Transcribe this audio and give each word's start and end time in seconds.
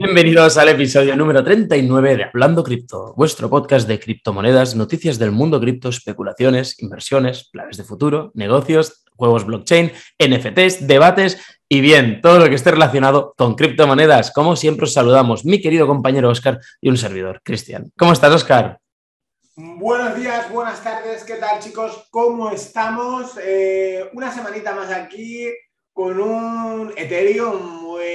Bienvenidos 0.00 0.56
al 0.56 0.68
episodio 0.68 1.16
número 1.16 1.42
39 1.42 2.16
de 2.16 2.22
Hablando 2.22 2.62
Cripto, 2.62 3.14
vuestro 3.16 3.50
podcast 3.50 3.88
de 3.88 3.98
criptomonedas, 3.98 4.76
noticias 4.76 5.18
del 5.18 5.32
mundo 5.32 5.58
cripto, 5.58 5.88
especulaciones, 5.88 6.80
inversiones, 6.80 7.48
planes 7.50 7.78
de 7.78 7.82
futuro, 7.82 8.30
negocios, 8.34 9.02
juegos 9.16 9.44
blockchain, 9.44 9.90
NFTs, 10.20 10.86
debates 10.86 11.42
y 11.68 11.80
bien, 11.80 12.20
todo 12.20 12.38
lo 12.38 12.48
que 12.48 12.54
esté 12.54 12.70
relacionado 12.70 13.34
con 13.36 13.56
criptomonedas. 13.56 14.30
Como 14.30 14.54
siempre 14.54 14.84
os 14.84 14.92
saludamos, 14.92 15.44
mi 15.44 15.60
querido 15.60 15.88
compañero 15.88 16.30
Oscar 16.30 16.60
y 16.80 16.90
un 16.90 16.96
servidor, 16.96 17.40
Cristian. 17.42 17.90
¿Cómo 17.98 18.12
estás, 18.12 18.32
Oscar? 18.32 18.78
Buenos 19.56 20.14
días, 20.14 20.48
buenas 20.52 20.80
tardes, 20.84 21.24
¿qué 21.24 21.34
tal 21.34 21.58
chicos? 21.58 22.06
¿Cómo 22.12 22.52
estamos? 22.52 23.36
Eh, 23.42 24.08
una 24.12 24.32
semanita 24.32 24.76
más 24.76 24.92
aquí 24.92 25.48
con 25.98 26.20
un 26.20 26.92
Ethereum 26.96 27.82
muy 27.82 28.06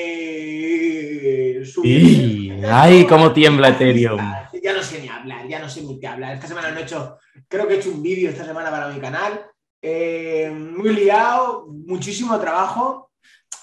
subido. 1.65 2.73
¡Ay, 2.73 3.05
cómo 3.05 3.33
tiembla 3.33 3.67
Ethereum! 3.67 4.21
Ya 4.63 4.71
no 4.71 4.81
sé 4.81 5.01
ni 5.01 5.09
hablar, 5.09 5.45
ya 5.49 5.59
no 5.59 5.67
sé 5.67 5.81
ni 5.81 5.99
qué 5.99 6.07
hablar. 6.07 6.35
Esta 6.35 6.47
semana 6.47 6.71
no 6.71 6.79
he 6.79 6.83
hecho, 6.83 7.17
creo 7.49 7.67
que 7.67 7.73
he 7.73 7.77
hecho 7.79 7.89
un 7.89 8.01
vídeo 8.01 8.29
esta 8.29 8.45
semana 8.45 8.71
para 8.71 8.87
mi 8.87 9.01
canal. 9.01 9.47
Eh, 9.81 10.49
muy 10.49 10.93
liado, 10.93 11.67
muchísimo 11.85 12.39
trabajo. 12.39 13.11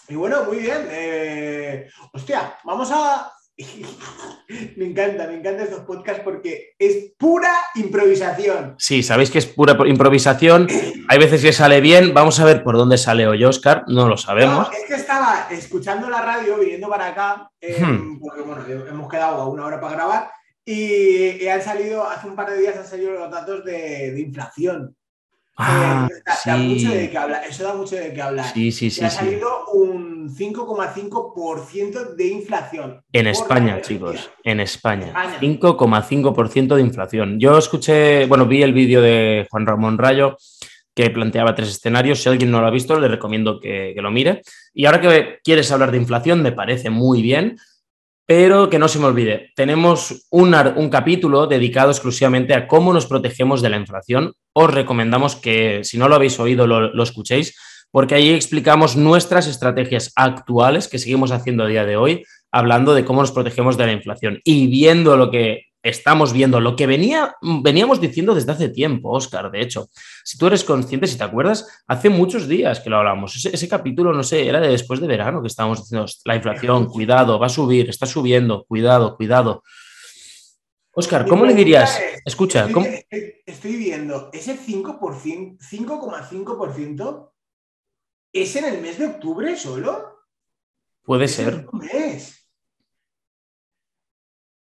Y 0.06 0.16
bueno, 0.16 0.44
muy 0.44 0.58
bien. 0.58 0.86
Eh, 0.90 1.88
hostia, 2.12 2.58
vamos 2.64 2.90
a 2.92 3.32
me 4.76 4.86
encanta, 4.86 5.26
me 5.26 5.34
encantan 5.34 5.64
estos 5.64 5.80
podcasts 5.80 6.22
porque 6.24 6.74
es 6.78 7.12
pura 7.18 7.52
improvisación. 7.74 8.74
Sí, 8.78 9.02
sabéis 9.02 9.30
que 9.30 9.38
es 9.38 9.46
pura 9.46 9.76
improvisación. 9.86 10.66
Hay 11.08 11.18
veces 11.18 11.42
que 11.42 11.52
sale 11.52 11.80
bien. 11.80 12.14
Vamos 12.14 12.40
a 12.40 12.44
ver 12.44 12.62
por 12.62 12.76
dónde 12.76 12.98
sale 12.98 13.26
hoy 13.26 13.44
Oscar. 13.44 13.84
No 13.86 14.08
lo 14.08 14.16
sabemos. 14.16 14.68
es 14.72 14.88
que 14.88 14.94
estaba 14.94 15.48
escuchando 15.50 16.08
la 16.08 16.22
radio, 16.22 16.58
viniendo 16.58 16.88
para 16.88 17.08
acá, 17.08 17.50
eh, 17.60 17.82
hmm. 17.82 18.20
porque 18.20 18.42
bueno, 18.42 18.64
hemos 18.88 19.08
quedado 19.08 19.42
a 19.42 19.48
una 19.48 19.66
hora 19.66 19.80
para 19.80 19.94
grabar. 19.94 20.30
Y, 20.64 21.46
han 21.48 21.62
salido, 21.62 22.08
hace 22.08 22.28
un 22.28 22.36
par 22.36 22.50
de 22.50 22.60
días 22.60 22.76
han 22.76 22.86
salido 22.86 23.12
los 23.12 23.30
datos 23.30 23.64
de 23.64 24.14
inflación. 24.20 24.96
Ah, 25.62 26.08
da, 26.46 26.56
mucho 26.56 26.90
de 26.90 27.10
qué 27.10 27.18
hablar. 27.18 27.42
Eso 27.48 27.64
da 27.64 27.74
mucho 27.74 27.96
de 27.96 28.12
qué 28.12 28.22
hablar. 28.22 28.52
Sí, 28.52 28.72
sí, 28.72 28.90
sí. 28.90 29.04
ha 29.04 29.10
salido 29.10 29.66
un 29.74 30.28
5,5% 30.28 32.14
de 32.14 32.26
inflación. 32.28 33.02
En 33.12 33.26
España, 33.26 33.80
chicos. 33.80 34.30
En 34.44 34.60
España. 34.60 35.12
5,5% 35.40 36.74
de 36.74 36.80
inflación. 36.80 37.38
Yo 37.38 37.58
escuché, 37.58 38.26
bueno, 38.26 38.46
vi 38.46 38.62
el 38.62 38.72
vídeo 38.72 39.02
de 39.02 39.46
Juan 39.50 39.66
Ramón 39.66 39.98
Rayo 39.98 40.36
que 40.94 41.10
planteaba 41.10 41.54
tres 41.54 41.68
escenarios. 41.68 42.22
Si 42.22 42.28
alguien 42.28 42.50
no 42.50 42.60
lo 42.60 42.66
ha 42.66 42.70
visto, 42.70 42.98
le 42.98 43.08
recomiendo 43.08 43.60
que, 43.60 43.92
que 43.94 44.02
lo 44.02 44.10
mire. 44.10 44.42
Y 44.74 44.86
ahora 44.86 45.00
que 45.00 45.38
quieres 45.44 45.70
hablar 45.70 45.90
de 45.90 45.98
inflación, 45.98 46.42
me 46.42 46.52
parece 46.52 46.90
muy 46.90 47.22
bien. 47.22 47.56
Pero 48.30 48.70
que 48.70 48.78
no 48.78 48.86
se 48.86 49.00
me 49.00 49.06
olvide, 49.06 49.50
tenemos 49.56 50.28
un, 50.30 50.54
capítulo 50.88 51.48
dedicado 51.48 51.90
exclusivamente 51.90 52.54
a 52.54 52.68
cómo 52.68 52.92
nos 52.92 53.06
protegemos 53.06 53.60
de 53.60 53.70
la 53.70 53.76
inflación. 53.76 54.34
Os 54.52 54.72
recomendamos 54.72 55.34
que, 55.34 55.82
si 55.82 55.98
no 55.98 56.08
lo 56.08 56.14
habéis 56.14 56.38
oído, 56.38 56.68
lo, 56.68 56.94
lo 56.94 57.02
escuchéis, 57.02 57.58
porque 57.90 58.14
ahí 58.14 58.30
explicamos 58.30 58.94
nuestras 58.94 59.48
estrategias 59.48 60.12
actuales 60.14 60.86
que 60.86 61.00
seguimos 61.00 61.32
haciendo 61.32 61.64
a 61.64 61.66
día 61.66 61.84
de 61.84 61.96
hoy, 61.96 62.24
hablando 62.52 62.94
de 62.94 63.04
cómo 63.04 63.20
nos 63.20 63.32
protegemos 63.32 63.76
de 63.76 63.86
la 63.86 63.92
inflación 63.94 64.40
y 64.44 64.68
viendo 64.68 65.16
lo 65.16 65.32
que 65.32 65.64
estamos 65.82 66.32
viendo 66.32 66.60
lo 66.60 66.76
que 66.76 66.86
venía, 66.86 67.34
veníamos 67.40 68.00
diciendo 68.00 68.34
desde 68.34 68.52
hace 68.52 68.68
tiempo, 68.68 69.10
Oscar. 69.10 69.50
De 69.50 69.60
hecho, 69.60 69.88
si 70.24 70.36
tú 70.36 70.46
eres 70.46 70.64
consciente, 70.64 71.06
si 71.06 71.16
te 71.16 71.24
acuerdas, 71.24 71.66
hace 71.86 72.08
muchos 72.08 72.48
días 72.48 72.80
que 72.80 72.90
lo 72.90 72.98
hablamos. 72.98 73.44
Ese, 73.44 73.68
capítulo, 73.68 74.12
no 74.12 74.22
sé, 74.22 74.46
era 74.46 74.60
de 74.60 74.68
después 74.68 75.00
de 75.00 75.06
verano 75.06 75.40
que 75.40 75.48
estábamos 75.48 75.78
diciendo 75.80 76.06
la 76.24 76.36
inflación, 76.36 76.86
cuidado, 76.86 77.38
va 77.38 77.46
a 77.46 77.50
subir, 77.50 77.88
está 77.88 78.06
subiendo, 78.06 78.64
cuidado, 78.64 79.16
cuidado. 79.16 79.62
Oscar, 80.92 81.26
¿cómo 81.26 81.46
le 81.46 81.54
dirías? 81.54 81.98
Escucha, 82.24 82.68
estoy, 83.46 83.76
viendo 83.76 84.28
ese 84.32 84.58
5%, 84.58 84.98
5,5% 85.58 87.30
es 88.32 88.56
en 88.56 88.64
el 88.64 88.80
mes 88.80 88.98
de 88.98 89.06
octubre 89.06 89.56
solo. 89.56 90.18
Puede 91.02 91.28
ser. 91.28 91.66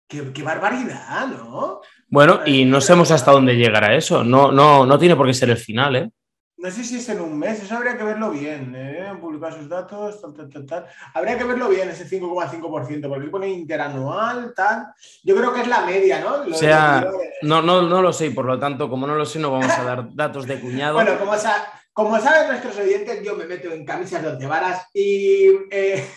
Qué, 0.09 0.43
barbaridad, 0.43 1.27
¿no? 1.29 1.83
Bueno, 2.09 2.41
y 2.47 2.65
no 2.65 2.81
sabemos 2.81 3.11
hasta 3.11 3.31
dónde 3.31 3.57
llegará 3.57 3.95
eso. 3.95 4.25
No, 4.25 4.51
no, 4.51 4.87
no 4.87 4.99
tiene 4.99 5.15
por 5.15 5.27
qué 5.27 5.35
ser 5.35 5.51
el 5.51 5.59
final, 5.59 5.97
¿eh? 5.97 6.11
No 6.57 6.71
sé 6.73 6.83
si 6.83 6.97
es 6.97 7.09
en 7.11 7.21
un 7.21 7.39
mes, 7.39 7.63
eso 7.63 7.77
habría 7.77 7.97
que 7.97 8.03
verlo 8.03 8.31
bien, 8.31 8.75
¿eh? 8.75 9.13
Publicar 9.21 9.53
sus 9.53 9.69
datos, 9.69 10.21
tal, 10.21 10.35
tal, 10.35 10.49
tal, 10.49 10.67
tal. 10.67 10.87
Habría 11.15 11.39
que 11.39 11.45
verlo 11.45 11.69
bien, 11.69 11.89
ese 11.89 12.05
5,5%, 12.05 13.09
porque 13.09 13.29
pone 13.29 13.49
interanual, 13.49 14.53
tal. 14.57 14.89
Yo 15.23 15.37
creo 15.37 15.55
que 15.55 15.61
es 15.61 15.69
la 15.69 15.83
media, 15.83 16.21
¿no? 16.21 16.51
o 16.51 16.55
sea, 16.55 17.07
no, 17.43 17.63
no, 17.63 17.83
no 17.83 18.03
lo 18.03 18.13
sé, 18.13 18.33
por 18.33 18.47
lo 18.47 18.59
tanto, 18.59 18.91
como 18.91 19.07
no 19.07 19.15
lo 19.15 19.25
sé, 19.25 19.39
no 19.39 19.53
vamos 19.53 19.71
a 19.71 19.85
dar 19.85 20.13
datos 20.13 20.49
de 20.49 20.59
cuñado. 20.59 20.95
bueno, 20.95 21.17
como, 21.17 21.37
sea, 21.37 21.65
como 21.99 22.21
saben 22.21 22.47
nuestros 22.47 22.79
oyentes, 22.79 23.25
yo 23.25 23.35
me 23.35 23.45
meto 23.45 23.73
en 23.73 23.85
camisas 23.85 24.23
de 24.23 24.29
once 24.29 24.47
varas 24.47 24.87
y... 24.95 25.49
Eh, 25.69 26.09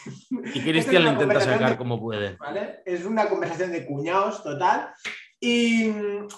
y 0.53 0.62
Cristian 0.64 1.03
lo 1.03 1.14
intenta 1.14 1.42
sacar 1.42 1.75
como 1.75 2.00
puede. 2.00 2.38
Es 2.86 3.03
una 3.03 3.28
conversación 3.28 3.72
de 3.72 3.84
cuñados 3.88 4.44
total. 4.44 4.94
Y 5.40 5.90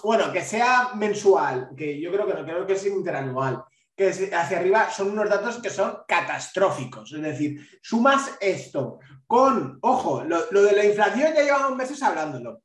bueno, 0.02 0.32
que 0.32 0.40
sea 0.40 0.92
mensual, 0.94 1.68
que 1.76 2.00
yo 2.00 2.10
creo 2.10 2.26
que 2.26 2.32
no, 2.32 2.42
creo 2.42 2.66
que 2.66 2.72
es 2.72 2.86
interanual, 2.86 3.62
que 3.94 4.08
hacia 4.08 4.58
arriba 4.58 4.88
son 4.88 5.10
unos 5.10 5.28
datos 5.28 5.60
que 5.60 5.68
son 5.68 5.98
catastróficos. 6.08 7.12
Es 7.12 7.20
decir, 7.20 7.68
sumas 7.82 8.38
esto 8.40 8.98
con, 9.26 9.78
ojo, 9.82 10.24
lo, 10.24 10.50
lo 10.52 10.62
de 10.62 10.72
la 10.72 10.86
inflación 10.86 11.34
ya 11.34 11.42
llevamos 11.42 11.76
meses 11.76 12.02
hablándolo 12.02 12.63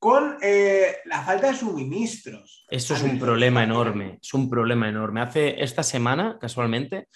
con 0.00 0.38
eh, 0.40 0.96
la 1.04 1.22
falta 1.22 1.48
de 1.48 1.58
suministros. 1.58 2.64
Eso 2.70 2.94
es 2.94 3.02
un 3.02 3.18
problema 3.18 3.62
enorme, 3.62 4.18
es 4.20 4.32
un 4.32 4.48
problema 4.48 4.88
enorme. 4.88 5.20
Hace 5.20 5.62
esta 5.62 5.82
semana, 5.82 6.38
casualmente, 6.40 7.08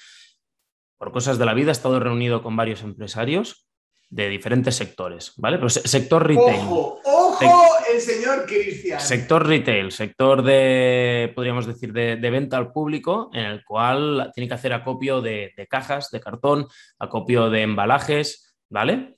por 0.98 1.10
cosas 1.10 1.38
de 1.38 1.46
la 1.46 1.54
vida, 1.54 1.70
he 1.70 1.72
estado 1.72 1.98
reunido 1.98 2.42
con 2.42 2.54
varios 2.56 2.82
empresarios 2.82 3.66
de 4.10 4.28
diferentes 4.28 4.76
sectores, 4.76 5.32
¿vale? 5.38 5.56
Pero 5.56 5.70
sector 5.70 6.26
retail. 6.26 6.60
¡Ojo! 6.60 7.00
¡Ojo! 7.04 7.64
el 7.92 8.00
señor 8.00 8.44
Cristian. 8.44 9.00
Sector 9.00 9.46
retail, 9.46 9.90
sector 9.90 10.42
de, 10.42 11.32
podríamos 11.34 11.66
decir, 11.66 11.92
de, 11.92 12.16
venta 12.16 12.58
al 12.58 12.70
público, 12.70 13.30
en 13.32 13.46
el 13.46 13.64
cual 13.64 14.30
tiene 14.34 14.46
que 14.46 14.54
hacer 14.54 14.74
acopio 14.74 15.22
de, 15.22 15.52
de 15.56 15.66
cajas, 15.66 16.10
de 16.10 16.20
cartón, 16.20 16.66
acopio 16.98 17.48
de 17.48 17.62
embalajes, 17.62 18.56
¿vale? 18.68 19.16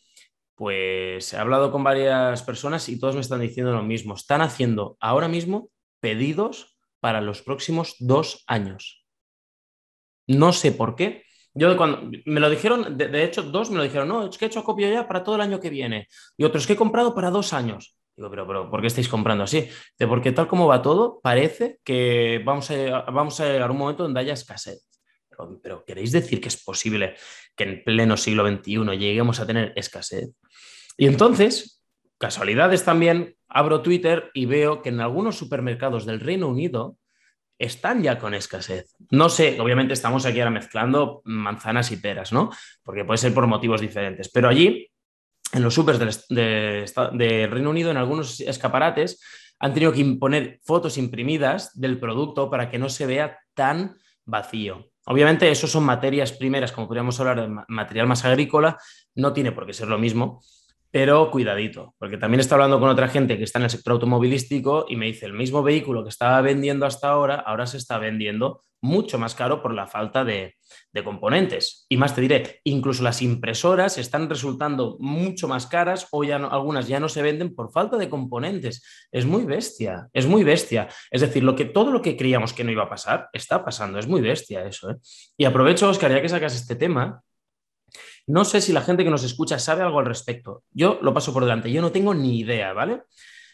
Pues 0.57 1.33
he 1.33 1.37
hablado 1.37 1.71
con 1.71 1.85
varias 1.85 2.43
personas 2.43 2.89
y 2.89 2.99
todos 2.99 3.15
me 3.15 3.21
están 3.21 3.41
diciendo 3.41 3.73
lo 3.73 3.83
mismo. 3.83 4.15
Están 4.15 4.41
haciendo 4.41 4.97
ahora 5.01 5.29
mismo 5.29 5.71
pedidos 6.01 6.79
para 7.01 7.21
los 7.21 7.43
próximos 7.43 7.95
dos 7.99 8.43
años. 8.47 9.07
No 10.27 10.53
sé 10.53 10.73
por 10.73 10.97
qué. 10.97 11.25
Yo 11.55 11.77
cuando 11.77 12.11
me 12.25 12.41
lo 12.41 12.51
dijeron, 12.51 12.97
de, 12.97 13.25
hecho, 13.25 13.43
dos 13.43 13.71
me 13.71 13.77
lo 13.77 13.83
dijeron, 13.83 14.09
no, 14.09 14.27
es 14.27 14.37
que 14.37 14.47
he 14.47 14.49
hecho 14.49 14.61
acopio 14.61 14.91
ya 14.91 15.07
para 15.07 15.23
todo 15.23 15.37
el 15.37 15.41
año 15.41 15.61
que 15.61 15.71
viene. 15.71 16.09
Y 16.37 16.45
otros 16.45 16.67
que 16.67 16.73
he 16.73 16.77
comprado 16.77 17.15
para 17.15 17.31
dos 17.31 17.53
años. 17.53 17.97
Digo, 18.17 18.31
pero, 18.31 18.47
pero 18.47 18.71
¿por 18.71 18.81
qué 18.81 18.87
estáis 18.87 19.09
comprando 19.09 19.45
así? 19.45 19.69
De 19.99 20.07
porque 20.07 20.33
tal 20.33 20.49
como 20.49 20.67
va 20.67 20.81
todo, 20.81 21.21
parece 21.23 21.81
que 21.85 22.43
vamos 22.45 22.71
a, 22.71 23.03
vamos 23.11 23.39
a 23.41 23.45
llegar 23.45 23.69
a 23.69 23.73
un 23.73 23.79
momento 23.79 24.03
donde 24.03 24.21
haya 24.21 24.33
escasez. 24.33 24.86
Pero, 25.63 25.85
¿queréis 25.85 26.13
decir 26.13 26.41
que 26.41 26.49
es 26.49 26.63
posible 26.63 27.15
que 27.55 27.65
en 27.65 27.85
pleno 27.85 28.17
siglo 28.17 28.47
XXI 28.47 28.97
lleguemos 28.99 29.41
a 29.41 29.47
tener 29.47 29.73
escasez? 29.77 30.31
Y 30.97 31.07
entonces, 31.07 31.83
casualidades 32.19 32.85
también, 32.85 33.37
abro 33.49 33.83
Twitter 33.83 34.31
y 34.35 34.47
veo 34.47 34.83
que 34.83 34.89
en 34.89 35.01
algunos 35.01 35.37
supermercados 35.37 36.07
del 36.07 36.21
Reino 36.21 36.49
Unido 36.49 36.99
están 37.59 38.03
ya 38.03 38.19
con 38.19 38.35
escasez. 38.35 38.95
No 39.11 39.29
sé, 39.29 39.61
obviamente 39.61 39.95
estamos 39.95 40.27
aquí 40.27 40.41
ahora 40.41 40.51
mezclando 40.51 41.23
manzanas 41.25 41.91
y 41.93 41.97
peras, 41.97 42.33
¿no? 42.33 42.51
Porque 42.83 43.05
puede 43.05 43.19
ser 43.19 43.33
por 43.33 43.47
motivos 43.47 43.81
diferentes, 43.81 44.31
pero 44.31 44.49
allí, 44.49 44.91
en 45.53 45.63
los 45.63 45.75
supers 45.75 45.99
del 45.99 46.87
de 47.19 47.49
Reino 47.51 47.71
Unido, 47.71 47.91
en 47.91 47.97
algunos 47.97 48.41
escaparates, 48.41 49.23
han 49.59 49.73
tenido 49.73 49.93
que 49.93 50.01
imponer 50.01 50.61
fotos 50.65 50.99
imprimidas 50.99 51.79
del 51.79 51.99
producto 51.99 52.51
para 52.51 52.69
que 52.69 52.79
no 52.79 52.91
se 52.91 53.07
vea 53.07 53.39
tan 53.55 53.97
vacío. 54.27 54.91
Obviamente, 55.07 55.51
eso 55.51 55.67
son 55.67 55.85
materias 55.85 56.33
primeras, 56.33 56.73
como 56.73 56.89
podríamos 56.89 57.19
hablar 57.21 57.41
de 57.41 57.65
material 57.69 58.07
más 58.09 58.25
agrícola, 58.25 58.77
no 59.15 59.33
tiene 59.33 59.53
por 59.53 59.65
qué 59.65 59.73
ser 59.73 59.89
lo 59.89 59.99
mismo, 59.99 60.41
pero 60.91 61.31
cuidadito, 61.31 61.95
porque 61.99 62.17
también 62.17 62.41
está 62.41 62.57
hablando 62.57 62.81
con 62.81 62.89
otra 62.89 63.09
gente 63.09 63.39
que 63.39 63.45
está 63.45 63.59
en 63.59 63.65
el 63.65 63.71
sector 63.71 63.93
automovilístico 63.93 64.87
y 64.89 64.97
me 64.97 65.07
dice, 65.07 65.27
el 65.27 65.33
mismo 65.33 65.63
vehículo 65.63 66.03
que 66.03 66.09
estaba 66.09 66.41
vendiendo 66.41 66.87
hasta 66.87 67.09
ahora, 67.09 67.37
ahora 67.37 67.67
se 67.67 67.77
está 67.77 67.99
vendiendo 67.99 68.63
mucho 68.87 69.19
más 69.19 69.35
caro 69.35 69.61
por 69.61 69.75
la 69.75 69.87
falta 69.87 70.25
de, 70.25 70.55
componentes. 71.05 71.85
Y 71.91 71.99
más 71.99 72.15
te 72.15 72.23
diré, 72.23 72.61
incluso 72.65 73.03
las 73.03 73.21
impresoras 73.21 73.99
están 73.99 74.31
resultando 74.31 74.97
mucho 74.99 75.47
más 75.47 75.67
caras 75.67 76.09
o 76.11 76.25
ya 76.25 76.37
algunas 76.37 76.89
ya 76.89 76.99
no 76.99 77.11
se 77.11 77.21
venden 77.21 77.55
por 77.55 77.71
falta 77.71 77.99
de 77.99 78.09
componentes. 78.09 78.83
Es 79.13 79.27
muy 79.27 79.45
bestia, 79.45 80.09
es 80.15 80.27
muy 80.27 80.43
bestia. 80.43 80.89
Es 81.11 81.21
decir, 81.21 81.45
lo 81.45 81.55
que, 81.55 81.67
todo 81.67 81.91
lo 81.91 82.01
que 82.01 82.17
creíamos 82.17 82.55
que 82.55 82.65
no 82.65 82.73
iba 82.73 82.85
a 82.85 82.89
pasar, 82.89 83.29
está 83.35 83.63
pasando. 83.63 83.99
Es 83.99 84.07
muy 84.07 84.23
bestia 84.23 84.65
eso. 84.65 84.91
¿eh? 84.91 84.97
Y 85.37 85.45
aprovecho, 85.45 85.91
Oscar, 85.91 86.11
ya 86.11 86.23
que 86.23 86.31
sacas 86.31 86.55
este 86.55 86.77
tema, 86.77 87.23
No 88.29 88.45
sé 88.45 88.61
si 88.61 88.73
la 88.73 88.81
gente 88.81 89.05
que 89.05 89.11
nos 89.11 89.23
escucha 89.23 89.59
sabe 89.59 89.83
algo 89.83 89.99
al 90.01 90.07
respecto. 90.07 90.63
Yo 90.73 90.99
lo 91.03 91.13
paso 91.15 91.33
por 91.33 91.45
delante, 91.45 91.71
yo 91.71 91.81
no 91.81 91.93
tengo 91.93 92.13
ni 92.15 92.41
idea, 92.41 92.73
¿vale? 92.73 93.03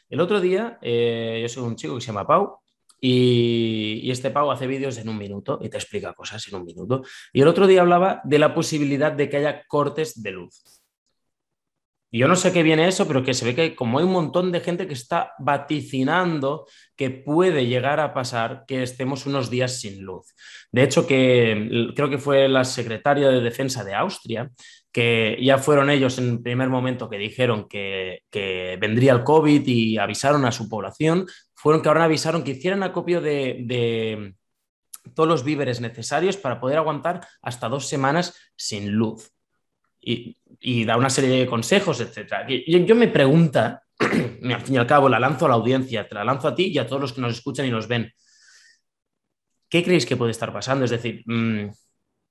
El 0.09 0.21
otro 0.21 0.41
día, 0.41 0.79
eh, 0.83 1.41
yo 1.43 1.49
soy 1.49 1.65
un 1.65 1.77
chico 1.77 1.95
que 1.95 2.01
se 2.01 2.09
llama 2.09 2.27
Pau, 2.27 2.62
y, 3.05 4.11
este 4.13 4.31
Pau 4.31 4.51
hace 4.53 4.69
vídeos 4.69 4.97
en 4.99 5.09
un 5.09 5.19
minuto 5.19 5.59
y 5.61 5.69
te 5.69 5.77
explica 5.77 6.15
cosas 6.15 6.47
en 6.47 6.55
un 6.55 6.65
minuto. 6.65 7.03
Y 7.33 7.41
el 7.43 7.49
otro 7.49 7.67
día 7.67 7.81
hablaba 7.81 8.21
de 8.25 8.39
la 8.39 8.55
posibilidad 8.55 9.11
de 9.11 9.29
que 9.29 9.39
haya 9.39 9.65
cortes 9.67 10.23
de 10.23 10.31
luz. 10.31 10.63
Y 12.15 12.19
yo 12.19 12.29
no 12.29 12.37
sé 12.37 12.53
qué 12.53 12.63
viene 12.63 12.87
eso, 12.87 13.09
pero 13.09 13.25
que 13.25 13.33
se 13.33 13.47
ve 13.47 13.55
que 13.55 13.75
como 13.75 13.99
hay 13.99 14.05
un 14.05 14.13
montón 14.13 14.53
de 14.53 14.61
gente 14.61 14.87
que 14.87 14.93
está 14.93 15.33
vaticinando 15.39 16.67
que 16.95 17.11
puede 17.11 17.67
llegar 17.67 18.01
a 18.01 18.13
pasar 18.13 18.65
que 18.69 18.83
estemos 18.83 19.25
unos 19.25 19.49
días 19.51 19.81
sin 19.81 20.03
luz. 20.03 20.35
De 20.71 20.83
hecho, 20.83 21.07
que 21.07 21.91
creo 21.97 22.11
que 22.11 22.19
fue 22.19 22.49
la 22.49 22.65
secretaria 22.65 23.31
de 23.31 23.41
Defensa 23.41 23.83
de 23.83 23.95
Austria, 23.95 24.51
que 24.93 25.39
ya 25.41 25.57
fueron 25.57 25.89
ellos 25.89 26.19
en 26.19 26.29
el 26.29 26.43
primer 26.43 26.69
momento 26.69 27.09
que 27.09 27.17
dijeron 27.17 27.67
que, 27.67 28.21
vendría 28.79 29.13
el 29.13 29.25
COVID 29.25 29.67
y 29.67 29.97
avisaron 29.97 30.45
a 30.45 30.53
su 30.53 30.69
población, 30.69 31.27
fueron 31.63 31.81
que 31.81 31.89
ahora 31.89 32.03
avisaron 32.03 32.43
que 32.43 32.51
hicieran 32.51 32.83
acopio 32.83 33.21
de, 33.21 33.59
de 33.61 34.35
todos 35.15 35.29
los 35.29 35.45
víveres 35.45 35.81
necesarios 35.81 36.37
para 36.37 36.59
poder 36.59 36.77
aguantar 36.77 37.25
hasta 37.41 37.69
dos 37.69 37.87
semanas 37.87 38.35
sin 38.57 38.91
luz 38.91 39.33
y, 40.01 40.85
da 40.85 40.97
una 40.97 41.09
serie 41.09 41.39
de 41.39 41.47
consejos, 41.47 42.01
etc. 42.01 42.49
Yo, 42.67 42.97
me 42.97 43.07
pregunta, 43.07 43.85
al 44.01 44.61
fin 44.61 44.75
y 44.75 44.79
al 44.79 44.89
cabo, 44.89 45.09
la 45.09 45.21
lanzo 45.21 45.47
a 45.47 45.51
la 45.51 45.55
audiencia, 45.55 46.09
te 46.09 46.17
la 46.17 46.25
lanzo 46.25 46.49
a 46.49 46.55
ti 46.57 46.65
y 46.65 46.79
a 46.79 46.87
todos 46.89 47.01
los 47.01 47.13
que 47.13 47.21
nos 47.21 47.35
escuchan 47.35 47.67
y 47.67 47.71
nos 47.71 47.87
ven. 47.87 48.13
¿Qué 49.69 49.85
creéis 49.85 50.05
que 50.05 50.17
puede 50.17 50.33
estar 50.33 50.53
pasando? 50.53 50.85
Es 50.85 50.91
decir, 50.91 51.23
mm, 51.27 51.71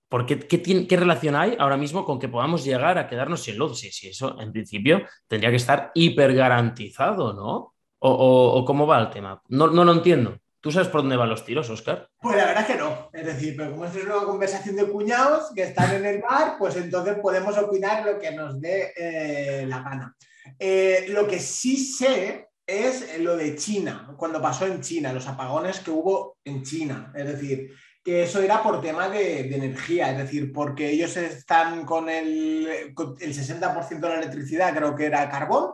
¿por 0.09 0.25
qué, 0.25 0.39
qué, 0.39 0.97
relación 0.97 1.37
hay 1.37 1.55
ahora 1.57 1.77
mismo 1.77 2.03
con 2.03 2.19
que 2.19 2.27
podamos 2.27 2.65
llegar 2.65 2.97
a 2.97 3.07
quedarnos 3.07 3.43
sin 3.43 3.57
luz? 3.57 3.79
Sí, 3.79 3.93
sí, 3.93 4.09
eso 4.09 4.37
en 4.41 4.51
principio 4.51 5.03
tendría 5.25 5.51
que 5.51 5.55
estar 5.55 5.91
hiper 5.95 6.33
garantizado, 6.33 7.31
¿no? 7.31 7.75
O, 8.03 8.63
cómo 8.65 8.87
va 8.87 8.99
el 8.99 9.09
tema? 9.11 9.41
No, 9.49 9.67
no 9.67 9.83
lo 9.83 9.93
entiendo. 9.93 10.39
¿Tú 10.59 10.71
sabes 10.71 10.87
por 10.87 11.01
dónde 11.01 11.17
van 11.17 11.29
los 11.29 11.45
tiros, 11.45 11.69
Oscar? 11.69 12.07
Pues 12.19 12.35
la 12.35 12.45
verdad 12.45 12.61
es 12.61 12.75
que 12.75 12.81
no. 12.81 13.09
Es 13.13 13.25
decir, 13.25 13.55
pero 13.57 13.71
como 13.71 13.85
es 13.85 13.95
una 13.95 14.23
conversación 14.25 14.75
de 14.75 14.87
cuñados 14.87 15.51
que 15.55 15.63
están 15.63 15.95
en 15.95 16.05
el 16.05 16.21
bar, 16.21 16.55
pues 16.57 16.75
entonces 16.75 17.17
podemos 17.21 17.57
opinar 17.57 18.05
lo 18.05 18.19
que 18.19 18.31
nos 18.31 18.59
dé 18.59 18.93
eh, 18.95 19.65
la 19.67 19.81
gana. 19.81 20.15
Eh, 20.57 21.05
lo 21.09 21.27
que 21.27 21.39
sí 21.39 21.77
sé 21.77 22.49
es 22.65 23.19
lo 23.19 23.35
de 23.37 23.55
China, 23.55 24.13
cuando 24.17 24.41
pasó 24.41 24.65
en 24.65 24.81
China, 24.81 25.13
los 25.13 25.27
apagones 25.27 25.79
que 25.79 25.91
hubo 25.91 26.37
en 26.43 26.63
China. 26.63 27.11
Es 27.15 27.25
decir, 27.25 27.71
que 28.03 28.23
eso 28.23 28.41
era 28.41 28.63
por 28.63 28.81
tema 28.81 29.09
de, 29.09 29.43
de 29.43 29.55
energía, 29.55 30.11
es 30.11 30.17
decir, 30.17 30.51
porque 30.51 30.89
ellos 30.89 31.15
están 31.17 31.85
con 31.85 32.09
el, 32.09 32.93
con 32.95 33.15
el 33.19 33.33
60% 33.33 33.99
de 33.99 34.09
la 34.09 34.19
electricidad, 34.19 34.75
creo 34.75 34.95
que 34.95 35.05
era 35.05 35.29
carbón, 35.29 35.71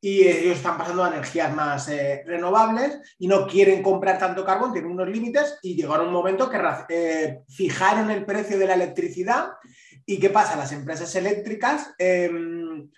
y 0.00 0.22
ellos 0.22 0.56
están 0.56 0.78
pasando 0.78 1.02
a 1.02 1.08
energías 1.08 1.52
más 1.54 1.88
eh, 1.88 2.22
renovables 2.24 3.00
y 3.18 3.26
no 3.26 3.46
quieren 3.46 3.82
comprar 3.82 4.18
tanto 4.18 4.44
carbón, 4.44 4.72
tienen 4.72 4.92
unos 4.92 5.08
límites 5.08 5.58
y 5.62 5.74
llegaron 5.74 6.08
un 6.08 6.12
momento 6.12 6.48
que 6.48 6.58
eh, 6.88 7.40
fijaron 7.48 8.10
el 8.10 8.24
precio 8.24 8.58
de 8.58 8.66
la 8.66 8.74
electricidad 8.74 9.50
y 10.06 10.18
¿qué 10.20 10.30
pasa? 10.30 10.56
Las 10.56 10.72
empresas 10.72 11.14
eléctricas 11.16 11.94
em, 11.98 12.88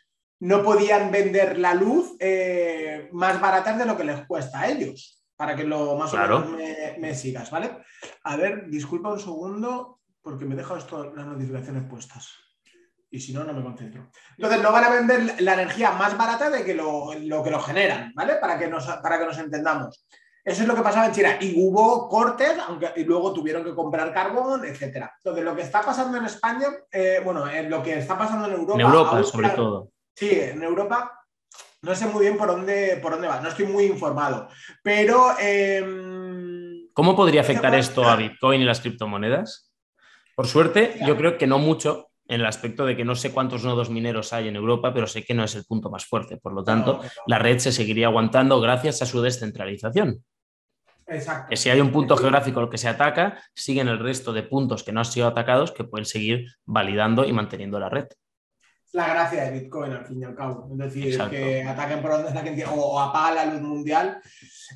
no 0.41 0.63
podían 0.63 1.11
vender 1.11 1.59
la 1.59 1.75
luz 1.75 2.17
eh, 2.19 3.09
más 3.13 3.41
baratas 3.41 3.79
de 3.79 3.87
lo 3.87 3.97
que 3.97 4.05
les 4.05 4.27
cuesta 4.27 4.61
a 4.61 4.69
ellos, 4.69 5.25
para 5.37 5.57
que 5.57 5.65
lo 5.65 5.97
más 5.97 6.13
o 6.13 6.19
menos 6.19 6.51
me, 6.99 7.15
sigas, 7.15 7.51
¿vale? 7.51 7.71
A 8.25 8.37
ver, 8.37 8.69
disculpa 8.69 9.11
un 9.11 9.21
segundo 9.21 10.01
porque 10.23 10.45
me 10.45 10.55
he 10.55 10.59
dejado 10.59 10.79
esto, 10.79 11.15
las 11.15 11.27
notificaciones 11.27 11.89
puestas 11.89 12.50
y 13.11 13.19
si 13.19 13.33
no, 13.33 13.43
no 13.45 13.53
me 13.53 13.63
concentro. 13.63 14.09
Entonces, 14.37 14.63
no 14.63 14.71
van 14.71 14.85
a 14.85 14.91
vender 14.91 15.43
la 15.43 15.55
energía 15.55 15.91
más 15.93 16.17
barata 16.17 16.49
de 16.49 16.65
que 16.65 16.75
lo, 16.75 17.11
que 17.43 17.51
lo 17.51 17.61
generan, 17.61 18.13
¿vale? 18.15 18.37
Para 18.37 18.59
que, 18.59 18.69
nos, 18.69 18.87
para 18.87 19.19
que 19.19 19.27
nos 19.27 19.39
entendamos. 19.39 20.07
Eso 20.45 20.63
es 20.63 20.69
lo 20.69 20.75
que 20.75 20.83
pasaba 20.83 21.07
en 21.07 21.13
China. 21.13 21.37
Y 21.41 21.61
hubo 21.61 22.09
cortes, 22.09 22.53
aunque 22.67 22.93
y 22.97 23.05
luego 23.05 23.33
tuvieron 23.33 23.65
que 23.65 23.75
comprar 23.75 24.13
carbón, 24.15 24.65
etc. 24.65 25.09
Entonces, 25.19 25.45
lo 25.45 25.57
que 25.57 25.63
está 25.63 25.83
pasando 25.83 26.19
en 26.19 26.25
España, 26.25 26.69
eh, 26.91 27.21
bueno, 27.25 27.45
lo 27.69 27.83
que 27.83 27.99
está 27.99 28.17
pasando 28.17 28.47
en 28.47 28.53
Europa. 28.53 28.75
En 28.75 28.81
Europa, 28.81 29.23
sobre 29.25 29.49
todo. 29.51 29.91
Sí, 30.15 30.31
en 30.33 30.63
Europa. 30.63 31.17
No 31.83 31.95
sé 31.95 32.07
muy 32.07 32.23
bien 32.23 32.37
por 32.37 32.49
dónde, 32.49 32.99
por 33.03 33.13
dónde 33.13 33.27
va, 33.27 33.41
no 33.41 33.49
estoy 33.49 33.67
muy 33.67 33.85
informado. 33.85 34.49
Pero. 34.83 35.35
Em, 35.39 36.89
¿Cómo 36.93 37.17
podría 37.17 37.41
afectar 37.41 37.75
esto 37.75 38.05
a 38.05 38.17
Bitcoin 38.17 38.61
y 38.61 38.65
las 38.65 38.81
criptomonedas? 38.81 39.73
Por 40.37 40.47
suerte, 40.47 40.99
yo 41.07 41.17
creo 41.17 41.39
que 41.39 41.47
no 41.47 41.59
mucho, 41.59 42.10
en 42.31 42.41
el 42.41 42.47
aspecto 42.47 42.87
de 42.87 42.97
que 42.97 43.05
no 43.05 43.17
sé 43.17 43.33
cuántos 43.33 43.65
nodos 43.65 43.91
mineros 43.91 44.33
hay 44.33 44.47
en 44.47 44.55
Europa, 44.55 44.95
pero 44.95 45.09
sé 45.09 45.25
que 45.25 45.35
no 45.35 45.43
es 45.43 45.57
el 45.57 45.65
punto 45.65 45.91
más 45.91 46.07
fuerte. 46.07 46.37
Por 46.37 46.53
lo 46.53 46.63
tanto, 46.63 47.01
la 47.27 47.41
red 47.41 47.59
se 47.59 47.73
seguiría 47.73 48.07
aguantando 48.07 48.61
gracias 48.61 49.03
a 49.03 49.07
su 49.07 49.21
descentralización. 49.21 50.25
Exacto. 51.09 51.49
Que 51.51 51.57
si 51.57 51.71
hay 51.71 51.81
un 51.81 51.91
punto 51.91 52.17
geográfico 52.17 52.61
al 52.61 52.71
que 52.71 52.79
se 52.79 52.87
ataca, 52.87 53.43
siguen 53.53 53.89
el 53.89 53.99
resto 53.99 54.33
de 54.33 54.45
puntos 54.45 54.85
que 54.85 54.93
no 54.93 55.01
han 55.01 55.07
sido 55.07 55.27
atacados 55.27 55.73
que 55.73 55.83
pueden 55.83 56.05
seguir 56.05 56.47
validando 56.65 57.25
y 57.25 57.33
manteniendo 57.33 57.81
la 57.81 57.89
red. 57.89 58.07
La 58.93 59.09
gracia 59.09 59.45
de 59.45 59.59
Bitcoin, 59.59 59.93
al 59.93 60.07
fin 60.07 60.21
y 60.21 60.25
al 60.25 60.37
cabo. 60.37 60.69
Es 60.71 60.79
decir, 60.79 61.19
que 61.31 61.65
ataquen 61.65 62.01
por 62.01 62.13
donde 62.13 62.29
está 62.29 62.45
que 62.45 62.65
o, 62.65 63.01
apaga 63.01 63.45
la 63.45 63.53
luz 63.53 63.61
mundial. 63.61 64.21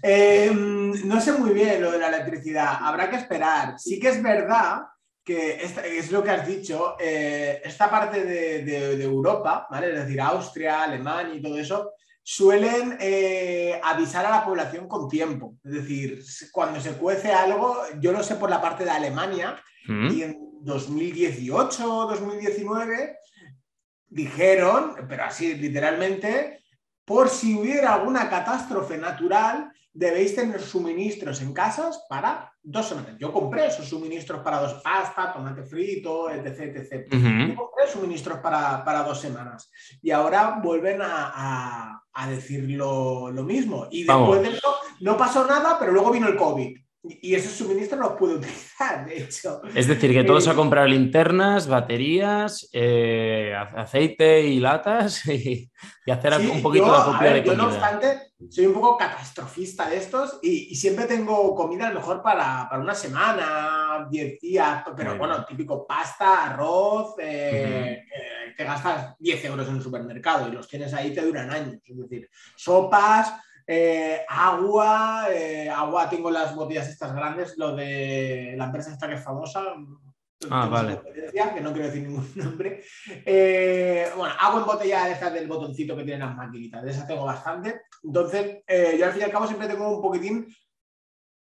Eh, 0.02 0.50
no 0.52 1.20
sé 1.20 1.32
muy 1.38 1.50
bien 1.50 1.80
lo 1.80 1.92
de 1.92 1.98
la 2.00 2.08
electricidad. 2.08 2.78
Habrá 2.80 3.08
que 3.08 3.16
esperar. 3.16 3.78
Sí 3.78 4.00
que 4.00 4.08
es 4.08 4.20
verdad 4.20 4.82
que 5.24 5.62
es 5.62 6.12
lo 6.12 6.22
que 6.22 6.30
has 6.30 6.46
dicho, 6.46 6.96
eh, 7.00 7.62
esta 7.64 7.90
parte 7.90 8.24
de, 8.24 9.02
Europa, 9.02 9.66
¿vale? 9.70 9.88
es 9.88 10.04
decir, 10.04 10.20
Austria, 10.20 10.82
Alemania 10.82 11.34
y 11.34 11.42
todo 11.42 11.58
eso, 11.58 11.92
suelen 12.22 12.98
eh, 13.00 13.80
avisar 13.82 14.26
a 14.26 14.30
la 14.30 14.44
población 14.44 14.86
con 14.86 15.08
tiempo. 15.08 15.56
Es 15.64 15.72
decir, 15.72 16.22
cuando 16.52 16.80
se 16.80 16.92
cuece 16.92 17.32
algo, 17.32 17.78
yo 18.00 18.12
lo 18.12 18.22
sé 18.22 18.36
por 18.36 18.50
la 18.50 18.60
parte 18.60 18.84
de 18.84 18.90
Alemania, 18.90 19.62
mm. 19.86 20.08
y 20.10 20.22
en 20.22 20.38
2018 20.60 21.82
2019 21.84 23.18
dijeron, 24.08 24.94
pero 25.08 25.24
así 25.24 25.54
literalmente, 25.54 26.63
por 27.04 27.28
si 27.28 27.54
hubiera 27.54 27.94
alguna 27.94 28.28
catástrofe 28.28 28.96
natural, 28.96 29.70
debéis 29.92 30.34
tener 30.34 30.60
suministros 30.60 31.40
en 31.40 31.52
casas 31.52 32.04
para 32.08 32.52
dos 32.62 32.88
semanas. 32.88 33.16
Yo 33.18 33.32
compré 33.32 33.66
esos 33.66 33.88
suministros 33.88 34.42
para 34.42 34.60
dos 34.60 34.74
pasta, 34.82 35.32
tomate 35.32 35.62
frito, 35.62 36.30
etc. 36.30 36.76
etc. 36.76 37.08
Yo 37.10 37.54
compré 37.54 37.86
suministros 37.86 38.38
para, 38.38 39.02
dos 39.06 39.20
semanas. 39.20 39.70
Y 40.02 40.10
ahora 40.10 40.58
vuelven 40.62 41.00
a, 41.02 42.02
decir 42.28 42.68
lo, 42.70 43.30
mismo. 43.44 43.86
Y 43.90 44.04
después 44.04 44.42
de 44.42 44.48
eso 44.48 44.74
no 45.00 45.16
pasó 45.16 45.46
nada, 45.46 45.78
pero 45.78 45.92
luego 45.92 46.10
vino 46.10 46.26
el 46.26 46.36
COVID. 46.36 46.83
Y 47.06 47.34
esos 47.34 47.52
suministros 47.52 48.00
los 48.00 48.12
puedo 48.12 48.36
utilizar, 48.36 49.04
de 49.04 49.18
hecho. 49.18 49.60
Es 49.74 49.86
decir, 49.86 50.12
que 50.12 50.24
todos 50.24 50.48
a 50.48 50.52
eh, 50.52 50.54
comprar 50.54 50.88
linternas, 50.88 51.66
baterías, 51.66 52.66
eh, 52.72 53.54
aceite 53.54 54.40
y 54.40 54.58
latas 54.58 55.26
y, 55.28 55.70
hacer 56.10 56.32
un 56.50 56.62
poquito 56.62 56.86
de 56.86 57.04
copia 57.04 57.32
de 57.34 57.44
comida. 57.44 57.52
Yo, 57.52 57.56
no 57.56 57.66
obstante, 57.66 58.32
soy 58.48 58.66
un 58.66 58.72
poco 58.72 58.96
catastrofista 58.96 59.90
de 59.90 59.98
estos 59.98 60.38
y, 60.42 60.74
siempre 60.74 61.04
tengo 61.04 61.54
comida 61.54 61.88
a 61.88 61.90
lo 61.90 62.00
mejor 62.00 62.22
para, 62.22 62.70
una 62.80 62.94
semana, 62.94 64.06
10 64.10 64.40
días, 64.40 64.82
pero 64.96 65.18
bueno, 65.18 65.44
típico 65.44 65.86
pasta, 65.86 66.46
arroz, 66.46 67.16
eh, 67.18 68.02
te 68.56 68.64
gastas 68.64 69.14
10 69.18 69.44
euros 69.44 69.68
en 69.68 69.74
un 69.74 69.82
supermercado 69.82 70.48
y 70.48 70.52
los 70.52 70.66
tienes 70.66 70.94
ahí, 70.94 71.12
te 71.12 71.20
duran 71.20 71.50
años. 71.50 71.82
Es 71.84 71.98
decir, 71.98 72.30
sopas 72.56 73.34
eh, 73.66 74.24
agua, 74.28 75.26
eh, 75.30 75.70
agua, 75.70 76.08
tengo 76.10 76.30
las 76.30 76.54
botellas 76.54 76.88
estas 76.88 77.14
grandes, 77.14 77.56
lo 77.56 77.74
de 77.74 78.54
la 78.56 78.66
empresa 78.66 78.92
esta 78.92 79.08
que 79.08 79.14
es 79.14 79.24
famosa. 79.24 79.62
Ah, 80.50 80.66
vale. 80.66 81.00
Que 81.32 81.60
no 81.62 81.72
quiero 81.72 81.86
decir 81.86 82.02
ningún 82.02 82.30
nombre. 82.34 82.82
Eh, 83.24 84.06
bueno, 84.16 84.34
agua 84.38 84.60
embotellada 84.60 85.06
de 85.06 85.12
estas 85.12 85.32
del 85.32 85.48
botoncito 85.48 85.96
que 85.96 86.04
tienen 86.04 86.26
las 86.26 86.36
maquinitas, 86.36 86.82
de 86.82 86.90
esas 86.90 87.06
tengo 87.06 87.24
bastante. 87.24 87.82
Entonces, 88.02 88.62
yo 88.98 89.06
al 89.06 89.12
fin 89.12 89.22
y 89.22 89.24
al 89.24 89.30
cabo 89.30 89.46
siempre 89.46 89.68
tengo 89.68 89.96
un 89.96 90.02
poquitín 90.02 90.46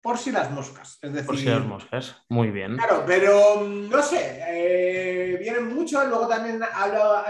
por 0.01 0.17
si 0.17 0.31
las 0.31 0.49
moscas. 0.51 0.99
Es 1.01 1.11
decir, 1.11 1.27
por 1.27 1.37
si 1.37 1.45
las 1.45 1.65
moscas, 1.65 2.23
muy 2.29 2.51
bien. 2.51 2.77
Claro, 2.77 3.03
pero 3.05 3.61
mm, 3.61 3.89
no 3.89 4.01
sé, 4.01 5.37
vienen 5.41 5.75
muchos. 5.75 6.07
Luego 6.07 6.27
también 6.27 6.61
hablo, 6.73 7.25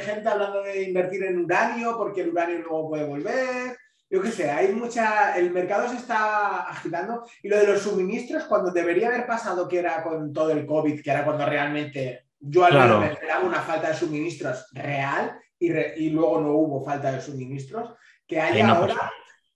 gente 0.00 0.28
hablando 0.28 0.62
de 0.62 0.82
invertir 0.82 1.24
en 1.24 1.38
uranio, 1.38 1.96
porque 1.96 2.20
el 2.20 2.28
uranio 2.28 2.58
luego 2.58 2.90
puede 2.90 3.04
volver 3.04 3.83
yo 4.14 4.22
qué 4.22 4.30
sé, 4.30 4.48
hay 4.48 4.72
mucha, 4.72 5.36
el 5.36 5.50
mercado 5.50 5.88
se 5.88 5.96
está 5.96 6.68
agitando 6.68 7.26
y 7.42 7.48
lo 7.48 7.58
de 7.58 7.66
los 7.66 7.82
suministros, 7.82 8.44
cuando 8.44 8.70
debería 8.70 9.08
haber 9.08 9.26
pasado 9.26 9.66
que 9.66 9.80
era 9.80 10.04
con 10.04 10.32
todo 10.32 10.52
el 10.52 10.64
COVID, 10.64 11.02
que 11.02 11.10
era 11.10 11.24
cuando 11.24 11.44
realmente 11.44 12.26
yo 12.38 12.64
al 12.64 12.74
menos 12.74 13.00
me 13.00 13.12
esperaba 13.12 13.44
una 13.44 13.60
falta 13.60 13.88
de 13.88 13.96
suministros 13.96 14.68
real 14.72 15.36
y, 15.58 16.10
luego 16.10 16.40
no 16.40 16.52
hubo 16.52 16.84
falta 16.84 17.10
de 17.10 17.20
suministros, 17.20 17.92
que 18.24 18.40
hay 18.40 18.60
ahora... 18.60 18.94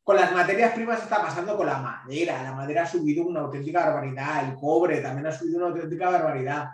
Con 0.03 0.17
las 0.17 0.33
materias 0.33 0.73
primas 0.73 1.03
está 1.03 1.23
pasando 1.23 1.57
con 1.57 1.67
la 1.67 1.79
madera. 1.79 2.43
La 2.43 2.55
madera 2.55 2.85
ha 2.85 2.87
subido 2.87 3.27
una 3.27 3.41
auténtica 3.41 3.85
barbaridad. 3.85 4.49
El 4.49 4.55
cobre 4.55 5.03
también 5.03 5.27
ha 5.27 5.33
subido 5.33 5.59
una 5.59 5.67
auténtica 5.67 6.09
barbaridad. 6.09 6.71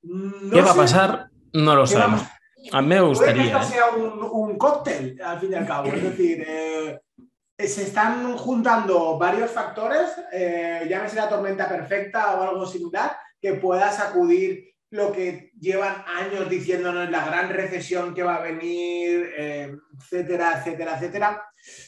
¿Qué 0.00 0.62
va 0.62 0.70
a 0.70 0.74
pasar? 0.74 1.28
No 1.52 1.74
lo 1.74 1.86
sabemos. 1.86 2.22
A 2.72 2.82
mí 2.82 2.88
me 2.88 3.00
gustaría. 3.00 3.34
Puede 3.34 3.50
que 3.50 3.56
esto 3.56 3.72
sea 3.72 3.90
un, 3.90 4.22
un, 4.22 4.58
cóctel, 4.58 5.20
al 5.22 5.40
fin 5.40 5.52
y 5.52 5.54
al 5.54 5.66
cabo. 5.66 5.88
Es 5.88 6.02
decir, 6.02 6.44
eh, 6.46 6.98
se 7.58 7.82
están 7.82 8.36
juntando 8.36 9.18
varios 9.18 9.50
factores, 9.50 10.10
eh, 10.32 10.86
llámese 10.88 11.16
la 11.16 11.28
tormenta 11.28 11.68
perfecta 11.68 12.36
o 12.36 12.42
algo 12.42 12.66
similar, 12.66 13.16
que 13.40 13.54
pueda 13.54 13.90
sacudir 13.90 14.74
lo 14.90 15.12
que 15.12 15.52
llevan 15.58 16.04
años 16.06 16.48
diciéndonos 16.48 17.10
la 17.10 17.26
gran 17.26 17.50
recesión 17.50 18.14
que 18.14 18.22
va 18.22 18.36
a 18.36 18.42
venir, 18.42 19.30
eh, 19.36 19.76
etcétera, 19.98 20.58
etcétera, 20.58 20.96
etcétera. 20.96 21.42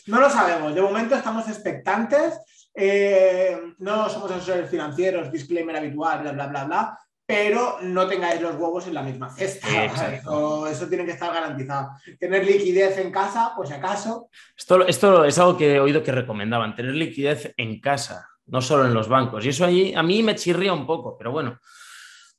No 0.07 0.21
lo 0.21 0.29
sabemos. 0.29 0.75
De 0.75 0.83
momento 0.83 1.15
estamos 1.15 1.49
expectantes. 1.49 2.39
Eh, 2.75 3.59
no 3.79 4.09
somos 4.09 4.31
asesores 4.31 4.71
financieros, 4.71 5.33
disclaimer 5.33 5.77
habitual, 5.77 6.21
bla, 6.21 6.33
bla, 6.33 6.47
bla, 6.49 6.65
bla. 6.65 6.99
Pero 7.31 7.79
no 7.83 8.09
tengáis 8.09 8.41
los 8.41 8.57
huevos 8.57 8.89
en 8.89 8.95
la 8.95 9.03
misma 9.03 9.31
cesta. 9.31 9.85
Eso, 9.85 10.67
eso, 10.67 10.89
tiene 10.89 11.05
que 11.05 11.13
estar 11.13 11.33
garantizado. 11.33 11.91
Tener 12.19 12.45
liquidez 12.45 12.99
en 12.99 13.13
casa, 13.13 13.53
pues 13.55 13.69
si 13.69 13.77
acaso. 13.77 14.29
Esto, 14.57 14.85
esto 14.85 15.25
es 15.25 15.39
algo 15.39 15.57
que 15.57 15.77
he 15.77 15.81
oído 15.81 16.03
que 16.03 16.11
recomendaban, 16.11 16.75
tener 16.75 16.93
liquidez 16.93 17.55
en 17.57 17.81
casa, 17.81 18.29
no 18.47 18.61
solo 18.61 18.85
en 18.85 18.95
los 18.95 19.07
bancos. 19.07 19.47
Y 19.47 19.51
eso 19.51 19.65
allí, 19.65 19.95
a 19.95 20.03
mí 20.03 20.25
me 20.25 20.35
chirría 20.35 20.73
un 20.73 20.89
poco, 20.89 21.17
pero 21.17 21.31
bueno. 21.31 21.57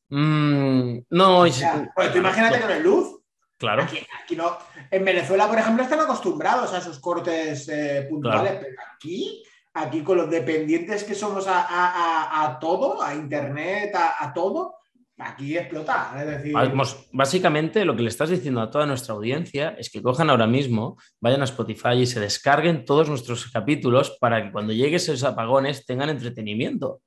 Mm, 0.09 0.97
no, 1.09 1.45
pues 1.95 2.15
imagínate 2.15 2.59
que 2.59 2.65
no 2.65 2.73
hay 2.73 2.83
luz. 2.83 3.21
Claro. 3.57 3.83
Aquí, 3.83 4.35
no. 4.35 4.57
En 4.89 5.05
Venezuela, 5.05 5.47
por 5.47 5.57
ejemplo, 5.57 5.83
están 5.83 6.01
acostumbrados 6.01 6.73
a 6.73 6.79
esos 6.79 6.99
cortes 6.99 7.69
eh, 7.69 8.07
puntuales, 8.09 8.57
pero 8.59 8.75
aquí, 8.93 9.41
aquí 9.73 10.03
con 10.03 10.17
los 10.17 10.29
dependientes 10.29 11.05
que 11.05 11.15
somos 11.15 11.45
a, 11.47 12.57
todo, 12.59 13.01
a 13.01 13.13
internet, 13.13 13.95
a, 13.95 14.33
todo, 14.33 14.80
aquí 15.21 15.57
explota. 15.57 16.13
Es 16.19 16.25
decir... 16.25 16.55
básicamente 17.11 17.85
lo 17.85 17.95
que 17.95 18.01
le 18.01 18.09
estás 18.09 18.29
diciendo 18.29 18.61
a 18.61 18.69
toda 18.69 18.85
nuestra 18.85 19.13
audiencia 19.13 19.75
es 19.77 19.89
que 19.89 20.01
cojan 20.01 20.29
ahora 20.29 20.47
mismo, 20.47 20.97
vayan 21.19 21.41
a 21.41 21.45
Spotify 21.45 21.93
y 21.93 22.05
se 22.05 22.19
descarguen 22.19 22.85
todos 22.85 23.09
nuestros 23.09 23.49
capítulos 23.51 24.17
para 24.19 24.43
que 24.43 24.51
cuando 24.51 24.73
lleguen 24.73 24.95
esos 24.95 25.23
apagones 25.23 25.85
tengan 25.85 26.09
entretenimiento. 26.09 27.01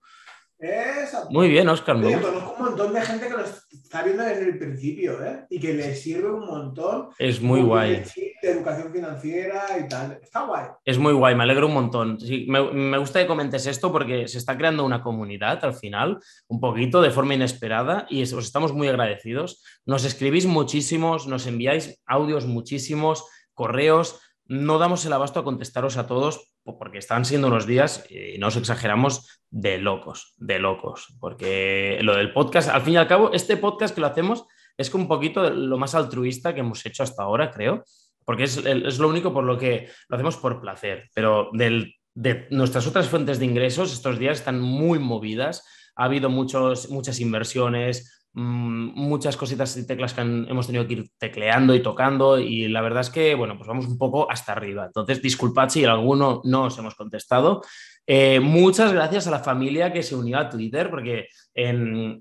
Muy 1.31 1.49
bien, 1.49 1.69
Oscar. 1.69 2.01
conozco 2.01 2.55
un 2.59 2.65
montón 2.65 2.93
de 2.93 3.03
gente 3.03 3.27
que 3.27 3.33
lo 3.33 3.45
está 3.45 4.03
viendo 4.03 4.23
desde 4.23 4.45
el 4.45 4.59
principio 4.59 5.25
¿eh? 5.25 5.47
y 5.51 5.61
que 5.61 5.75
le 5.75 5.95
sirve 5.95 6.31
un 6.31 6.47
montón. 6.47 7.09
Es 7.19 7.41
muy 7.41 7.61
guay. 7.61 8.05
De 8.43 8.51
educación 8.51 8.93
financiera 8.93 9.65
y 9.79 9.89
tal. 9.89 10.19
Está 10.23 10.45
guay. 10.47 10.67
Es 10.85 10.99
muy 10.99 11.13
guay, 11.13 11.35
me 11.35 11.43
alegro 11.43 11.67
un 11.67 11.75
montón. 11.75 12.19
me, 12.49 12.99
gusta 12.99 13.21
que 13.21 13.27
comentes 13.27 13.67
esto 13.67 13.93
porque 13.93 14.29
se 14.29 14.39
está 14.39 14.57
creando 14.57 14.85
una 14.85 15.03
comunidad 15.03 15.65
al 15.65 15.75
final, 15.75 16.19
un 16.49 16.61
poquito 16.61 17.03
de 17.03 17.11
forma 17.11 17.35
inesperada 17.35 18.07
y 18.09 18.23
os 18.23 18.33
estamos 18.33 18.73
muy 18.73 18.89
agradecidos. 18.89 19.63
Nos 19.85 20.05
escribís 20.05 20.47
muchísimos, 20.47 21.27
nos 21.27 21.47
enviáis 21.47 22.01
audios 22.07 22.47
muchísimos, 22.47 23.25
correos. 23.55 24.21
No 24.47 24.79
damos 24.79 25.05
el 25.07 25.13
abasto 25.13 25.41
a 25.41 25.45
contestaros 25.45 25.97
a 25.97 26.07
todos 26.07 26.55
porque 26.65 26.99
están 26.99 27.25
siendo 27.25 27.49
unos 27.49 27.67
días, 27.67 28.07
y 28.11 28.39
no 28.39 28.49
os 28.49 28.57
exageramos, 28.57 29.41
de 29.51 29.79
locos, 29.79 30.35
de 30.37 30.59
locos. 30.59 31.15
Porque 31.21 31.99
lo 32.03 32.15
del 32.17 32.33
podcast, 32.33 32.69
al 32.69 32.83
fin 32.83 32.95
y 32.95 32.97
al 32.97 33.07
cabo, 33.07 33.33
este 33.33 33.57
podcast 33.57 33.95
que 33.95 34.01
lo 34.01 34.07
hacemos 34.07 34.45
es 34.77 34.93
un 34.93 35.07
poquito 35.07 35.49
lo 35.51 35.79
más 35.79 35.95
altruista 35.95 36.55
que 36.55 36.61
hemos 36.61 36.85
hecho 36.85 37.03
hasta 37.03 37.23
ahora, 37.23 37.51
creo, 37.51 37.85
porque 38.25 38.45
es, 38.45 38.57
es 38.57 38.99
lo 38.99 39.09
único 39.09 39.33
por 39.33 39.45
lo 39.45 39.59
que 39.59 39.89
lo 40.09 40.17
hacemos 40.17 40.37
por 40.37 40.61
placer. 40.61 41.11
Pero 41.15 41.51
de 41.53 42.47
nuestras 42.51 42.87
otras 42.87 43.09
fuentes 43.09 43.39
de 43.39 43.45
ingresos, 43.45 43.93
estos 43.93 44.19
días 44.19 44.39
están 44.39 44.61
muy 44.61 44.99
movidas. 44.99 45.65
Ha 45.97 46.05
habido 46.05 46.29
muchos, 46.29 46.91
muchas 46.91 47.21
inversiones, 47.21 48.24
muchas 48.37 49.37
cositas 49.37 49.77
y 49.77 49.87
teclas 49.87 50.13
que 50.13 50.21
hemos 50.21 50.67
tenido 50.67 50.87
que 50.87 50.95
ir 50.95 51.11
tecleando 51.19 51.73
y 51.73 51.83
tocando 51.83 52.39
y 52.39 52.67
la 52.67 52.81
verdad 52.81 53.03
es 53.03 53.11
que, 53.11 53.35
bueno, 53.37 53.57
pues 53.57 53.69
vamos 53.69 53.87
un 53.87 53.97
poco 53.97 54.31
hasta 54.31 54.53
arriba. 54.53 54.87
Entonces, 54.87 55.23
disculpad 55.23 55.69
si 55.69 55.85
alguno 55.85 56.41
no 56.45 56.65
os 56.65 56.79
hemos 56.79 56.97
contestado. 56.97 57.63
Eh, 58.07 58.41
muchas 58.41 58.93
gracias 58.93 59.29
a 59.29 59.31
la 59.31 59.39
familia 59.39 59.93
que 59.93 60.03
se 60.03 60.17
unió 60.17 60.39
a 60.39 60.51
Twitter, 60.51 60.91
porque 60.91 61.29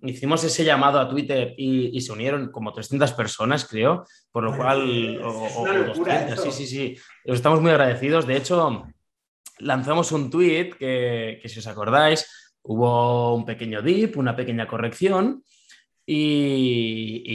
hicimos 0.03 0.43
ese 0.43 0.63
llamado 0.63 1.00
a 1.00 1.10
Twitter 1.10 1.55
y, 1.58 2.00
se 2.00 2.12
unieron 2.12 2.51
como 2.51 2.72
300 2.72 3.12
personas, 3.13 3.65
creo, 3.65 4.05
por 4.32 4.43
lo 4.43 4.55
cual... 4.55 5.20
sí, 6.43 6.51
sí, 6.51 6.67
sí. 6.67 6.96
Estamos 7.25 7.60
muy 7.60 7.72
agradecidos. 7.72 8.27
De 8.27 8.38
hecho, 8.38 8.84
lanzamos 9.58 10.12
un 10.12 10.29
tweet 10.29 10.75
que, 10.77 11.39
que 11.41 11.50
si 11.50 11.58
os 11.58 11.67
acordáis, 11.67 12.53
hubo 12.62 13.34
un 13.34 13.46
pequeño 13.46 13.82
dip, 13.82 14.15
una 14.15 14.36
pequeña 14.36 14.67
corrección 14.67 15.43
y, 16.05 17.33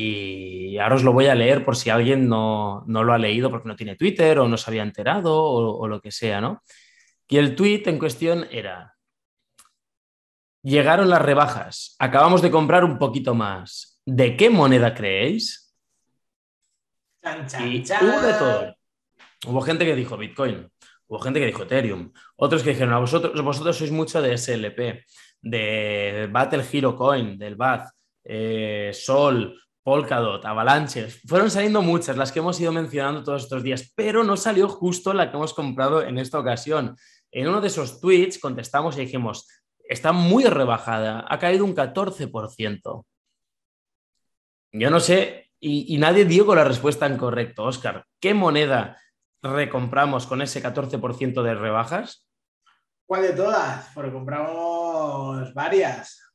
ahora 0.79 0.97
os 0.97 1.03
lo 1.03 1.13
voy 1.13 1.27
a 1.27 1.35
leer 1.35 1.65
por 1.65 1.77
si 1.77 1.91
alguien 1.91 2.29
no, 2.29 2.85
lo 2.87 3.13
ha 3.13 3.19
leído 3.19 3.51
porque 3.51 3.69
no 3.69 3.77
tiene 3.77 3.97
Twitter 3.97 4.39
o 4.39 4.49
no 4.49 4.57
se 4.57 4.71
había 4.71 4.83
enterado 4.83 5.35
o, 5.43 5.89
lo 5.89 6.01
que 6.01 6.11
sea, 6.13 6.41
¿no? 6.41 6.63
Y 7.29 7.37
el 7.39 7.55
tweet 7.57 7.83
en 7.87 7.99
cuestión 7.99 8.47
era, 8.51 8.95
llegaron 10.63 11.11
las 11.11 11.23
rebajas, 11.23 11.97
acabamos 11.99 12.43
de 12.43 12.51
comprar 12.51 12.85
un 12.85 12.99
poquito 12.99 13.35
más, 13.35 14.01
¿de 14.07 14.37
qué 14.37 14.51
moneda 14.51 14.95
creéis? 14.95 15.65
y 17.61 17.83
hubo 17.83 18.21
de 18.23 18.33
todo. 18.35 18.75
Hubo 19.47 19.61
gente 19.61 19.85
que 19.85 19.95
dijo 19.95 20.17
Bitcoin, 20.17 20.71
hubo 21.07 21.19
gente 21.21 21.41
que 21.41 21.47
dijo 21.47 21.65
Ethereum, 21.65 22.13
otros 22.37 22.63
que 22.63 22.71
dijeron, 22.71 22.99
vosotros, 23.01 23.41
vosotros 23.43 23.77
sois 23.77 23.91
mucho 23.91 24.23
de 24.23 24.39
SLP, 24.39 25.05
de 25.43 26.29
Battle 26.31 26.65
Hero 26.73 26.97
Coin, 26.97 27.39
del 27.39 27.57
BAT, 27.57 27.89
eh, 28.31 28.91
Sol, 28.93 29.59
Polkadot, 29.83 30.45
Avalanche. 30.45 31.09
Fueron 31.27 31.51
saliendo 31.51 31.81
muchas, 31.81 32.19
las 32.19 32.31
que 32.31 32.41
hemos 32.41 32.61
ido 32.61 32.73
mencionando 32.73 33.25
todos 33.25 33.45
estos 33.45 33.63
días, 33.63 33.91
pero 33.97 34.23
no 34.23 34.37
salió 34.37 34.69
justo 34.69 35.15
la 35.15 35.31
que 35.31 35.37
hemos 35.39 35.55
comprado 35.55 36.03
en 36.03 36.19
esta 36.19 36.39
ocasión. 36.39 36.95
En 37.33 37.49
uno 37.49 37.63
de 37.63 37.69
esos 37.69 37.99
tweets 38.01 38.39
contestamos 38.39 38.99
y 38.99 39.01
dijimos, 39.01 39.49
está 39.89 40.13
muy 40.13 40.45
rebajada, 40.45 41.25
ha 41.27 41.39
caído 41.39 41.65
un 41.65 41.75
14%. 41.75 43.07
Yo 44.73 44.91
no 44.91 45.01
sé, 45.01 45.51
y, 45.59 45.97
nadie 45.97 46.27
dio 46.27 46.45
con 46.45 46.57
la 46.57 46.65
respuesta 46.65 47.07
en 47.07 47.17
correcto. 47.17 47.65
Oscar, 47.65 48.05
¿qué 48.21 48.35
moneda 48.35 49.01
recompramos 49.43 50.27
con 50.27 50.43
ese 50.43 50.63
14% 50.63 51.43
de 51.43 51.55
rebajas? 51.55 52.29
¿Cuál 53.07 53.23
de 53.23 53.33
todas? 53.33 53.91
Porque 53.95 54.13
compramos 54.13 55.55
varias. 55.55 56.28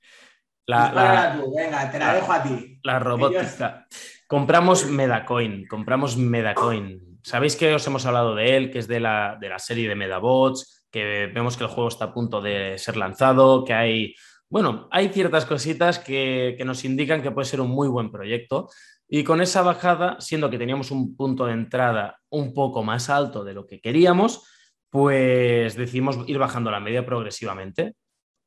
La, 0.65 1.38
venga, 1.55 1.91
te 1.91 2.00
la, 2.00 2.13
dejo 2.13 2.32
a 2.32 2.43
ti. 2.43 2.79
La 2.84 3.00
robótica. 3.00 3.88
Compramos 4.27 4.86
Medacoin, 4.88 5.67
compramos 5.67 6.15
Medacoin. 6.17 7.20
Sabéis 7.22 7.55
que 7.55 7.74
os 7.74 7.86
hemos 7.88 8.05
hablado 8.05 8.36
de 8.36 8.58
él, 8.58 8.72
que 8.72 8.79
es 8.79 8.88
de 8.88 9.00
la, 9.00 9.38
de 9.39 9.50
la 9.50 9.60
serie 9.60 9.89
de 9.89 9.96
Medabots, 9.96 10.88
que 10.89 11.29
vemos 11.34 11.58
que 11.58 11.63
el 11.63 11.70
juego 11.70 11.89
está 11.89 12.05
a 12.05 12.13
punto 12.13 12.41
de 12.41 12.77
ser 12.77 12.98
lanzado, 12.98 13.65
que 13.65 13.74
hay, 13.74 14.15
bueno, 14.50 14.88
hay 14.91 15.10
ciertas 15.10 15.46
cositas 15.46 16.00
que, 16.00 16.55
que 16.58 16.65
nos 16.65 16.86
indican 16.86 17.22
que 17.22 17.32
puede 17.32 17.46
ser 17.46 17.62
un 17.62 17.70
muy 17.70 17.88
buen 17.88 18.12
proyecto. 18.12 18.70
Y 19.08 19.24
con 19.24 19.41
esa 19.41 19.62
bajada, 19.62 20.17
siendo 20.20 20.50
que 20.50 20.58
teníamos 20.58 20.91
un 20.91 21.15
punto 21.15 21.46
de 21.46 21.53
entrada 21.53 22.20
un 22.29 22.53
poco 22.53 22.84
más 22.84 23.10
alto 23.10 23.43
de 23.43 23.53
lo 23.53 23.67
que 23.67 23.79
queríamos, 23.79 24.48
pues 24.89 25.75
decidimos 25.75 26.17
ir 26.27 26.38
bajando 26.38 26.72
la 26.72 26.79
media 26.79 27.05
progresivamente. 27.05 27.96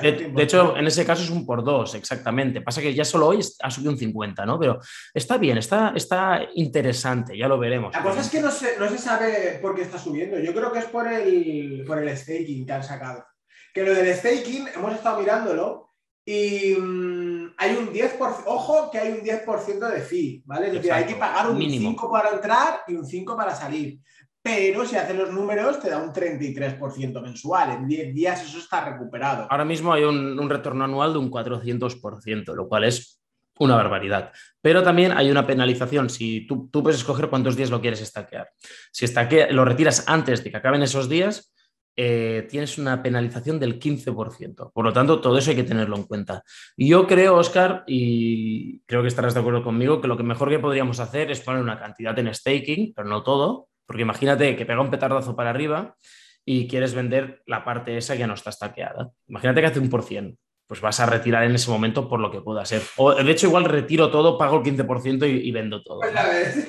de, 0.02 0.42
hecho, 0.42 0.76
en 0.76 0.86
ese 0.86 1.06
caso 1.06 1.22
es 1.22 1.30
un 1.30 1.46
por 1.46 1.64
dos, 1.64 1.94
exactamente. 1.94 2.60
Pasa 2.60 2.82
que 2.82 2.92
ya 2.92 3.04
solo 3.04 3.28
hoy 3.28 3.40
ha 3.60 3.70
subido 3.70 3.90
un 3.90 3.98
50, 3.98 4.44
¿no? 4.44 4.58
Pero 4.58 4.80
está 5.14 5.38
bien, 5.38 5.56
está, 5.56 5.92
está 5.96 6.42
interesante, 6.54 7.36
ya 7.36 7.48
lo 7.48 7.58
veremos. 7.58 7.94
La 7.94 8.02
cosa 8.02 8.20
es 8.20 8.28
que 8.28 8.40
no 8.40 8.50
se, 8.50 8.78
no 8.78 8.88
se 8.88 8.98
sabe 8.98 9.58
por 9.62 9.74
qué 9.74 9.82
está 9.82 9.98
subiendo. 9.98 10.38
Yo 10.38 10.52
creo 10.52 10.70
que 10.72 10.80
es 10.80 10.84
por 10.86 11.10
el, 11.10 11.84
por 11.86 11.98
el 11.98 12.14
staking 12.14 12.66
que 12.66 12.72
han 12.72 12.84
sacado. 12.84 13.24
Que 13.72 13.82
lo 13.82 13.94
del 13.94 14.14
staking, 14.14 14.68
hemos 14.74 14.92
estado 14.92 15.20
mirándolo 15.20 15.94
y 16.26 16.74
mm, 16.74 17.54
hay 17.56 17.76
un 17.76 17.92
10%, 17.92 18.18
ojo 18.46 18.90
que 18.90 18.98
hay 18.98 19.12
un 19.12 19.20
10% 19.20 19.90
de 19.90 20.00
fee, 20.00 20.42
¿vale? 20.44 20.66
Es 20.66 20.72
decir, 20.74 20.92
hay 20.92 21.04
que 21.04 21.16
pagar 21.16 21.50
un 21.50 21.60
5 21.60 22.10
para 22.10 22.30
entrar 22.30 22.82
y 22.88 22.94
un 22.94 23.06
5 23.06 23.36
para 23.36 23.54
salir 23.54 24.00
pero 24.44 24.84
si 24.84 24.94
haces 24.94 25.16
los 25.16 25.32
números 25.32 25.80
te 25.80 25.88
da 25.88 25.96
un 25.96 26.12
33% 26.12 27.22
mensual. 27.22 27.78
En 27.78 27.88
10 27.88 28.14
días 28.14 28.44
eso 28.44 28.58
está 28.58 28.84
recuperado. 28.84 29.46
Ahora 29.48 29.64
mismo 29.64 29.90
hay 29.90 30.04
un, 30.04 30.50
retorno 30.50 30.84
anual 30.84 31.14
de 31.14 31.18
un 31.18 31.30
400%, 31.30 32.54
lo 32.54 32.68
cual 32.68 32.84
es 32.84 33.22
una 33.58 33.74
barbaridad. 33.74 34.32
Pero 34.60 34.82
también 34.82 35.12
hay 35.12 35.30
una 35.30 35.46
penalización. 35.46 36.10
Si 36.10 36.46
tú, 36.46 36.68
puedes 36.70 36.98
escoger 36.98 37.30
cuántos 37.30 37.56
días 37.56 37.70
lo 37.70 37.80
quieres 37.80 38.02
estaquear. 38.02 38.50
Si 38.92 39.06
estaquea, 39.06 39.50
lo 39.50 39.64
retiras 39.64 40.04
antes 40.08 40.44
de 40.44 40.50
que 40.50 40.58
acaben 40.58 40.82
esos 40.82 41.08
días, 41.08 41.50
eh, 41.96 42.46
tienes 42.50 42.76
una 42.76 43.02
penalización 43.02 43.58
del 43.58 43.78
15%. 43.78 44.72
Por 44.74 44.84
lo 44.84 44.92
tanto, 44.92 45.22
todo 45.22 45.38
eso 45.38 45.52
hay 45.52 45.56
que 45.56 45.64
tenerlo 45.64 45.96
en 45.96 46.02
cuenta. 46.02 46.42
Yo 46.76 47.06
creo, 47.06 47.36
Oscar, 47.36 47.82
y 47.86 48.80
creo 48.80 49.00
que 49.00 49.08
estarás 49.08 49.32
de 49.32 49.40
acuerdo 49.40 49.64
conmigo, 49.64 50.02
que 50.02 50.08
lo 50.08 50.18
que 50.18 50.22
mejor 50.22 50.50
que 50.50 50.58
podríamos 50.58 51.00
hacer 51.00 51.30
es 51.30 51.40
poner 51.40 51.62
una 51.62 51.78
cantidad 51.78 52.18
en 52.18 52.34
staking, 52.34 52.92
pero 52.94 53.08
no 53.08 53.22
todo, 53.22 53.68
porque 53.86 54.02
imagínate 54.02 54.56
que 54.56 54.66
pega 54.66 54.80
un 54.80 54.90
petardazo 54.90 55.36
para 55.36 55.50
arriba 55.50 55.96
y 56.44 56.68
quieres 56.68 56.94
vender 56.94 57.42
la 57.46 57.64
parte 57.64 57.96
esa 57.96 58.16
que 58.16 58.26
no 58.26 58.34
está 58.34 58.50
estaqueada. 58.50 59.10
Imagínate 59.28 59.60
que 59.60 59.66
hace 59.66 59.80
un 59.80 59.90
por 59.90 60.02
cien, 60.02 60.38
pues 60.66 60.80
vas 60.80 61.00
a 61.00 61.06
retirar 61.06 61.44
en 61.44 61.54
ese 61.54 61.70
momento 61.70 62.08
por 62.08 62.20
lo 62.20 62.30
que 62.30 62.40
pueda 62.40 62.64
ser. 62.64 62.82
O 62.96 63.14
de 63.14 63.30
hecho, 63.30 63.46
igual 63.46 63.64
retiro 63.64 64.10
todo, 64.10 64.38
pago 64.38 64.58
el 64.58 64.62
15% 64.62 65.28
y, 65.28 65.48
y 65.48 65.52
vendo 65.52 65.82
todo. 65.82 66.00
Pues. 66.00 66.68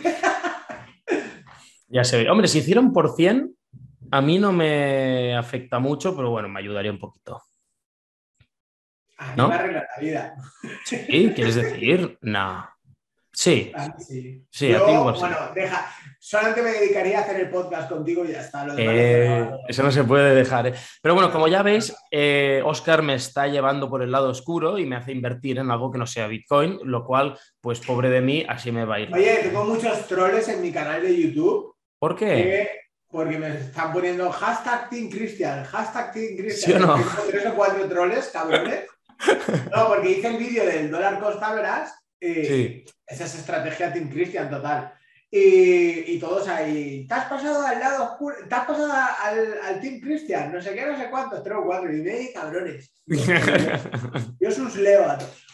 Ya 1.87 2.03
se 2.03 2.17
ve. 2.17 2.29
Hombre, 2.29 2.47
si 2.47 2.59
hiciera 2.59 2.81
un 2.81 2.91
por 2.91 3.15
cien, 3.15 3.55
a 4.11 4.21
mí 4.21 4.39
no 4.39 4.51
me 4.51 5.35
afecta 5.35 5.79
mucho, 5.79 6.15
pero 6.15 6.29
bueno, 6.29 6.49
me 6.49 6.59
ayudaría 6.59 6.91
un 6.91 6.99
poquito. 6.99 7.41
A 9.17 9.27
mí 9.27 9.33
¿No? 9.37 9.47
me 9.47 9.55
arregla 9.55 9.87
la 9.95 10.01
vida. 10.01 10.35
¿Sí? 10.83 11.31
¿Quieres 11.35 11.55
decir? 11.55 12.17
No. 12.21 12.67
Sí, 13.31 13.71
sí. 14.49 14.73
A 14.73 14.85
ti 14.85 14.91
igual 14.91 15.15
sí. 15.15 15.21
Bueno, 15.21 15.37
deja. 15.53 15.93
Solamente 16.27 16.63
me 16.63 16.71
dedicaría 16.71 17.19
a 17.19 17.21
hacer 17.21 17.39
el 17.39 17.49
podcast 17.51 17.87
contigo 17.87 18.25
y 18.25 18.31
ya 18.31 18.41
está. 18.41 18.65
Lo 18.65 18.73
Eh, 18.79 19.45
no- 19.47 19.59
eso 19.67 19.83
no 19.83 19.91
se 19.91 20.03
puede 20.05 20.33
dejar. 20.33 20.65
¿eh? 20.65 20.73
Pero 20.99 21.13
bueno, 21.13 21.31
como 21.31 21.47
ya 21.47 21.61
veis, 21.61 21.95
eh, 22.09 22.63
Oscar 22.65 23.03
me 23.03 23.13
está 23.13 23.45
llevando 23.45 23.87
por 23.91 24.01
el 24.01 24.11
lado 24.11 24.29
oscuro 24.29 24.79
y 24.79 24.87
me 24.87 24.95
hace 24.95 25.11
invertir 25.11 25.59
en 25.59 25.69
algo 25.69 25.91
que 25.91 25.99
no 25.99 26.07
sea 26.07 26.25
Bitcoin, 26.25 26.79
lo 26.83 27.05
cual, 27.05 27.37
pues 27.61 27.79
pobre 27.79 28.09
de 28.09 28.21
mí, 28.21 28.43
así 28.49 28.71
me 28.71 28.85
va 28.85 28.95
a 28.95 28.99
ir. 29.01 29.13
Oye, 29.13 29.35
tengo 29.43 29.65
muchos 29.65 30.07
troles 30.07 30.49
en 30.49 30.63
mi 30.63 30.71
canal 30.71 31.03
de 31.03 31.15
YouTube 31.15 31.75
¿Por 31.99 32.15
qué? 32.15 32.25
que- 32.25 32.69
porque 33.07 33.37
me 33.37 33.49
están 33.49 33.93
poniendo 33.93 34.31
hashtag 34.31 34.89
Team 34.89 35.11
Christian, 35.11 35.63
hashtag 35.65 36.11
Team 36.11 36.37
Christian. 36.37 36.79
¿Sí 36.79 36.83
o 36.83 36.87
no? 36.87 36.95
Tengo 36.95 37.21
tres 37.29 37.45
o 37.45 37.53
cuatro 37.53 37.87
troles, 37.87 38.29
cabrones. 38.33 38.85
No, 39.75 39.87
porque 39.89 40.09
hice 40.09 40.27
el 40.29 40.37
vídeo 40.37 40.65
del 40.65 40.89
dólar 40.89 41.19
costa, 41.19 41.53
verás. 41.53 41.93
Sí. 42.19 42.83
Esa 43.05 43.25
es 43.25 43.35
estrategia 43.35 43.93
Team 43.93 44.09
Christian 44.09 44.49
total. 44.49 44.91
Y, 45.37 46.13
y 46.13 46.17
todos 46.17 46.47
ahí, 46.47 47.05
te 47.05 47.13
has 47.13 47.25
pasado 47.25 47.67
al 47.67 47.77
lado 47.77 48.05
oscuro, 48.05 48.37
te 48.47 48.55
has 48.55 48.65
pasado 48.65 48.89
al, 48.93 49.59
al 49.65 49.81
Team 49.81 49.99
Christian, 49.99 50.53
no 50.53 50.61
sé 50.61 50.73
qué, 50.73 50.85
no 50.85 50.95
sé 50.95 51.09
cuántos, 51.09 51.43
tres 51.43 51.57
o 51.57 51.65
cuatro, 51.65 51.93
y 51.93 51.99
ve, 51.99 52.31
cabrones. 52.33 52.89
Yo 54.39 54.49
sus 54.49 54.77
leo 54.77 55.09
a 55.09 55.17
todos. 55.17 55.45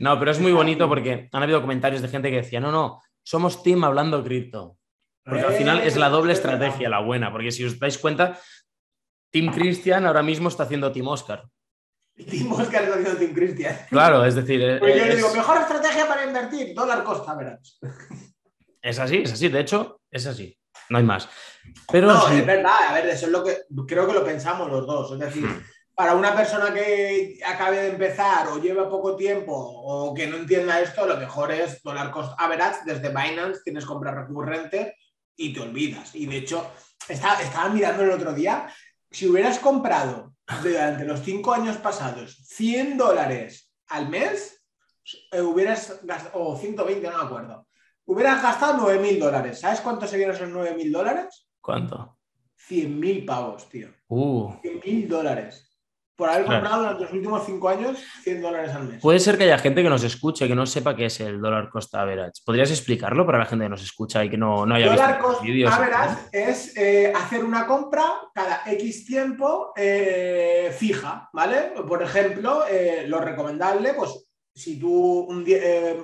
No, 0.00 0.18
pero 0.18 0.30
es 0.30 0.40
muy 0.40 0.52
bonito 0.52 0.88
porque 0.88 1.28
han 1.30 1.42
habido 1.42 1.60
comentarios 1.60 2.00
de 2.00 2.08
gente 2.08 2.30
que 2.30 2.36
decía, 2.36 2.60
no, 2.60 2.72
no, 2.72 3.02
somos 3.22 3.62
team 3.62 3.84
hablando 3.84 4.24
cripto. 4.24 4.78
Porque 5.22 5.42
al 5.42 5.52
final 5.52 5.80
es 5.80 5.96
la 5.96 6.08
doble 6.08 6.32
estrategia, 6.32 6.88
la 6.88 7.00
buena, 7.00 7.30
porque 7.30 7.52
si 7.52 7.62
os 7.62 7.78
dais 7.78 7.98
cuenta, 7.98 8.38
Team 9.30 9.52
Christian 9.52 10.06
ahora 10.06 10.22
mismo 10.22 10.48
está 10.48 10.62
haciendo 10.62 10.90
Team 10.90 11.08
Oscar. 11.08 11.44
Team 12.16 12.50
Oscar 12.52 12.84
está 12.84 12.94
haciendo 12.94 13.18
Team 13.18 13.34
Christian. 13.34 13.76
Claro, 13.90 14.24
es 14.24 14.34
decir, 14.34 14.78
Pues 14.78 14.96
yo 14.96 15.04
le 15.04 15.10
es, 15.10 15.16
digo, 15.16 15.34
mejor 15.34 15.58
estrategia 15.58 16.08
para 16.08 16.24
invertir, 16.24 16.74
dólar 16.74 17.04
costa, 17.04 17.34
verás. 17.34 17.78
Es 18.84 18.98
así, 18.98 19.22
es 19.24 19.32
así, 19.32 19.48
de 19.48 19.60
hecho, 19.60 20.02
es 20.10 20.26
así, 20.26 20.56
no 20.90 20.98
hay 20.98 21.04
más. 21.04 21.26
Pero 21.90 22.08
No, 22.08 22.28
sí, 22.28 22.36
es 22.36 22.46
verdad, 22.46 22.90
a 22.90 22.92
ver, 22.92 23.06
eso 23.06 23.26
es 23.26 23.32
lo 23.32 23.42
que 23.42 23.62
creo 23.86 24.06
que 24.06 24.12
lo 24.12 24.22
pensamos 24.22 24.70
los 24.70 24.86
dos. 24.86 25.12
Es 25.12 25.18
decir, 25.18 25.48
para 25.94 26.14
una 26.14 26.36
persona 26.36 26.72
que 26.74 27.40
acabe 27.46 27.78
de 27.78 27.88
empezar 27.88 28.48
o 28.48 28.60
lleva 28.60 28.90
poco 28.90 29.16
tiempo 29.16 29.54
o 29.54 30.12
que 30.12 30.26
no 30.26 30.36
entienda 30.36 30.82
esto, 30.82 31.06
lo 31.06 31.16
mejor 31.16 31.50
es 31.50 31.82
dólar 31.82 32.10
cost 32.10 32.34
average 32.36 32.80
desde 32.84 33.08
Binance, 33.08 33.62
tienes 33.64 33.86
compra 33.86 34.14
recurrente 34.14 34.98
y 35.34 35.54
te 35.54 35.60
olvidas. 35.60 36.14
Y 36.14 36.26
de 36.26 36.36
hecho, 36.36 36.70
estaba, 37.08 37.40
estaba 37.40 37.70
mirando 37.70 38.02
el 38.02 38.10
otro 38.10 38.34
día, 38.34 38.70
si 39.10 39.26
hubieras 39.26 39.58
comprado 39.60 40.34
durante 40.62 41.06
los 41.06 41.20
cinco 41.20 41.54
años 41.54 41.78
pasados 41.78 42.36
100 42.48 42.98
dólares 42.98 43.72
al 43.86 44.10
mes, 44.10 44.62
eh, 45.32 45.40
hubieras 45.40 46.00
gastado, 46.02 46.38
o 46.38 46.56
120, 46.58 47.08
no 47.08 47.16
me 47.16 47.24
acuerdo, 47.24 47.66
hubieras 48.06 48.42
gastado 48.42 48.78
9 48.78 48.98
mil 49.00 49.18
dólares. 49.18 49.60
¿Sabes 49.60 49.80
cuánto 49.80 50.06
serían 50.06 50.30
esos 50.30 50.48
9 50.48 50.74
mil 50.76 50.92
dólares? 50.92 51.46
¿cuánto? 51.60 52.18
100 52.56 53.00
mil 53.00 53.24
pavos, 53.24 53.68
tío. 53.68 53.88
Uh, 54.08 54.52
100 54.62 54.80
mil 54.84 55.08
dólares. 55.08 55.70
Por 56.16 56.28
haber 56.28 56.44
Claro. 56.44 56.60
comprado 56.60 56.82
durante 56.82 57.02
los 57.04 57.12
últimos 57.12 57.44
5 57.44 57.68
años 57.68 57.98
100 58.22 58.40
dólares 58.42 58.70
al 58.72 58.84
mes. 58.84 59.02
puede 59.02 59.18
ser 59.18 59.36
que 59.36 59.44
haya 59.44 59.58
gente 59.58 59.82
que 59.82 59.88
nos 59.88 60.04
escuche 60.04 60.46
que 60.46 60.54
no 60.54 60.64
sepa 60.64 60.94
qué 60.94 61.06
es 61.06 61.18
el 61.20 61.40
dólar 61.40 61.68
costa 61.70 62.02
average. 62.02 62.40
¿Podrías 62.44 62.70
explicarlo 62.70 63.26
para 63.26 63.38
la 63.38 63.46
gente 63.46 63.64
que 63.64 63.68
nos 63.70 63.82
escucha 63.82 64.24
y 64.24 64.30
que 64.30 64.36
no, 64.38 64.64
no 64.64 64.76
haya 64.76 64.86
Dólar 64.86 65.16
visto 65.16 65.24
cost 65.24 65.42
vídeos? 65.42 65.72
average 65.72 66.16
es 66.32 66.76
eh, 66.76 67.12
hacer 67.14 67.42
una 67.44 67.66
compra 67.66 68.04
cada 68.32 68.62
X 68.64 69.04
tiempo 69.06 69.72
eh, 69.76 70.72
fija, 70.78 71.28
¿vale? 71.32 71.72
Por 71.86 72.00
ejemplo, 72.02 72.64
eh, 72.70 73.06
lo 73.08 73.18
recomendable, 73.18 73.94
pues 73.94 74.28
si 74.54 74.78
tú 74.78 75.26
un 75.28 75.44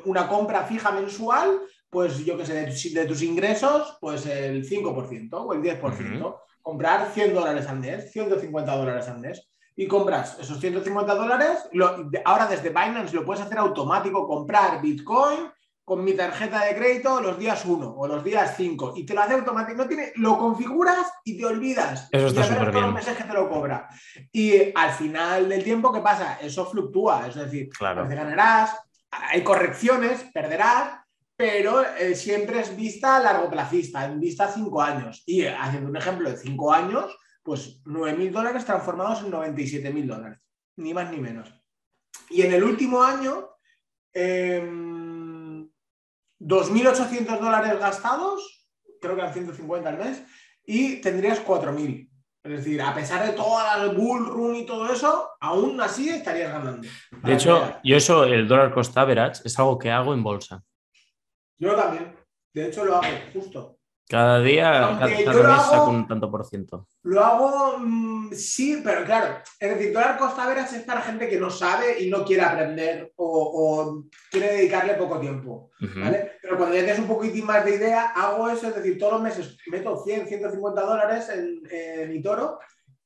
una 0.07 0.27
compra 0.27 0.65
fija 0.65 0.91
mensual, 0.91 1.61
pues 1.91 2.25
yo 2.25 2.37
que 2.39 2.47
sé, 2.47 2.55
de, 2.55 2.67
tus- 2.67 2.95
de 2.95 3.05
tus 3.05 3.23
ingresos, 3.23 3.99
pues 4.01 4.25
el 4.27 4.65
5% 4.65 5.33
o 5.35 5.53
el 5.53 5.61
10%. 5.63 6.37
Comprar 6.63 7.11
100 7.13 7.35
dólares 7.35 7.67
al 7.67 7.81
mes, 7.81 8.13
150 8.13 8.77
dólares 8.77 9.09
al 9.09 9.19
mes. 9.19 9.49
Y 9.77 9.87
compras 9.87 10.37
esos 10.39 10.61
150 10.61 11.15
dólares, 11.15 11.69
lo- 11.73 12.09
ahora 12.25 12.47
desde 12.47 12.69
Binance 12.69 13.15
lo 13.15 13.25
puedes 13.25 13.43
hacer 13.43 13.59
automático, 13.59 14.27
comprar 14.29 14.81
Bitcoin 14.83 15.51
con 15.85 16.05
mi 16.05 16.13
tarjeta 16.13 16.65
de 16.67 16.77
crédito 16.77 17.21
los 17.21 17.37
días 17.39 17.65
1 17.65 17.95
o 17.97 18.07
los 18.07 18.23
días 18.23 18.55
5 18.57 18.93
y 18.97 19.05
te 19.05 19.15
lo 19.15 19.23
hace 19.23 19.35
automático. 19.35 19.79
No 19.79 19.89
tiene, 19.89 20.13
lo 20.17 20.39
configuras 20.39 21.11
y 21.25 21.37
te 21.37 21.47
olvidas. 21.47 22.09
Eso 22.13 22.29
está 22.29 22.45
súper 22.45 22.67
los 22.73 22.75
bien. 22.75 22.95
meses 22.95 23.17
que 23.17 23.25
te 23.25 23.33
lo 23.33 23.49
cobra. 23.49 23.89
Y 24.31 24.71
al 24.75 24.91
final 24.93 25.49
del 25.49 25.65
tiempo, 25.65 25.91
¿qué 25.93 26.01
pasa? 26.01 26.39
Eso 26.41 26.67
fluctúa. 26.67 27.27
Es 27.27 27.35
decir, 27.35 27.71
Claro. 27.71 28.01
a 28.01 28.05
veces 28.05 28.19
ganarás, 28.19 28.77
hay 29.11 29.43
correcciones, 29.43 30.25
perderás, 30.33 31.00
pero 31.41 31.83
eh, 31.97 32.15
siempre 32.15 32.61
es 32.61 32.77
vista 32.77 33.19
largoplacista, 33.19 34.05
en 34.05 34.21
vista 34.21 34.45
a 34.45 34.53
5 34.53 34.83
años. 34.83 35.23
Y 35.25 35.41
eh, 35.41 35.57
haciendo 35.59 35.89
un 35.89 35.97
ejemplo 35.97 36.29
de 36.29 36.37
5 36.37 36.71
años, 36.71 37.17
pues 37.43 37.83
9.000 37.87 38.31
dólares 38.31 38.67
transformados 38.67 39.23
en 39.23 39.33
97.000 39.33 40.07
dólares. 40.07 40.47
Ni 40.77 40.93
más 40.93 41.11
ni 41.11 41.17
menos. 41.17 41.51
Y 42.29 42.43
en 42.43 42.53
el 42.53 42.63
último 42.63 43.03
año, 43.03 43.49
em, 44.13 45.67
2.800 46.39 47.41
dólares 47.41 47.81
gastados, 47.81 48.69
creo 49.01 49.15
que 49.15 49.23
eran 49.23 49.33
150 49.33 49.89
al 49.89 49.97
mes, 49.97 50.23
y 50.67 50.97
tendrías 50.97 51.41
4.000. 51.41 52.07
Es 52.45 52.51
decir, 52.51 52.83
a 52.83 52.95
pesar 52.95 53.27
de 53.27 53.33
todas 53.33 53.79
las 53.79 53.97
bull 53.97 54.27
run 54.27 54.57
y 54.57 54.67
todo 54.67 54.93
eso, 54.93 55.31
aún 55.41 55.81
así 55.81 56.11
estarías 56.11 56.53
ganando. 56.53 56.87
De 57.23 57.33
hecho, 57.33 57.79
yo 57.83 57.97
eso, 57.97 58.25
el 58.25 58.47
dólar 58.47 58.75
cost 58.75 58.95
average, 58.99 59.41
es 59.43 59.59
algo 59.59 59.79
que 59.79 59.91
hago 59.91 60.13
en 60.13 60.23
bolsa. 60.23 60.63
Yo 61.61 61.75
también. 61.77 62.17
De 62.53 62.67
hecho, 62.67 62.85
lo 62.85 62.97
hago 62.97 63.07
justo. 63.33 63.77
Cada 64.09 64.41
día, 64.41 64.87
Aunque 64.87 65.05
cada, 65.23 65.25
cada 65.25 65.37
lo 65.37 65.49
mes 65.51 65.53
hago- 65.61 65.71
saco 65.71 65.91
un 65.91 66.09
tanto 66.09 66.29
por 66.33 66.45
ciento. 66.45 66.89
Lo 67.05 67.25
hago, 67.25 67.79
mm, 67.79 68.33
sí, 68.33 68.81
pero 68.83 69.05
claro, 69.05 69.37
es 69.61 69.71
decir, 69.71 69.93
dólar 69.93 70.19
costa 70.19 70.43
average 70.43 70.79
es 70.79 70.83
para 70.83 71.01
gente 71.01 71.29
que 71.29 71.39
no 71.39 71.49
sabe 71.49 72.03
y 72.03 72.11
no 72.11 72.25
quiere 72.25 72.43
aprender 72.43 73.13
o, 73.15 73.27
o 73.85 74.05
quiere 74.33 74.55
dedicarle 74.55 74.95
poco 74.95 75.21
tiempo. 75.21 75.71
¿vale? 75.97 76.33
Pero 76.43 76.57
cuando 76.57 76.75
ya 76.75 76.81
tienes 76.83 76.99
un 76.99 77.07
poquitín 77.07 77.47
más 77.47 77.65
de 77.65 77.77
idea, 77.77 78.07
hago 78.09 78.51
eso, 78.51 78.67
es 78.67 78.75
decir, 78.75 78.99
todos 78.99 79.13
los 79.13 79.23
meses 79.23 79.57
meto 79.71 80.03
100, 80.03 80.27
150 80.27 80.81
dólares 80.83 81.29
en, 81.29 81.63
en 81.71 82.09
mi 82.11 82.21
toro 82.21 82.59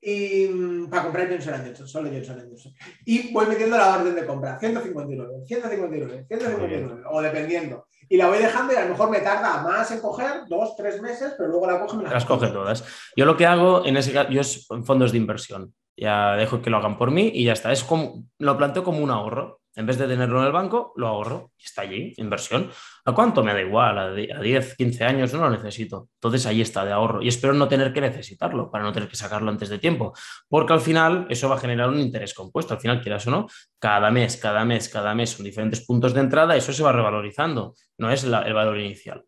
y 0.05 0.49
mm, 0.49 0.91
para 0.91 1.05
comprar 1.05 1.31
Johnson 1.31 1.63
Johnson, 1.65 1.89
solo 1.89 2.11
Johnson 2.11 2.45
Johnson. 2.47 2.75
Y 3.07 3.33
voy 3.33 3.47
metiendo 3.47 3.77
la 3.77 3.97
orden 3.97 4.15
de 4.15 4.27
compra, 4.27 4.59
159, 4.59 5.45
159, 5.47 6.27
159, 6.29 7.03
o 7.11 7.23
dependiendo. 7.23 7.87
Y 8.09 8.19
la 8.19 8.29
voy 8.29 8.39
dejando 8.39 8.75
y 8.75 8.77
a 8.77 8.85
lo 8.85 8.91
mejor 8.91 9.11
me 9.11 9.21
tarda 9.21 9.63
más 9.63 9.91
en 9.91 10.01
coger, 10.01 10.43
dos, 10.49 10.77
tres 10.77 11.01
meses, 11.01 11.35
pero 11.39 11.49
luego 11.49 11.67
la 11.67 11.81
coge 11.81 11.95
y 11.95 11.99
me 11.99 12.05
la 12.05 12.11
Las 12.11 12.27
coge 12.27 12.49
todas. 12.49 12.85
Yo 13.17 13.25
lo 13.25 13.37
que 13.37 13.47
hago 13.47 13.85
en 13.87 13.97
ese 13.97 14.13
caso, 14.13 14.31
yo 14.31 14.43
es 14.43 14.67
fondos 14.85 15.13
de 15.13 15.19
inversión. 15.19 15.75
Ya 15.97 16.35
dejo 16.35 16.61
que 16.61 16.71
lo 16.71 16.77
hagan 16.77 16.99
por 16.99 17.11
mí 17.11 17.31
y 17.33 17.45
ya 17.45 17.53
está. 17.55 17.73
Es 17.73 17.83
como, 17.85 18.25
lo 18.39 18.59
planteo 18.59 18.85
como 18.85 18.99
un 18.99 19.11
ahorro. 19.11 19.61
En 19.77 19.87
vez 19.87 19.99
de 19.99 20.07
tenerlo 20.07 20.39
en 20.41 20.47
el 20.47 20.53
banco, 20.53 20.93
lo 20.97 21.09
ahorro. 21.09 21.51
y 21.59 21.65
Está 21.65 21.83
allí, 21.83 22.13
inversión. 22.19 22.71
¿A 23.05 23.13
cuánto? 23.13 23.43
Me 23.43 23.53
da 23.53 23.61
igual, 23.61 23.99
a 23.99 24.13
di- 24.15 24.31
a 24.31 24.39
10, 24.41 24.77
15 24.77 25.05
años 25.05 25.33
no 25.33 25.41
lo 25.41 25.51
necesito. 25.51 26.09
Entonces 26.15 26.47
ahí 26.47 26.61
está 26.61 26.85
de 26.85 26.93
ahorro. 26.93 27.21
Y 27.23 27.29
espero 27.29 27.55
no 27.55 27.67
tener 27.67 27.93
que 27.93 28.01
necesitarlo 28.01 28.71
para 28.71 28.85
no 28.85 28.93
tener 28.93 29.09
que 29.09 29.17
sacarlo 29.17 29.51
antes 29.51 29.69
de 29.69 29.79
tiempo. 29.79 30.13
Porque 30.49 30.73
al 30.73 30.81
final 30.81 31.27
eso 31.29 31.49
va 31.49 31.57
a 31.57 31.59
generar 31.61 31.89
un 31.89 31.99
interés 31.99 32.35
compuesto. 32.35 32.75
Al 32.75 32.81
final, 32.81 33.01
quieras 33.01 33.27
o 33.27 33.31
no, 33.33 33.47
cada 33.81 34.11
mes, 34.13 34.37
cada 34.37 34.65
mes, 34.65 34.89
cada 34.89 35.15
mes 35.15 35.31
son 35.31 35.45
diferentes 35.45 35.85
puntos 35.85 36.15
de 36.15 36.21
entrada. 36.21 36.55
Eso 36.57 36.73
se 36.73 36.83
va 36.83 36.93
revalorizando. 36.93 37.75
No 37.99 38.11
es 38.13 38.23
el 38.25 38.31
valor 38.55 38.79
inicial. 38.79 39.25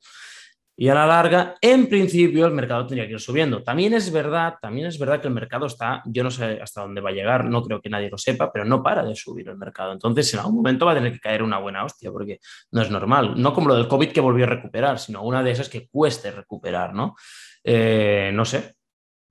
Y 0.78 0.88
a 0.90 0.94
la 0.94 1.06
larga, 1.06 1.54
en 1.58 1.88
principio, 1.88 2.44
el 2.44 2.52
mercado 2.52 2.86
tendría 2.86 3.06
que 3.06 3.14
ir 3.14 3.20
subiendo. 3.20 3.62
También 3.62 3.94
es 3.94 4.12
verdad, 4.12 4.56
también 4.60 4.86
es 4.86 4.98
verdad 4.98 5.22
que 5.22 5.28
el 5.28 5.32
mercado 5.32 5.64
está, 5.64 6.02
yo 6.04 6.22
no 6.22 6.30
sé 6.30 6.60
hasta 6.60 6.82
dónde 6.82 7.00
va 7.00 7.08
a 7.08 7.14
llegar, 7.14 7.46
no 7.46 7.62
creo 7.62 7.80
que 7.80 7.88
nadie 7.88 8.10
lo 8.10 8.18
sepa, 8.18 8.52
pero 8.52 8.66
no 8.66 8.82
para 8.82 9.02
de 9.02 9.16
subir 9.16 9.48
el 9.48 9.56
mercado. 9.56 9.92
Entonces, 9.92 10.34
en 10.34 10.40
algún 10.40 10.56
momento 10.56 10.84
va 10.84 10.92
a 10.92 10.96
tener 10.96 11.12
que 11.12 11.20
caer 11.20 11.42
una 11.42 11.58
buena 11.58 11.82
hostia, 11.82 12.12
porque 12.12 12.40
no 12.72 12.82
es 12.82 12.90
normal. 12.90 13.40
No 13.40 13.54
como 13.54 13.68
lo 13.68 13.74
del 13.74 13.88
COVID 13.88 14.12
que 14.12 14.20
volvió 14.20 14.44
a 14.44 14.48
recuperar, 14.48 14.98
sino 14.98 15.22
una 15.22 15.42
de 15.42 15.52
esas 15.52 15.70
que 15.70 15.88
cueste 15.88 16.30
recuperar, 16.30 16.92
¿no? 16.92 17.16
Eh, 17.64 18.30
no 18.34 18.44
sé. 18.44 18.74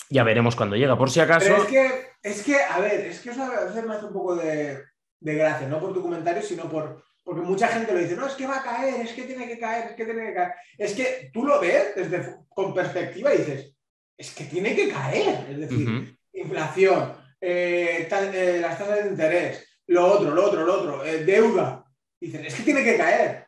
Ya 0.09 0.23
veremos 0.23 0.55
cuando 0.55 0.75
llega. 0.75 0.97
Por 0.97 1.11
si 1.11 1.19
acaso. 1.19 1.45
Pero 1.47 1.61
es 1.61 1.67
que, 1.67 2.07
es 2.23 2.43
que, 2.43 2.57
a 2.57 2.79
ver, 2.79 3.01
es 3.01 3.19
que 3.19 3.29
eso 3.29 3.45
me 3.45 3.93
hace 3.93 4.05
un 4.05 4.13
poco 4.13 4.35
de, 4.35 4.79
de 5.19 5.35
gracia, 5.35 5.67
no 5.67 5.79
por 5.79 5.93
tu 5.93 6.01
comentario, 6.01 6.41
sino 6.41 6.67
por 6.69 7.03
porque 7.25 7.41
mucha 7.41 7.67
gente 7.69 7.91
lo 7.91 7.97
dice, 7.97 8.15
no, 8.15 8.27
es 8.27 8.35
que 8.35 8.45
va 8.45 8.59
a 8.59 8.63
caer, 8.63 9.01
es 9.01 9.13
que 9.13 9.23
tiene 9.23 9.47
que 9.47 9.57
caer, 9.57 9.87
es 9.89 9.95
que 9.95 10.05
tiene 10.05 10.27
que 10.27 10.33
caer. 10.35 10.51
Es 10.77 10.93
que 10.93 11.31
tú 11.33 11.43
lo 11.43 11.59
ves 11.59 11.95
desde, 11.95 12.35
con 12.47 12.71
perspectiva 12.71 13.33
y 13.33 13.39
dices, 13.39 13.73
es 14.15 14.35
que 14.35 14.43
tiene 14.43 14.75
que 14.75 14.89
caer. 14.89 15.47
Es 15.49 15.59
decir, 15.61 16.15
inflación, 16.33 17.13
eh, 17.41 18.07
eh, 18.07 18.59
las 18.61 18.77
tasas 18.77 19.03
de 19.03 19.09
interés, 19.09 19.67
lo 19.87 20.05
otro, 20.05 20.35
lo 20.35 20.45
otro, 20.45 20.65
lo 20.65 20.73
otro, 20.75 21.03
eh, 21.03 21.23
deuda. 21.23 21.83
Dicen, 22.21 22.45
es 22.45 22.53
que 22.53 22.61
tiene 22.61 22.83
que 22.83 22.95
caer. 22.95 23.47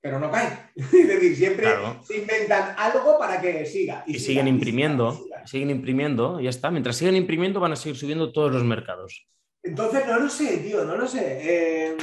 Pero 0.00 0.20
no 0.20 0.30
cae. 0.30 0.46
es 0.76 1.08
decir, 1.08 1.36
siempre 1.36 1.66
se 2.06 2.18
inventan 2.18 2.76
algo 2.78 3.18
para 3.18 3.40
que 3.40 3.66
siga. 3.66 4.04
Y, 4.06 4.20
siguen 4.20 4.46
imprimiendo, 4.46 5.26
siguen 5.46 5.70
imprimiendo, 5.70 6.38
y 6.38 6.44
ya 6.44 6.50
está. 6.50 6.70
Mientras 6.70 6.94
siguen 6.94 7.16
imprimiendo 7.16 7.58
van 7.58 7.72
a 7.72 7.76
seguir 7.76 7.98
subiendo 7.98 8.32
todos 8.32 8.52
los 8.52 8.62
mercados. 8.62 9.26
Entonces, 9.64 10.06
no 10.06 10.20
lo 10.20 10.30
sé, 10.30 10.58
tío, 10.58 10.84
no 10.84 10.96
lo 10.96 11.08
sé 11.08 11.96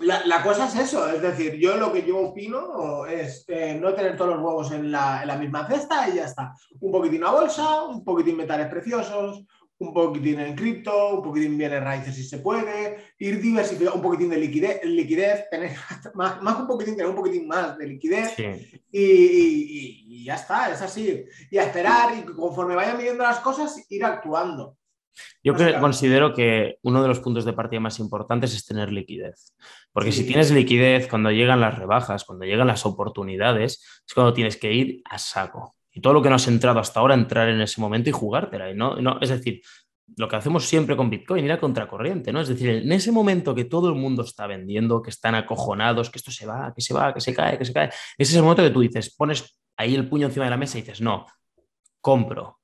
la, 0.00 0.42
cosa 0.42 0.66
es 0.66 0.74
eso, 0.76 1.08
es 1.10 1.22
decir, 1.22 1.54
yo 1.56 1.76
lo 1.76 1.92
que 1.92 2.02
yo 2.02 2.18
opino 2.18 3.06
es 3.06 3.44
eh, 3.48 3.78
no 3.80 3.94
tener 3.94 4.16
todos 4.16 4.34
los 4.34 4.42
huevos 4.42 4.72
en 4.72 4.90
la, 4.90 5.36
misma 5.40 5.66
cesta 5.66 6.08
y 6.08 6.16
ya 6.16 6.24
está. 6.24 6.54
Un 6.80 6.92
poquitín 6.92 7.24
a 7.24 7.30
bolsa, 7.30 7.84
un 7.84 8.04
poquitín 8.04 8.36
metales 8.36 8.68
preciosos, 8.68 9.44
un 9.78 9.94
poquitín 9.94 10.40
en 10.40 10.54
cripto, 10.54 11.16
un 11.16 11.22
poquitín 11.22 11.56
bienes 11.56 11.82
raíces 11.82 12.14
si 12.14 12.24
se 12.24 12.38
puede, 12.38 12.98
ir 13.18 13.40
diversificando, 13.40 13.96
un 13.96 14.02
poquitín 14.02 14.30
de 14.30 14.36
liquidez, 14.36 14.84
liquidez 14.84 15.48
tener 15.50 15.76
más, 16.14 16.42
más 16.42 16.60
un 16.60 16.66
poquitín, 16.66 16.96
tener 16.96 17.10
un 17.10 17.16
poquitín 17.16 17.46
más 17.46 17.78
de 17.78 17.86
liquidez 17.86 18.34
y, 18.92 20.24
ya 20.24 20.34
está, 20.34 20.70
es 20.70 20.82
así. 20.82 21.24
Y 21.50 21.58
a 21.58 21.64
esperar 21.64 22.16
y 22.16 22.22
conforme 22.24 22.74
vayan 22.74 22.98
midiendo 22.98 23.22
las 23.22 23.40
cosas, 23.40 23.86
ir 23.88 24.04
actuando. 24.04 24.76
Yo 25.42 25.54
considero 25.80 26.32
que 26.34 26.78
uno 26.82 27.02
de 27.02 27.08
los 27.08 27.20
puntos 27.20 27.44
de 27.44 27.52
partida 27.52 27.80
más 27.80 27.98
importantes 27.98 28.54
es 28.54 28.64
tener 28.64 28.92
liquidez. 28.92 29.54
Porque 29.92 30.12
si 30.12 30.26
tienes 30.26 30.50
liquidez, 30.50 31.08
cuando 31.08 31.30
llegan 31.30 31.60
las 31.60 31.78
rebajas, 31.78 32.24
cuando 32.24 32.44
llegan 32.44 32.66
las 32.66 32.86
oportunidades, 32.86 34.02
es 34.06 34.14
cuando 34.14 34.32
tienes 34.32 34.56
que 34.56 34.72
ir 34.72 35.02
a 35.04 35.18
saco. 35.18 35.76
Y 35.92 36.00
todo 36.00 36.12
lo 36.12 36.22
que 36.22 36.28
no 36.28 36.36
has 36.36 36.46
entrado 36.46 36.78
hasta 36.78 37.00
ahora, 37.00 37.14
entrar 37.14 37.48
en 37.48 37.60
ese 37.60 37.80
momento 37.80 38.10
y 38.10 38.12
jugártela. 38.12 38.70
Y 38.70 38.74
no, 38.74 38.96
no, 38.96 39.18
es 39.20 39.30
decir, 39.30 39.60
lo 40.16 40.28
que 40.28 40.36
hacemos 40.36 40.66
siempre 40.66 40.96
con 40.96 41.10
Bitcoin, 41.10 41.44
ir 41.44 41.52
a 41.52 41.60
contracorriente, 41.60 42.32
¿no? 42.32 42.40
Es 42.40 42.48
decir, 42.48 42.68
en 42.70 42.92
ese 42.92 43.12
momento 43.12 43.54
que 43.54 43.64
todo 43.64 43.88
el 43.88 43.94
mundo 43.94 44.22
está 44.22 44.46
vendiendo, 44.46 45.02
que 45.02 45.10
están 45.10 45.34
acojonados, 45.34 46.10
que 46.10 46.18
esto 46.18 46.30
se 46.30 46.46
va, 46.46 46.72
que 46.74 46.80
se 46.80 46.94
va, 46.94 47.14
que 47.14 47.20
se 47.20 47.34
cae, 47.34 47.58
que 47.58 47.64
se 47.64 47.72
cae, 47.72 47.88
ese 47.88 48.32
es 48.32 48.34
el 48.34 48.42
momento 48.42 48.62
que 48.62 48.70
tú 48.70 48.80
dices, 48.80 49.14
pones 49.14 49.58
ahí 49.76 49.94
el 49.94 50.08
puño 50.08 50.26
encima 50.26 50.44
de 50.44 50.50
la 50.50 50.56
mesa 50.56 50.78
y 50.78 50.82
dices, 50.82 51.00
no, 51.00 51.26
compro, 52.00 52.59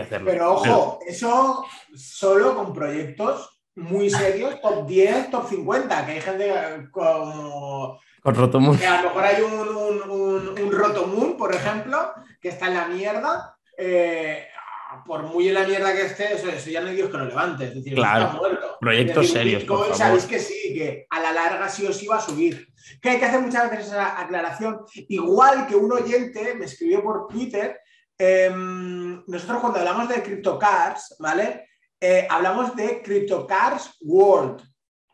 hacerlo. 0.00 0.30
Pero 0.30 0.52
ojo, 0.54 0.98
eso 1.06 1.64
solo 1.94 2.54
con 2.54 2.72
proyectos 2.72 3.62
muy 3.74 4.10
serios, 4.10 4.60
top 4.60 4.86
10, 4.86 5.30
top 5.30 5.48
50, 5.48 6.06
que 6.06 6.12
hay 6.12 6.20
gente 6.20 6.52
como... 6.90 8.00
Con 8.22 8.34
Rotomoon. 8.34 8.78
Que 8.78 8.86
a 8.86 9.02
lo 9.02 9.08
mejor 9.08 9.24
hay 9.24 9.42
un, 9.42 9.68
un, 9.68 10.58
un, 10.60 10.72
Rotomoon, 10.72 11.36
por 11.36 11.54
ejemplo, 11.54 12.12
que 12.40 12.50
está 12.50 12.68
en 12.68 12.74
la 12.74 12.86
mierda. 12.86 13.56
Eh, 13.76 14.46
por 15.06 15.22
muy 15.22 15.48
en 15.48 15.54
la 15.54 15.66
mierda 15.66 15.92
que 15.92 16.02
esté, 16.02 16.34
eso, 16.34 16.70
ya 16.70 16.80
no 16.80 16.88
hay 16.88 16.96
Dios 16.96 17.10
que 17.10 17.16
lo 17.16 17.24
levante. 17.24 17.64
Es 17.64 17.74
decir, 17.74 17.94
claro, 17.94 18.26
está 18.26 18.36
muerto. 18.36 18.76
Proyectos 18.80 19.30
serios. 19.30 19.64
por 19.64 19.94
sabéis 19.94 20.26
que 20.26 20.38
sí, 20.38 20.74
que 20.74 21.06
a 21.10 21.20
la 21.20 21.32
larga 21.32 21.68
sí 21.68 21.86
o 21.86 21.92
sí 21.92 22.06
va 22.06 22.16
a 22.16 22.20
subir. 22.20 22.68
Que 23.00 23.10
hay 23.10 23.18
que 23.18 23.24
hacer 23.24 23.40
muchas 23.40 23.70
veces 23.70 23.86
esa 23.86 24.20
aclaración. 24.20 24.80
Igual 25.08 25.66
que 25.66 25.76
un 25.76 25.90
oyente 25.90 26.54
me 26.54 26.66
escribió 26.66 27.02
por 27.02 27.26
Twitter 27.26 27.80
Em, 28.18 29.22
nosotros 29.26 29.60
cuando 29.60 29.78
hablamos 29.78 30.08
de 30.08 30.22
CryptoCars, 30.22 31.16
¿vale? 31.18 31.68
Eh, 32.00 32.26
hablamos 32.28 32.74
de 32.76 33.02
CryptoCars 33.02 33.98
World. 34.02 34.62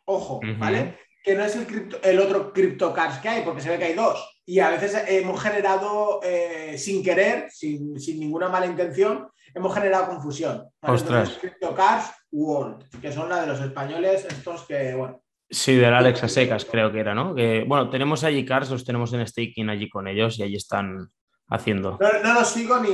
Ojo, 0.05 0.41
¿vale? 0.59 0.99
Que 1.23 1.35
no 1.35 1.45
es 1.45 1.55
el, 1.57 1.99
el 2.03 2.19
otro 2.21 2.53
CryptoCars 2.53 3.19
que 3.19 3.29
hay, 3.29 3.43
porque 3.43 3.61
se 3.61 3.69
ve 3.69 3.79
que 3.79 3.85
hay 3.85 3.95
dos. 3.95 4.39
Y 4.49 4.61
a 4.61 4.71
veces 4.71 5.05
hemos 5.09 5.39
generado, 5.43 6.21
eh, 6.23 6.77
sin 6.79 7.05
querer, 7.05 7.51
sin, 7.51 7.93
ninguna 8.19 8.49
mala 8.49 8.65
intención, 8.65 9.29
hemos 9.55 9.75
generado 9.75 10.07
confusión. 10.07 10.65
CryptoCars 10.81 12.11
World, 12.33 12.89
que 13.01 13.13
son 13.13 13.29
la 13.29 13.43
de 13.43 13.49
los 13.49 13.61
españoles, 13.61 14.25
estos 14.25 14.63
que, 14.63 14.95
bueno. 14.95 15.23
Sí, 15.51 15.77
de 15.77 15.91
la 15.91 15.99
Alexa 15.99 16.29
Secas 16.29 16.65
creo 16.65 16.91
que 16.91 17.01
era, 17.01 17.15
¿no? 17.15 17.35
Que, 17.35 17.65
bueno, 17.67 17.91
tenemos 17.91 18.25
allí 18.25 18.47
cars, 18.47 18.71
los 18.71 18.87
tenemos 18.87 19.13
en 19.13 19.27
staking 19.27 19.69
allí 19.69 19.91
con 19.91 20.09
ellos 20.09 20.39
y 20.39 20.43
allí 20.43 20.57
están 20.57 21.11
haciendo. 21.51 21.99
No, 22.23 22.35
lo 22.35 22.45
sigo 22.45 22.79
ni, 22.81 22.91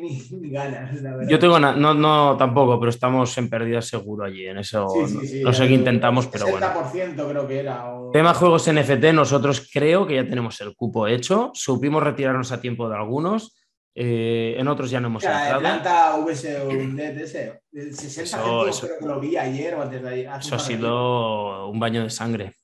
ni, 0.00 0.50
ganas, 0.50 0.90
Yo 1.28 1.38
tengo, 1.38 1.58
no, 1.58 1.94
no 1.94 2.36
tampoco, 2.36 2.78
pero 2.78 2.90
estamos 2.90 3.36
en 3.38 3.50
pérdida 3.50 3.82
seguro 3.82 4.24
allí, 4.24 4.46
en 4.46 4.58
eso. 4.58 4.86
no, 5.42 5.52
sé 5.52 5.68
qué 5.68 5.74
intentamos, 5.74 6.26
pero 6.26 6.46
bueno. 6.48 6.66
60% 6.66 7.28
creo 7.28 7.46
que 7.46 7.60
era. 7.60 7.84
Tema 8.12 8.34
juegos 8.34 8.70
NFT, 8.72 9.12
nosotros 9.12 9.68
creo 9.72 10.06
que 10.06 10.16
ya 10.16 10.28
tenemos 10.28 10.60
el 10.60 10.74
cupo 10.74 11.06
hecho. 11.06 11.50
Supimos 11.54 12.02
retirarnos 12.02 12.50
a 12.52 12.60
tiempo 12.60 12.88
de 12.88 12.96
algunos. 12.96 13.54
Eh, 14.00 14.54
en 14.56 14.68
otros 14.68 14.90
ya 14.90 15.00
no 15.00 15.08
hemos 15.08 15.24
entrado. 15.24 15.58
Planta 15.58 16.16
VS 16.18 16.44
ese. 16.44 17.62
El 17.72 17.92
60% 17.92 18.68
eso, 18.68 18.86
creo 18.86 18.98
que 19.00 19.06
lo 19.06 19.18
vi 19.20 19.36
ayer 19.36 19.74
o 19.74 19.82
antes 19.82 20.00
de 20.00 20.08
ayer. 20.08 20.30
Eso 20.38 20.54
ha 20.54 20.58
sido 20.58 21.66
un 21.68 21.80
baño 21.80 22.04
de 22.04 22.10
sangre. 22.10 22.54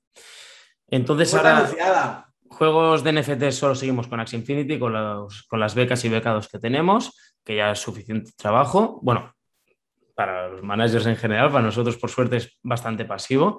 Entonces 0.88 1.34
ahora. 1.34 2.28
Juegos 2.54 3.02
de 3.02 3.12
NFT 3.12 3.50
solo 3.50 3.74
seguimos 3.74 4.06
con 4.06 4.20
Axie 4.20 4.38
Infinity, 4.38 4.78
con, 4.78 4.94
con 5.48 5.60
las 5.60 5.74
becas 5.74 6.04
y 6.04 6.08
becados 6.08 6.48
que 6.48 6.58
tenemos, 6.58 7.16
que 7.44 7.56
ya 7.56 7.72
es 7.72 7.80
suficiente 7.80 8.32
trabajo. 8.36 9.00
Bueno, 9.02 9.34
para 10.14 10.48
los 10.48 10.62
managers 10.62 11.06
en 11.06 11.16
general, 11.16 11.50
para 11.50 11.64
nosotros 11.64 11.96
por 11.96 12.10
suerte 12.10 12.36
es 12.36 12.58
bastante 12.62 13.04
pasivo. 13.04 13.58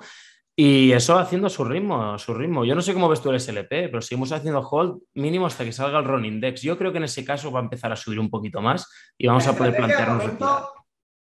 Y 0.58 0.94
eso 0.94 1.18
haciendo 1.20 1.50
su 1.50 1.66
ritmo, 1.66 2.18
su 2.18 2.34
ritmo. 2.34 2.64
Yo 2.64 2.76
no 2.76 2.82
sé 2.82 2.94
cómo 2.94 3.10
ves 3.10 3.22
tú 3.22 3.30
el 3.30 3.42
SLP, 3.42 3.68
pero 3.68 4.02
seguimos 4.02 4.32
haciendo 4.32 4.62
hold 4.62 5.02
mínimo 5.14 5.48
hasta 5.48 5.66
que 5.66 5.74
salga 5.74 6.00
el 6.00 6.06
RON 6.06 6.24
Index. 6.24 6.62
Yo 6.62 6.78
creo 6.78 6.94
que 6.94 7.00
en 7.00 7.04
ese 7.04 7.26
caso 7.26 7.52
va 7.52 7.60
a 7.60 7.64
empezar 7.64 7.92
a 7.92 7.98
subir 7.98 8.22
un 8.22 8.30
poquito 8.30 8.62
más 8.62 8.90
y 9.18 9.28
vamos 9.28 9.46
a 9.48 9.58
poder 9.58 9.76
plantearnos. 9.76 10.24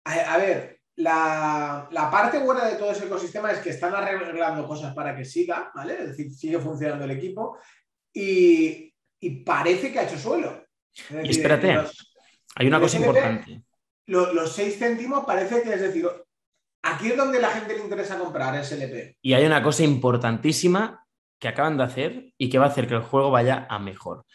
a 0.04 0.38
ver, 0.38 0.79
la, 1.00 2.10
parte 2.12 2.40
buena 2.40 2.66
de 2.66 2.76
todo 2.76 2.92
ese 2.92 3.06
ecosistema 3.06 3.52
es 3.52 3.60
que 3.60 3.70
están 3.70 3.96
arreglando 3.96 4.68
cosas 4.68 4.94
para 4.94 5.16
que 5.16 5.24
siga, 5.24 5.72
¿vale? 5.74 5.94
Es 5.94 6.08
decir, 6.10 6.32
sigue 6.32 6.60
funcionando 6.60 7.06
el 7.06 7.12
equipo 7.12 7.58
y, 8.14 8.94
parece 9.46 9.92
que 9.92 10.00
ha 10.00 10.04
hecho 10.04 10.18
suelo. 10.18 10.66
y 11.24 11.30
espérate, 11.30 11.78
hay 12.56 12.68
una 12.68 12.80
cosa 12.80 12.98
importante. 12.98 13.62
Los, 14.08 14.54
6 14.54 14.78
céntimos 14.78 15.26
parece 15.26 15.62
que, 15.62 15.74
es 15.74 15.82
decir, 15.82 16.08
aquí 16.82 17.10
es 17.10 17.18
donde 17.18 17.40
la 17.40 17.50
gente 17.50 17.78
le 17.78 17.84
interesa 17.84 18.18
comprar 18.18 18.62
SLP. 18.64 19.18
Y 19.22 19.34
hay 19.34 19.46
una 19.46 19.64
cosa 19.64 19.84
importantísima 19.84 21.06
que 21.40 21.48
acaban 21.48 21.78
de 21.78 21.84
hacer 21.84 22.34
y 22.38 22.50
que 22.50 22.58
va 22.58 22.66
a 22.66 22.70
hacer 22.70 22.88
que 22.88 22.96
el 22.96 23.02
juego 23.02 23.32
vaya 23.32 23.68
a 23.70 23.80
mejor, 23.80 24.26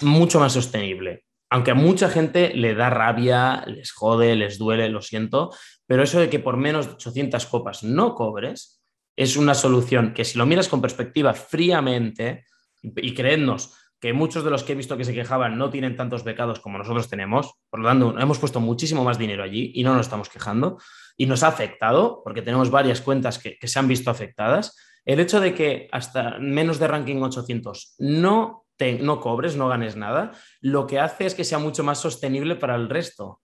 mucho 0.00 0.38
más 0.38 0.52
sostenible 0.52 1.24
aunque 1.50 1.70
a 1.70 1.74
mucha 1.74 2.10
gente 2.10 2.52
le 2.54 2.74
da 2.74 2.90
rabia, 2.90 3.64
les 3.66 3.92
jode, 3.92 4.36
les 4.36 4.58
duele, 4.58 4.88
lo 4.88 5.00
siento, 5.00 5.50
pero 5.88 6.02
eso 6.02 6.20
de 6.20 6.28
que 6.28 6.38
por 6.38 6.58
menos 6.58 6.86
de 6.86 6.92
800 6.92 7.46
copas 7.46 7.82
no 7.82 8.14
cobres 8.14 8.84
es 9.16 9.36
una 9.36 9.54
solución 9.54 10.12
que 10.12 10.24
si 10.24 10.38
lo 10.38 10.46
miras 10.46 10.68
con 10.68 10.82
perspectiva 10.82 11.32
fríamente, 11.34 12.44
y 12.82 13.14
creednos 13.14 13.74
que 13.98 14.12
muchos 14.12 14.44
de 14.44 14.50
los 14.50 14.62
que 14.62 14.72
he 14.72 14.76
visto 14.76 14.96
que 14.96 15.04
se 15.04 15.14
quejaban 15.14 15.58
no 15.58 15.70
tienen 15.70 15.96
tantos 15.96 16.22
becados 16.22 16.60
como 16.60 16.78
nosotros 16.78 17.08
tenemos, 17.08 17.54
por 17.70 17.80
lo 17.80 17.88
tanto 17.88 18.16
hemos 18.18 18.38
puesto 18.38 18.60
muchísimo 18.60 19.02
más 19.02 19.18
dinero 19.18 19.42
allí 19.42 19.72
y 19.74 19.82
no 19.82 19.94
nos 19.94 20.06
estamos 20.06 20.28
quejando, 20.28 20.78
y 21.16 21.26
nos 21.26 21.42
ha 21.42 21.48
afectado, 21.48 22.20
porque 22.22 22.42
tenemos 22.42 22.70
varias 22.70 23.00
cuentas 23.00 23.38
que, 23.38 23.58
se 23.60 23.78
han 23.78 23.88
visto 23.88 24.10
afectadas, 24.10 24.76
el 25.04 25.18
hecho 25.18 25.40
de 25.40 25.54
que 25.54 25.88
hasta 25.90 26.38
menos 26.38 26.78
de 26.78 26.86
ranking 26.86 27.16
800 27.16 27.96
no 27.98 28.66
no 29.00 29.20
cobres, 29.20 29.56
no 29.56 29.66
ganes 29.66 29.96
nada, 29.96 30.30
lo 30.60 30.86
que 30.86 31.00
hace 31.00 31.26
es 31.26 31.34
que 31.34 31.42
sea 31.42 31.58
mucho 31.58 31.82
más 31.82 31.98
sostenible 31.98 32.54
para 32.54 32.76
el 32.76 32.88
resto. 32.88 33.40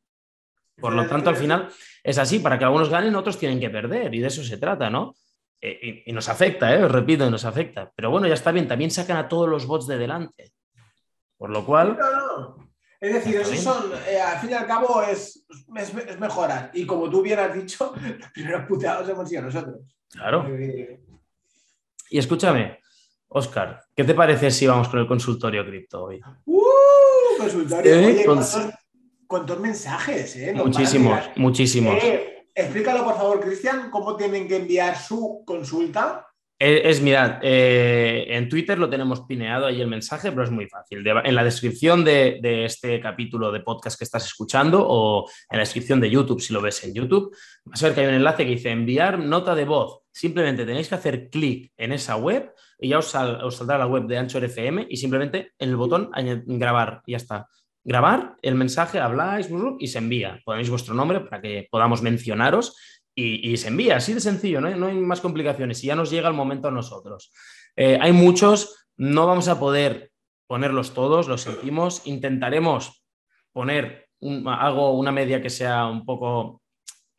Por 0.81 0.93
lo 0.93 1.07
tanto, 1.07 1.31
al 1.31 1.37
final 1.37 1.69
es 2.03 2.19
así, 2.19 2.41
para 2.41 2.59
que 2.59 2.65
algunos 2.65 2.89
ganen, 2.89 3.15
otros 3.15 3.39
tienen 3.39 3.61
que 3.61 3.71
perder, 3.71 4.15
y 4.15 4.21
de 4.21 4.27
eso 4.27 4.43
se 4.43 4.59
trata, 4.59 4.91
¿no? 4.91 5.15
Eh, 5.61 6.03
y, 6.07 6.13
nos 6.13 6.29
afecta, 6.29 6.75
¿eh? 6.75 6.85
os 6.85 6.93
repito, 6.93 7.31
nos 7.31 7.45
afecta. 7.45 7.91
Pero 7.95 8.11
bueno, 8.11 8.27
ya 8.27 8.35
está 8.35 8.53
bien, 8.53 8.69
también 8.69 8.91
sacan 8.91 9.17
a 9.17 9.29
todos 9.29 9.49
los 9.49 9.67
bots 9.67 9.87
de 9.87 9.99
delante. 9.99 10.53
Por 11.37 11.51
lo 11.51 11.65
cual... 11.65 11.99
Es 13.01 13.13
decir, 13.13 13.37
eso 13.37 13.55
son, 13.57 13.93
eh, 14.09 14.19
al 14.19 14.39
fin 14.39 14.51
y 14.51 14.55
al 14.55 14.67
cabo 14.67 15.03
es, 15.03 15.47
es, 15.77 16.19
mejorar. 16.19 16.71
Y 16.73 16.87
como 16.87 17.11
tú 17.11 17.21
bien 17.21 17.39
has 17.39 17.55
dicho, 17.55 17.93
los 18.19 18.31
primeros 18.31 18.67
puteados 18.67 19.09
hemos 19.09 19.29
sido 19.29 19.43
nosotros. 19.43 19.77
Claro. 20.11 20.47
Y 22.11 22.19
escúchame, 22.19 22.81
Oscar, 23.29 23.83
¿qué 23.95 24.05
te 24.05 24.15
parece 24.15 24.51
si 24.51 24.67
vamos 24.67 24.89
con 24.89 25.01
el 25.01 25.07
consultorio 25.07 25.65
cripto 25.67 26.05
hoy? 26.05 26.21
¡Uh! 26.47 26.63
Consultorio. 27.39 27.93
Eh, 27.93 28.07
Oye, 28.07 28.25
con- 28.25 28.37
¿cuántos, 28.37 28.75
cuántos 29.35 29.59
mensajes, 29.59 30.37
¿eh? 30.37 30.53
Nos 30.55 30.67
Muchísimos, 30.67 31.19
muchísimos. 31.37 31.95
Eh, 32.03 32.47
explícalo, 32.55 33.05
por 33.05 33.17
favor, 33.17 33.41
Cristian, 33.41 33.91
cómo 33.91 34.17
tienen 34.17 34.47
que 34.47 34.57
enviar 34.57 34.97
su 34.97 35.43
consulta. 35.45 36.27
Eh, 36.57 36.83
Es, 36.85 37.01
mirad, 37.03 37.41
eh, 37.43 38.27
en 38.29 38.49
Twitter 38.49 38.79
lo 38.79 38.89
tenemos 38.89 39.23
pineado 39.23 39.67
ahí 39.67 39.81
el 39.81 39.89
mensaje, 39.89 40.31
pero 40.31 40.45
es 40.45 40.53
muy 40.53 40.69
fácil. 40.69 41.03
De- 41.03 41.21
en 41.25 41.35
la 41.35 41.43
descripción 41.43 42.05
de, 42.05 42.39
de 42.41 42.65
este 42.65 43.01
capítulo 43.01 43.51
de 43.51 43.59
podcast 43.61 43.99
que 43.99 44.05
estás 44.05 44.25
escuchando 44.25 44.87
o 44.87 45.29
en 45.51 45.57
la 45.59 45.65
descripción 45.65 46.01
de 46.01 46.11
YouTube, 46.11 46.41
si 46.41 46.53
lo 46.53 46.63
ves 46.63 46.85
en 46.85 46.95
YouTube, 46.95 47.35
vas 47.65 47.83
a 47.83 47.87
ver 47.87 47.95
que 47.97 48.01
hay 48.03 48.07
un 48.07 48.15
enlace 48.15 48.45
que 48.45 48.51
dice 48.53 48.71
enviar 48.71 49.19
nota 49.19 49.57
de 49.57 49.65
voz. 49.65 50.03
Simplemente 50.13 50.65
tenéis 50.65 50.89
que 50.89 50.95
hacer 50.95 51.29
clic 51.29 51.73
en 51.77 51.91
esa 51.91 52.15
web 52.17 52.53
y 52.79 52.91
ya 52.91 52.99
os, 52.99 53.07
sal- 53.07 53.41
os 53.43 53.57
saldrá 53.57 53.77
la 53.79 53.87
web 53.89 54.05
de 54.07 54.17
Anchor 54.17 54.45
FM 54.45 54.87
y 54.89 54.97
simplemente 54.97 55.51
en 55.59 55.71
el 55.71 55.77
botón 55.77 56.11
grabar, 56.47 57.03
y 57.05 57.13
ya 57.13 57.17
está. 57.17 57.49
Grabar 57.85 58.37
el 58.43 58.55
mensaje, 58.55 58.99
habláis 58.99 59.49
y 59.79 59.87
se 59.89 59.99
envía. 59.99 60.41
Ponéis 60.45 60.71
vuestro 60.71 60.95
nombre 60.95 61.21
para 61.21 61.43
que 61.43 61.69
podamos 61.71 62.01
mencionaros 62.03 62.77
y, 63.15 63.51
y 63.53 63.57
se 63.59 63.69
envía, 63.69 63.97
así 63.97 64.15
de 64.15 64.21
sencillo, 64.21 64.61
¿no? 64.61 64.69
hay- 64.69 64.75
no 64.79 64.87
hay 64.87 64.95
más 64.97 65.21
complicaciones 65.21 65.85
y 65.85 65.89
ya 65.89 65.95
nos 65.95 66.11
llega 66.11 66.29
el 66.29 66.35
momento 66.35 66.69
a 66.69 66.71
nosotros. 66.73 67.31
Eh, 67.77 67.99
hay 68.01 68.13
muchos, 68.13 68.89
no 68.97 69.27
vamos 69.27 69.49
a 69.49 69.61
poder 69.61 70.11
ponerlos 70.47 70.95
todos, 70.95 71.29
lo 71.29 71.39
sentimos, 71.39 72.07
intentaremos 72.07 73.05
poner 73.53 74.09
algo, 74.47 74.93
una 74.99 75.13
media 75.13 75.41
que 75.43 75.51
sea 75.51 75.87
un 75.87 76.05
poco 76.05 76.63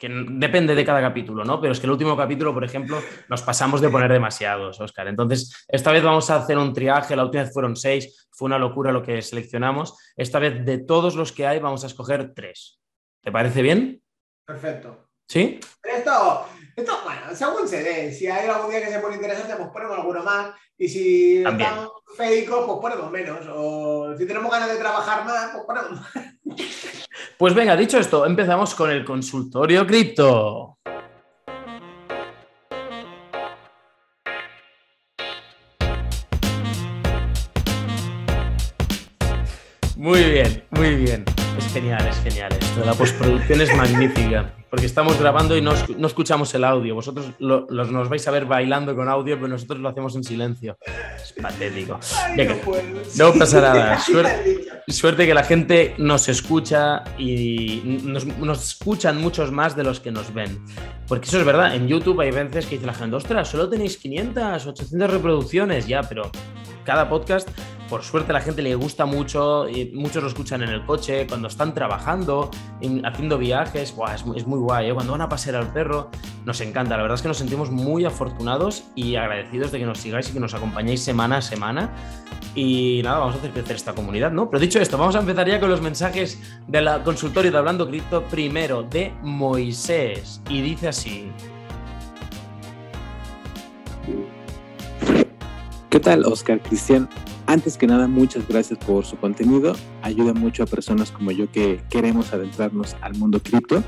que 0.06 0.26
depende 0.30 0.76
de 0.76 0.86
cada 0.86 1.02
capítulo, 1.02 1.44
¿no? 1.44 1.60
Pero 1.60 1.74
es 1.74 1.80
que 1.80 1.88
el 1.88 1.92
último 1.92 2.16
capítulo, 2.16 2.54
por 2.54 2.64
ejemplo, 2.64 3.02
nos 3.28 3.42
pasamos 3.42 3.82
de 3.82 3.90
poner 3.90 4.12
demasiados, 4.12 4.80
Oscar. 4.80 5.08
Entonces, 5.08 5.66
esta 5.68 5.92
vez 5.92 6.04
vamos 6.04 6.30
a 6.30 6.36
hacer 6.36 6.58
un 6.58 6.74
triaje, 6.74 7.16
la 7.16 7.24
última 7.24 7.44
vez 7.44 7.54
fueron 7.54 7.76
seis, 7.76 8.28
fue 8.32 8.46
una 8.46 8.60
locura 8.60 8.92
lo 8.92 9.02
que 9.02 9.22
seleccionamos. 9.22 9.98
Esta 10.16 10.40
vez, 10.40 10.64
de 10.64 10.78
todos 10.80 11.16
los 11.16 11.32
que 11.32 11.48
hay, 11.48 11.60
vamos 11.60 11.84
a 11.84 11.88
escoger 11.88 12.34
tres. 12.34 12.80
¿Te 13.22 13.32
parece 13.32 13.62
bien? 13.62 14.02
Perfecto. 14.46 15.10
¿Sí? 15.28 15.60
Esto, 15.82 16.46
esto, 16.76 17.00
bueno, 17.04 17.22
según 17.34 17.68
se 17.68 17.82
dé. 17.82 18.12
Si 18.14 18.28
hay 18.28 18.48
algún 18.48 18.70
día 18.70 18.82
que 18.86 18.92
se 18.92 19.00
pone 19.00 19.16
interesante, 19.16 19.56
pues 19.56 19.70
ponemos 19.70 19.98
alguno 19.98 20.24
más. 20.24 20.54
Y 20.78 20.88
si 20.88 21.42
También. 21.42 21.70
están 21.70 21.88
feicos, 22.16 22.66
pues 22.66 22.80
ponemos 22.80 23.12
menos. 23.12 23.48
O 23.50 24.16
si 24.16 24.28
tenemos 24.28 24.52
ganas 24.52 24.70
de 24.70 24.78
trabajar 24.78 25.26
más, 25.26 25.52
pues 25.52 25.64
ponemos 25.66 25.92
más. 26.00 26.14
Pues 27.38 27.54
venga, 27.54 27.76
dicho 27.76 27.98
esto, 27.98 28.26
empezamos 28.26 28.76
con 28.76 28.90
el 28.90 29.04
consultorio 29.04 29.86
cripto. 29.86 30.78
Muy 39.98 40.24
bien, 40.24 40.64
muy 40.72 40.96
bien. 40.96 41.26
Es 41.58 41.74
genial, 41.74 42.08
es 42.08 42.18
genial. 42.22 42.52
Esto 42.60 42.86
la 42.86 42.94
postproducción 42.94 43.62
es 43.62 43.76
magnífica. 43.76 44.52
Porque 44.70 44.88
estamos 44.88 45.18
grabando 45.20 45.56
y 45.56 45.62
no, 45.62 45.72
no 45.98 46.08
escuchamos 46.08 46.54
el 46.54 46.64
audio. 46.66 46.96
Vosotros 46.96 47.28
lo- 47.40 47.66
los, 47.70 47.92
nos 47.92 48.10
vais 48.10 48.28
a 48.28 48.32
ver 48.32 48.46
bailando 48.46 48.94
con 48.96 49.08
audio, 49.08 49.36
pero 49.36 49.48
nosotros 49.48 49.80
lo 49.80 49.88
hacemos 49.88 50.16
en 50.18 50.24
silencio. 50.26 50.78
Es 51.16 51.34
patético. 51.42 51.98
Ay, 52.38 52.46
no 52.48 52.56
puedo. 52.56 52.84
no 53.18 53.34
pasa 53.34 53.62
nada. 53.62 54.00
Suerte 54.88 55.26
que 55.26 55.34
la 55.34 55.44
gente 55.44 55.96
nos 55.98 56.28
escucha 56.28 57.04
y 57.18 58.02
nos, 58.04 58.26
nos 58.26 58.64
escuchan 58.74 59.20
muchos 59.22 59.52
más 59.52 59.76
de 59.78 59.84
los 59.84 60.00
que 60.02 60.12
nos 60.12 60.34
ven. 60.34 60.60
Porque 61.08 61.28
eso 61.30 61.40
es 61.40 61.46
verdad, 61.46 61.74
en 61.76 61.88
YouTube 61.88 62.20
hay 62.22 62.32
veces 62.32 62.66
que 62.66 62.76
dice 62.76 62.86
la 62.88 62.94
gente, 62.94 63.16
ostras, 63.16 63.48
solo 63.48 63.70
tenéis 63.70 63.98
500, 63.98 64.66
800 64.68 65.10
reproducciones, 65.10 65.88
ya, 65.88 66.02
pero 66.04 66.30
cada 66.86 67.10
podcast, 67.10 67.50
por 67.90 68.04
suerte 68.04 68.32
a 68.32 68.34
la 68.34 68.42
gente 68.42 68.62
le 68.62 68.74
gusta 68.76 69.06
mucho, 69.06 69.68
y 69.68 69.92
muchos 69.94 70.24
lo 70.24 70.30
escuchan 70.30 70.64
en 70.64 70.70
el 70.70 70.86
coche, 70.86 71.28
cuando 71.28 71.48
están 71.48 71.74
trabajando, 71.74 72.50
en- 72.82 73.06
haciendo 73.06 73.38
viajes, 73.38 73.96
Buah, 73.96 74.16
es, 74.16 74.26
muy- 74.26 74.38
es 74.38 74.48
muy 74.48 74.60
guay, 74.60 74.90
¿eh? 74.90 74.94
cuando 74.94 75.12
van 75.12 75.22
a 75.22 75.30
pasear 75.30 75.56
al 75.58 75.72
perro, 75.74 76.10
nos 76.46 76.62
encanta, 76.62 76.96
la 76.96 77.04
verdad 77.04 77.16
es 77.16 77.22
que 77.22 77.28
nos 77.28 77.38
sentimos 77.38 77.70
muy 77.72 78.06
afortunados 78.06 78.86
y 78.96 79.16
agradecidos 79.18 79.72
de 79.72 79.80
que 79.80 79.86
nos 79.86 79.98
sigáis 80.00 80.30
y 80.30 80.34
que 80.34 80.40
nos 80.40 80.54
acompañéis 80.54 81.04
semana 81.04 81.38
a 81.38 81.42
semana. 81.42 81.90
Y 82.54 83.02
nada, 83.04 83.18
vamos 83.20 83.36
a 83.36 83.40
hacer 83.40 83.52
crecer 83.52 83.76
esta 83.76 83.94
comunidad, 83.94 84.32
¿no? 84.32 84.50
Pero 84.50 84.62
dicho 84.62 84.80
esto, 84.80 84.98
vamos 84.98 85.16
a 85.16 85.20
empezar 85.20 85.46
ya 85.48 85.60
con 85.60 85.70
los 85.70 85.82
mensajes 85.82 86.40
de 86.68 86.82
la 86.82 87.04
consultorio 87.04 87.52
de 87.52 87.58
Hablando 87.58 87.86
Cripto, 87.88 88.24
primero 88.24 88.82
de 88.84 89.12
Moisés. 89.22 90.42
Y 90.50 90.62
dice 90.62 90.88
así. 90.88 91.30
¿Qué 95.96 96.02
tal, 96.02 96.26
Oscar 96.26 96.62
Cristian? 96.62 97.08
Antes 97.46 97.78
que 97.78 97.88
nada, 97.88 98.06
muchas 98.06 98.46
gracias 98.50 98.78
por 98.80 99.06
su 99.06 99.16
contenido. 99.16 99.78
Ayuda 100.02 100.34
mucho 100.34 100.64
a 100.64 100.66
personas 100.66 101.10
como 101.10 101.32
yo 101.32 101.50
que 101.50 101.82
queremos 101.90 102.34
adentrarnos 102.34 102.98
al 103.00 103.16
mundo 103.16 103.40
cripto. 103.42 103.82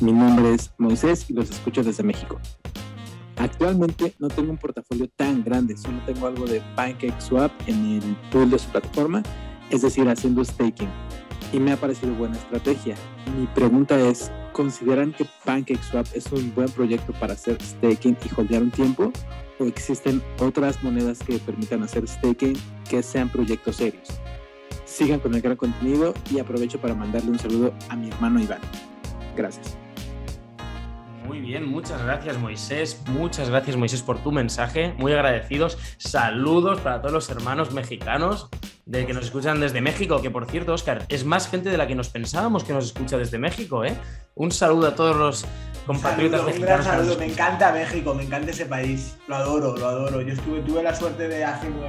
Mi 0.00 0.10
nombre 0.10 0.52
es 0.52 0.72
Moisés 0.78 1.30
y 1.30 1.32
los 1.32 1.48
escucho 1.50 1.84
desde 1.84 2.02
México. 2.02 2.40
Actualmente 3.36 4.14
no 4.18 4.26
tengo 4.26 4.50
un 4.50 4.58
portafolio 4.58 5.08
tan 5.14 5.44
grande, 5.44 5.76
solo 5.76 6.00
tengo 6.04 6.26
algo 6.26 6.44
de 6.44 6.60
PancakeSwap 6.74 7.52
en 7.68 8.02
el 8.02 8.16
pool 8.32 8.50
de 8.50 8.58
su 8.58 8.68
plataforma, 8.70 9.22
es 9.70 9.82
decir, 9.82 10.08
haciendo 10.08 10.44
staking. 10.44 10.90
Y 11.52 11.60
me 11.60 11.70
ha 11.70 11.76
parecido 11.76 12.14
buena 12.14 12.34
estrategia. 12.34 12.96
Mi 13.38 13.46
pregunta 13.46 14.00
es, 14.00 14.32
¿consideran 14.52 15.12
que 15.12 15.24
PancakeSwap 15.44 16.08
es 16.14 16.32
un 16.32 16.52
buen 16.52 16.68
proyecto 16.70 17.12
para 17.12 17.34
hacer 17.34 17.62
staking 17.62 18.16
y 18.24 18.40
holdear 18.40 18.64
un 18.64 18.72
tiempo? 18.72 19.12
¿O 19.64 19.66
existen 19.66 20.22
otras 20.40 20.82
monedas 20.82 21.20
que 21.20 21.38
permitan 21.38 21.82
hacer 21.82 22.06
staking 22.06 22.54
que 22.90 23.02
sean 23.02 23.30
proyectos 23.30 23.76
serios? 23.76 24.08
Sigan 24.84 25.20
con 25.20 25.34
el 25.34 25.40
gran 25.40 25.56
contenido 25.56 26.12
y 26.30 26.38
aprovecho 26.38 26.78
para 26.78 26.94
mandarle 26.94 27.30
un 27.30 27.38
saludo 27.38 27.72
a 27.88 27.96
mi 27.96 28.08
hermano 28.08 28.40
Iván. 28.40 28.60
Gracias. 29.34 29.83
Muy 31.24 31.40
bien, 31.40 31.66
muchas 31.66 32.02
gracias 32.02 32.38
Moisés, 32.38 33.00
muchas 33.08 33.48
gracias 33.48 33.76
Moisés 33.76 34.02
por 34.02 34.18
tu 34.18 34.30
mensaje, 34.30 34.94
muy 34.98 35.12
agradecidos. 35.12 35.78
Saludos 35.96 36.80
para 36.80 37.00
todos 37.00 37.14
los 37.14 37.30
hermanos 37.30 37.72
mexicanos 37.72 38.48
de 38.84 39.06
que 39.06 39.14
nos 39.14 39.24
escuchan 39.24 39.58
desde 39.58 39.80
México, 39.80 40.20
que 40.20 40.30
por 40.30 40.46
cierto, 40.50 40.74
Oscar, 40.74 41.06
es 41.08 41.24
más 41.24 41.48
gente 41.48 41.70
de 41.70 41.78
la 41.78 41.86
que 41.86 41.94
nos 41.94 42.10
pensábamos 42.10 42.62
que 42.62 42.74
nos 42.74 42.84
escucha 42.84 43.16
desde 43.16 43.38
México, 43.38 43.84
¿eh? 43.84 43.96
Un 44.34 44.50
saludo 44.50 44.88
a 44.88 44.94
todos 44.94 45.16
los 45.16 45.46
compatriotas 45.86 46.40
Saludo, 46.40 46.56
un 46.56 46.62
gran 46.62 46.78
mexicanos. 46.78 47.06
saludo. 47.06 47.18
Me 47.18 47.32
encanta 47.32 47.72
México, 47.72 48.14
me 48.14 48.24
encanta 48.24 48.50
ese 48.50 48.66
país. 48.66 49.16
Lo 49.26 49.36
adoro, 49.36 49.76
lo 49.76 49.86
adoro. 49.86 50.20
Yo 50.20 50.32
estuve, 50.32 50.60
tuve 50.60 50.82
la 50.82 50.94
suerte 50.94 51.28
de 51.28 51.42
hace 51.44 51.68
un 51.68 51.80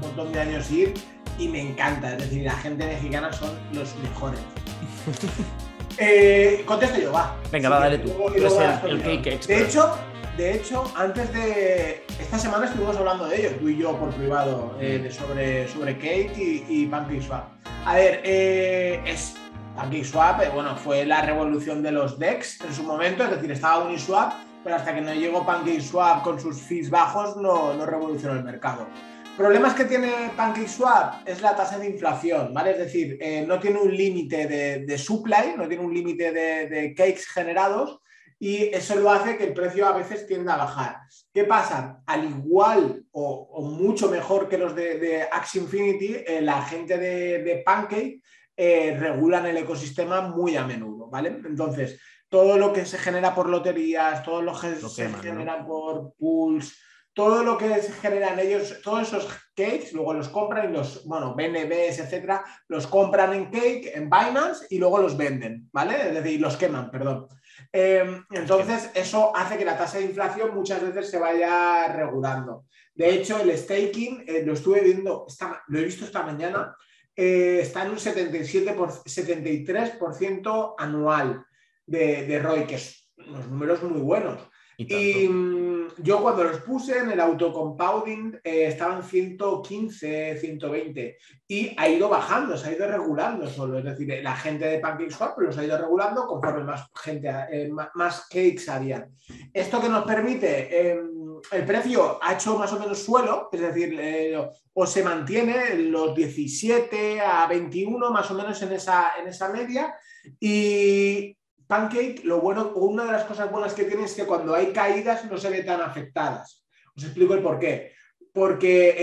montón 0.00 0.32
de 0.32 0.40
años 0.40 0.70
ir 0.70 0.94
y 1.38 1.48
me 1.48 1.60
encanta. 1.60 2.12
Es 2.12 2.18
decir, 2.18 2.44
la 2.44 2.52
gente 2.52 2.86
mexicana 2.86 3.32
son 3.32 3.50
los 3.72 3.94
mejores. 3.96 4.40
Eh, 5.98 6.62
contesto 6.66 6.98
yo, 7.00 7.12
va. 7.12 7.36
Venga, 7.50 7.68
Sí, 7.68 7.72
va, 7.72 7.80
dale 7.80 7.98
tú. 7.98 8.08
luego- 8.36 8.60
el- 8.86 9.02
cake 9.02 9.26
expert. 9.34 9.58
De 9.58 9.64
hecho, 9.66 9.98
de 10.36 10.54
hecho, 10.54 10.92
antes 10.96 11.32
de. 11.32 12.04
Esta 12.18 12.38
semana 12.38 12.66
estuvimos 12.66 12.96
hablando 12.96 13.26
de 13.28 13.40
ello, 13.40 13.56
tú 13.60 13.68
y 13.68 13.76
yo 13.76 13.96
por 13.96 14.10
privado, 14.10 14.76
eh, 14.80 14.98
de 15.02 15.10
sobre, 15.10 15.68
sobre 15.68 15.96
Cake 15.98 16.32
y, 16.36 16.64
y 16.68 16.86
PancakeSwap. 16.86 17.44
A 17.84 17.94
ver, 17.94 18.20
eh, 18.24 19.00
es. 19.06 19.34
PancakeSwap, 19.76 20.42
eh, 20.42 20.50
bueno, 20.54 20.76
fue 20.76 21.04
la 21.06 21.22
revolución 21.22 21.82
de 21.82 21.92
los 21.92 22.18
DEX 22.18 22.60
en 22.60 22.74
su 22.74 22.82
momento, 22.82 23.24
es 23.24 23.30
decir, 23.30 23.50
estaba 23.50 23.84
Uniswap, 23.84 24.32
pero 24.62 24.76
hasta 24.76 24.94
que 24.94 25.00
no 25.00 25.14
llegó 25.14 25.46
PancakeSwap 25.46 26.22
con 26.22 26.38
sus 26.38 26.60
fees 26.60 26.90
bajos, 26.90 27.36
no, 27.38 27.72
no 27.74 27.86
revolucionó 27.86 28.34
el 28.34 28.44
mercado. 28.44 28.86
Problemas 29.36 29.74
que 29.74 29.86
tiene 29.86 30.30
PancakeSwap 30.36 31.26
es 31.26 31.40
la 31.40 31.56
tasa 31.56 31.78
de 31.78 31.88
inflación, 31.88 32.52
¿vale? 32.52 32.72
Es 32.72 32.78
decir, 32.78 33.16
eh, 33.20 33.44
no 33.46 33.58
tiene 33.58 33.80
un 33.80 33.96
límite 33.96 34.46
de, 34.46 34.84
de 34.84 34.98
supply, 34.98 35.54
no 35.56 35.66
tiene 35.66 35.82
un 35.84 35.92
límite 35.92 36.32
de, 36.32 36.68
de 36.68 36.94
cakes 36.94 37.24
generados 37.32 38.00
y 38.38 38.64
eso 38.64 38.94
lo 38.96 39.10
hace 39.10 39.38
que 39.38 39.44
el 39.44 39.54
precio 39.54 39.86
a 39.86 39.96
veces 39.96 40.26
tienda 40.26 40.54
a 40.54 40.58
bajar. 40.58 40.96
¿Qué 41.32 41.44
pasa? 41.44 42.02
Al 42.06 42.24
igual 42.24 43.04
o, 43.12 43.48
o 43.52 43.62
mucho 43.62 44.10
mejor 44.10 44.48
que 44.50 44.58
los 44.58 44.76
de, 44.76 44.98
de 44.98 45.22
Axie 45.22 45.62
Infinity, 45.62 46.16
eh, 46.26 46.42
la 46.42 46.62
gente 46.62 46.98
de, 46.98 47.42
de 47.42 47.62
Pancake 47.64 48.20
eh, 48.54 48.96
regulan 49.00 49.46
el 49.46 49.56
ecosistema 49.56 50.20
muy 50.20 50.56
a 50.56 50.66
menudo, 50.66 51.08
¿vale? 51.08 51.28
Entonces, 51.44 51.98
todo 52.28 52.58
lo 52.58 52.72
que 52.72 52.84
se 52.84 52.98
genera 52.98 53.34
por 53.34 53.48
loterías, 53.48 54.22
todo 54.22 54.42
lo 54.42 54.58
que 54.58 54.70
Lo 54.72 54.88
se 54.90 55.04
queman, 55.04 55.16
¿no? 55.16 55.22
genera 55.22 55.66
por 55.66 56.14
pools, 56.18 56.76
todo 57.14 57.42
lo 57.44 57.58
que 57.58 57.68
generan 58.00 58.38
ellos, 58.38 58.80
todos 58.82 59.02
esos 59.08 59.28
cakes, 59.54 59.90
luego 59.92 60.14
los 60.14 60.28
compran 60.28 60.70
y 60.70 60.72
los, 60.72 61.04
bueno, 61.04 61.34
BNBs, 61.34 61.98
etcétera, 61.98 62.42
los 62.68 62.86
compran 62.86 63.34
en 63.34 63.50
cake, 63.50 63.90
en 63.94 64.08
Binance 64.08 64.66
y 64.70 64.78
luego 64.78 64.98
los 64.98 65.16
venden, 65.16 65.68
¿vale? 65.72 66.08
Es 66.08 66.14
decir, 66.14 66.40
los 66.40 66.56
queman, 66.56 66.90
perdón. 66.90 67.28
Eh, 67.70 68.22
entonces, 68.30 68.90
eso 68.94 69.34
hace 69.36 69.58
que 69.58 69.64
la 69.64 69.76
tasa 69.76 69.98
de 69.98 70.04
inflación 70.04 70.54
muchas 70.54 70.80
veces 70.82 71.10
se 71.10 71.18
vaya 71.18 71.88
regulando. 71.88 72.64
De 72.94 73.10
hecho, 73.10 73.38
el 73.40 73.56
staking, 73.56 74.24
eh, 74.26 74.42
lo 74.44 74.54
estuve 74.54 74.80
viendo, 74.80 75.26
esta- 75.28 75.62
lo 75.68 75.78
he 75.78 75.84
visto 75.84 76.04
esta 76.04 76.22
mañana, 76.22 76.74
eh, 77.14 77.58
está 77.60 77.84
en 77.84 77.90
un 77.90 77.98
77 77.98 78.72
por, 78.72 78.90
73% 78.90 80.74
anual 80.78 81.44
de, 81.86 82.26
de 82.26 82.38
ROI, 82.38 82.66
que 82.66 82.76
es 82.76 83.12
unos 83.18 83.48
números 83.48 83.82
muy 83.82 84.00
buenos. 84.00 84.40
Y, 84.76 85.28
mm, 85.28 85.88
yo 85.98 86.22
cuando 86.22 86.44
los 86.44 86.58
puse 86.58 86.98
en 86.98 87.10
el 87.10 87.20
autocompounding 87.20 88.40
eh, 88.42 88.66
estaban 88.66 89.02
115, 89.02 90.38
120 90.38 91.18
y 91.46 91.74
ha 91.76 91.88
ido 91.88 92.08
bajando, 92.08 92.56
se 92.56 92.68
ha 92.68 92.72
ido 92.72 92.86
regulando 92.86 93.46
solo. 93.48 93.78
Es 93.78 93.84
decir, 93.84 94.20
la 94.22 94.36
gente 94.36 94.66
de 94.66 94.78
PancakeSwap 94.78 95.38
los 95.38 95.58
ha 95.58 95.64
ido 95.64 95.78
regulando 95.78 96.26
conforme 96.26 96.64
más 96.64 96.86
gente, 96.94 97.28
eh, 97.50 97.70
más 97.94 98.28
cakes 98.28 98.68
había. 98.68 99.06
Esto 99.52 99.80
que 99.80 99.88
nos 99.88 100.04
permite, 100.04 100.90
em, 100.90 101.40
el 101.50 101.64
precio 101.64 102.18
ha 102.22 102.34
hecho 102.34 102.56
más 102.58 102.72
o 102.72 102.78
menos 102.78 102.98
suelo, 102.98 103.48
es 103.52 103.60
decir, 103.60 103.96
eh, 104.00 104.48
o 104.72 104.86
se 104.86 105.02
mantiene 105.02 105.74
los 105.74 106.14
17 106.14 107.20
a 107.20 107.46
21 107.46 108.10
más 108.10 108.30
o 108.30 108.34
menos 108.34 108.60
en 108.62 108.72
esa, 108.72 109.12
en 109.20 109.28
esa 109.28 109.50
media 109.50 109.94
y 110.40 111.36
Pancake, 111.72 112.20
lo 112.24 112.38
bueno, 112.42 112.70
una 112.74 113.06
de 113.06 113.12
las 113.12 113.24
cosas 113.24 113.50
buenas 113.50 113.72
que 113.72 113.84
tiene 113.84 114.04
es 114.04 114.12
que 114.12 114.26
cuando 114.26 114.54
hay 114.54 114.74
caídas 114.74 115.24
no 115.24 115.38
se 115.38 115.48
ve 115.48 115.62
tan 115.62 115.80
afectadas. 115.80 116.66
Os 116.94 117.02
explico 117.02 117.32
el 117.32 117.40
por 117.40 117.58
qué. 117.58 117.92
Porque 118.30 118.94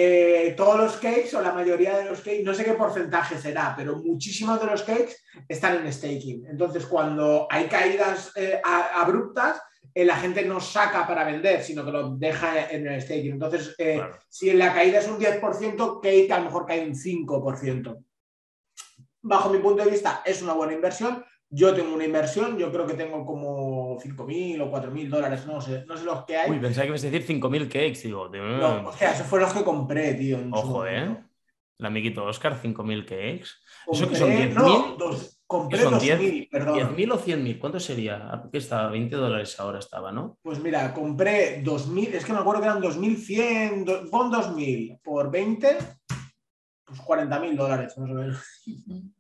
eh, 0.48 0.52
todos 0.52 0.78
los 0.78 0.98
cakes, 0.98 1.36
o 1.36 1.42
la 1.42 1.52
mayoría 1.52 1.98
de 1.98 2.06
los 2.06 2.20
cakes, 2.20 2.44
no 2.44 2.54
sé 2.54 2.64
qué 2.64 2.74
porcentaje 2.74 3.40
será, 3.40 3.74
pero 3.76 3.98
muchísimos 3.98 4.60
de 4.60 4.68
los 4.68 4.84
cakes 4.84 5.16
están 5.48 5.78
en 5.78 5.92
staking. 5.92 6.46
Entonces, 6.46 6.86
cuando 6.86 7.48
hay 7.50 7.66
caídas 7.66 8.34
eh, 8.36 8.62
abruptas, 8.64 9.60
eh, 9.92 10.06
la 10.06 10.18
gente 10.18 10.46
no 10.46 10.60
saca 10.60 11.08
para 11.08 11.24
vender, 11.24 11.64
sino 11.64 11.84
que 11.84 11.92
lo 11.92 12.18
deja 12.18 12.70
en 12.70 12.86
el 12.86 13.02
staking. 13.02 13.32
Entonces, 13.32 13.76
si 14.30 14.52
en 14.52 14.60
la 14.60 14.76
caída 14.76 15.00
es 15.00 15.08
un 15.08 15.18
10%, 15.18 16.02
cake 16.04 16.32
a 16.32 16.38
lo 16.38 16.46
mejor 16.46 16.68
cae 16.68 16.86
un 16.86 16.94
5%. 16.94 18.06
Bajo 19.24 19.50
mi 19.50 19.58
punto 19.58 19.84
de 19.84 19.90
vista, 19.90 20.22
es 20.24 20.44
una 20.44 20.54
buena 20.54 20.74
inversión, 20.74 21.26
yo 21.52 21.74
tengo 21.74 21.96
una 21.96 22.06
inversión, 22.06 22.58
yo 22.58 22.72
creo 22.72 22.86
que 22.86 22.94
tengo 22.94 23.26
como 23.26 23.98
5.000 24.00 24.62
o 24.62 24.72
4.000 24.72 25.10
dólares, 25.10 25.46
no 25.48 25.60
sé, 25.60 25.84
no 25.88 25.98
sé 25.98 26.06
los 26.06 26.24
que 26.26 26.38
hay. 26.38 26.52
Uy, 26.52 26.60
pensaba 26.60 26.84
que 26.84 26.90
ibas 26.90 27.04
a 27.04 27.10
decir 27.10 27.40
5.000 27.40 27.68
cakes, 27.68 28.04
digo. 28.04 28.30
No, 28.30 28.90
o 28.90 28.94
sea, 28.94 29.14
esos 29.14 29.26
fueron 29.26 29.48
los 29.50 29.58
que 29.58 29.64
compré, 29.64 30.14
tío. 30.14 30.38
Ojo, 30.52 30.86
¿eh? 30.86 31.18
El 31.80 31.86
amiguito 31.86 32.26
Oscar, 32.26 32.62
5.000 32.62 33.06
cakes. 33.06 33.50
¿Eso 33.92 34.08
que 34.08 34.16
son 34.16 34.30
10.000? 34.30 34.54
No, 34.54 34.96
dos, 34.96 35.42
compré 35.48 35.86
2.000, 35.86 36.50
perdón. 36.52 36.96
¿10.000 36.96 37.12
o 37.14 37.20
100.000? 37.20 37.60
¿Cuánto 37.60 37.80
sería? 37.80 38.44
¿Qué 38.52 38.58
estaba? 38.60 38.92
20 38.92 39.16
dólares 39.16 39.60
ahora 39.60 39.80
estaba, 39.80 40.12
¿no? 40.12 40.38
Pues 40.44 40.60
mira, 40.60 40.94
compré 40.94 41.64
2.000, 41.64 42.14
es 42.14 42.26
que 42.26 42.34
me 42.34 42.40
acuerdo 42.40 42.62
que 42.62 42.68
eran 42.68 42.82
2.100, 42.84 44.10
pon 44.12 44.32
2.000 44.32 45.00
por 45.02 45.32
20, 45.32 45.78
pues 46.86 47.00
40.000 47.00 47.56
dólares 47.56 47.98
más 47.98 48.10
o 48.12 48.14
menos. 48.14 48.44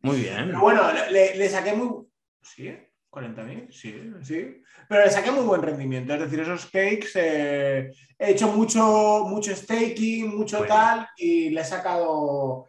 Muy 0.02 0.18
bien. 0.18 0.48
Pero 0.48 0.60
bueno, 0.60 0.82
le, 1.12 1.38
le 1.38 1.50
saqué 1.50 1.74
muy, 1.74 2.09
Sí, 2.42 2.76
40.000, 3.12 3.72
sí, 3.72 4.14
sí. 4.22 4.62
Pero 4.88 5.04
le 5.04 5.10
saqué 5.10 5.32
muy 5.32 5.44
buen 5.44 5.62
rendimiento. 5.62 6.14
Es 6.14 6.20
decir, 6.22 6.40
esos 6.40 6.66
cakes 6.68 7.12
eh, 7.16 7.92
he 8.18 8.32
hecho 8.32 8.50
mucho, 8.50 9.26
mucho 9.28 9.56
staking, 9.56 10.36
mucho 10.36 10.64
tal, 10.66 11.08
y 11.18 11.50
le 11.50 11.62
he 11.62 11.66
sacado. 11.66 12.68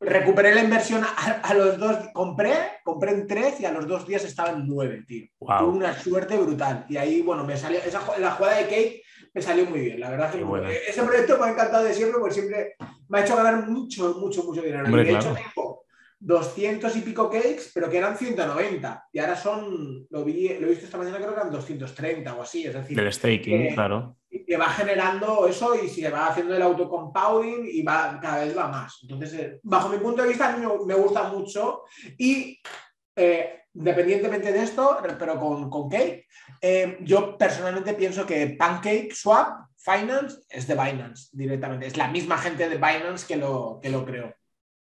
Recuperé 0.00 0.52
la 0.52 0.64
inversión 0.64 1.04
a, 1.04 1.54
los 1.54 1.78
dos. 1.78 2.08
Compré, 2.12 2.54
compré 2.82 3.12
en 3.12 3.26
tres 3.26 3.60
y 3.60 3.66
a 3.66 3.70
los 3.72 3.86
dos 3.86 4.06
días 4.06 4.24
estaba 4.24 4.50
en 4.50 4.66
nueve, 4.66 5.04
tío. 5.06 5.26
Tuve 5.38 5.68
una 5.68 5.96
suerte 5.96 6.36
brutal. 6.36 6.86
Y 6.88 6.96
ahí, 6.96 7.22
bueno, 7.22 7.44
me 7.44 7.56
salió. 7.56 7.78
Esa, 7.78 8.00
la 8.18 8.32
jugada 8.32 8.56
de 8.56 8.64
cake 8.64 9.02
me 9.32 9.42
salió 9.42 9.66
muy 9.66 9.80
bien. 9.80 10.00
La 10.00 10.10
verdad 10.10 10.32
que 10.32 10.40
ese 10.88 11.02
proyecto 11.02 11.38
me 11.38 11.46
ha 11.46 11.50
encantado 11.50 11.84
de 11.84 11.94
siempre, 11.94 12.18
porque 12.18 12.34
siempre 12.34 12.74
me 13.08 13.18
ha 13.18 13.22
hecho 13.22 13.36
ganar 13.36 13.68
mucho, 13.68 14.14
mucho, 14.18 14.42
mucho 14.42 14.62
dinero. 14.62 14.88
y 14.88 15.04
de 15.04 15.12
hecho, 15.12 15.36
200 16.24 16.96
y 16.96 17.00
pico 17.00 17.28
cakes, 17.28 17.70
pero 17.74 17.90
que 17.90 17.98
eran 17.98 18.16
190. 18.16 19.08
Y 19.12 19.18
ahora 19.18 19.36
son, 19.36 20.06
lo, 20.08 20.24
vi, 20.24 20.48
lo 20.50 20.66
he 20.66 20.70
visto 20.70 20.84
esta 20.84 20.96
mañana, 20.96 21.16
creo 21.16 21.30
que 21.30 21.40
eran 21.40 21.50
230 21.50 22.34
o 22.34 22.42
así. 22.42 22.64
Es 22.64 22.74
decir, 22.74 22.96
del 22.96 23.12
staking, 23.12 23.74
claro. 23.74 24.16
Que 24.30 24.56
va 24.56 24.68
generando 24.68 25.46
eso 25.48 25.74
y 25.82 25.88
se 25.88 26.08
va 26.08 26.28
haciendo 26.28 26.54
el 26.54 26.62
autocompounding 26.62 27.66
y 27.66 27.82
va, 27.82 28.20
cada 28.22 28.44
vez 28.44 28.56
va 28.56 28.68
más. 28.68 29.00
Entonces, 29.02 29.34
eh, 29.34 29.60
bajo 29.64 29.88
mi 29.88 29.98
punto 29.98 30.22
de 30.22 30.28
vista, 30.28 30.56
me, 30.56 30.94
gusta 30.94 31.24
mucho. 31.24 31.82
Y 32.16 32.60
eh, 33.16 33.64
independientemente 33.74 34.52
de 34.52 34.62
esto, 34.62 34.98
pero 35.18 35.40
con, 35.40 35.68
con 35.68 35.88
Cake, 35.88 36.26
eh, 36.60 36.98
yo 37.00 37.36
personalmente 37.36 37.94
pienso 37.94 38.24
que 38.24 38.54
Pancake 38.58 39.10
Swap 39.12 39.66
Finance 39.76 40.36
es 40.48 40.68
de 40.68 40.74
Binance 40.74 41.30
directamente. 41.32 41.88
Es 41.88 41.96
la 41.96 42.06
misma 42.06 42.38
gente 42.38 42.68
de 42.68 42.76
Binance 42.76 43.26
que 43.26 43.36
lo, 43.36 43.80
que 43.82 43.90
lo 43.90 44.04
creó. 44.04 44.32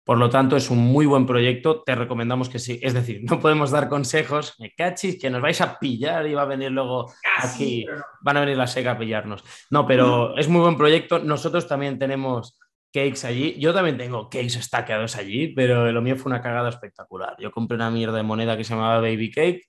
Por 0.06 0.18
lo 0.18 0.30
tanto, 0.30 0.56
es 0.56 0.70
un 0.70 0.78
muy 0.78 1.04
buen 1.04 1.26
proyecto, 1.26 1.82
te 1.82 1.96
recomendamos 1.96 2.48
que 2.48 2.60
sí. 2.60 2.78
Es 2.80 2.94
decir, 2.94 3.22
no 3.28 3.40
podemos 3.40 3.72
dar 3.72 3.88
consejos, 3.88 4.54
me 4.60 4.72
cachis, 4.72 5.20
que 5.20 5.30
nos 5.30 5.42
vais 5.42 5.60
a 5.60 5.80
pillar 5.80 6.28
y 6.28 6.34
va 6.34 6.42
a 6.42 6.44
venir 6.44 6.70
luego 6.70 7.12
aquí, 7.42 7.84
van 8.20 8.36
a 8.36 8.40
venir 8.40 8.56
la 8.56 8.68
SEGA 8.68 8.92
a 8.92 8.98
pillarnos. 8.98 9.42
No, 9.68 9.84
pero 9.84 10.38
es 10.38 10.46
muy 10.48 10.60
buen 10.60 10.76
proyecto. 10.76 11.18
Nosotros 11.18 11.66
también 11.66 11.98
tenemos 11.98 12.56
cakes 12.92 13.26
allí. 13.26 13.56
Yo 13.58 13.74
también 13.74 13.98
tengo 13.98 14.30
cakes 14.30 14.62
stackeados 14.62 15.16
allí, 15.16 15.48
pero 15.48 15.90
lo 15.90 16.00
mío 16.00 16.14
fue 16.14 16.30
una 16.30 16.40
cagada 16.40 16.68
espectacular. 16.68 17.34
Yo 17.40 17.50
compré 17.50 17.74
una 17.74 17.90
mierda 17.90 18.16
de 18.16 18.22
moneda 18.22 18.56
que 18.56 18.62
se 18.62 18.74
llamaba 18.74 19.00
Baby 19.00 19.32
Cake 19.32 19.62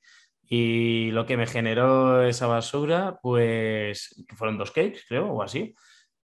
y 0.48 1.10
lo 1.14 1.26
que 1.26 1.36
me 1.36 1.48
generó 1.48 2.22
esa 2.22 2.46
basura, 2.46 3.18
pues, 3.24 4.24
que 4.28 4.36
fueron 4.36 4.60
dos 4.60 4.70
cakes, 4.70 5.00
creo, 5.08 5.32
o 5.32 5.42
así, 5.42 5.74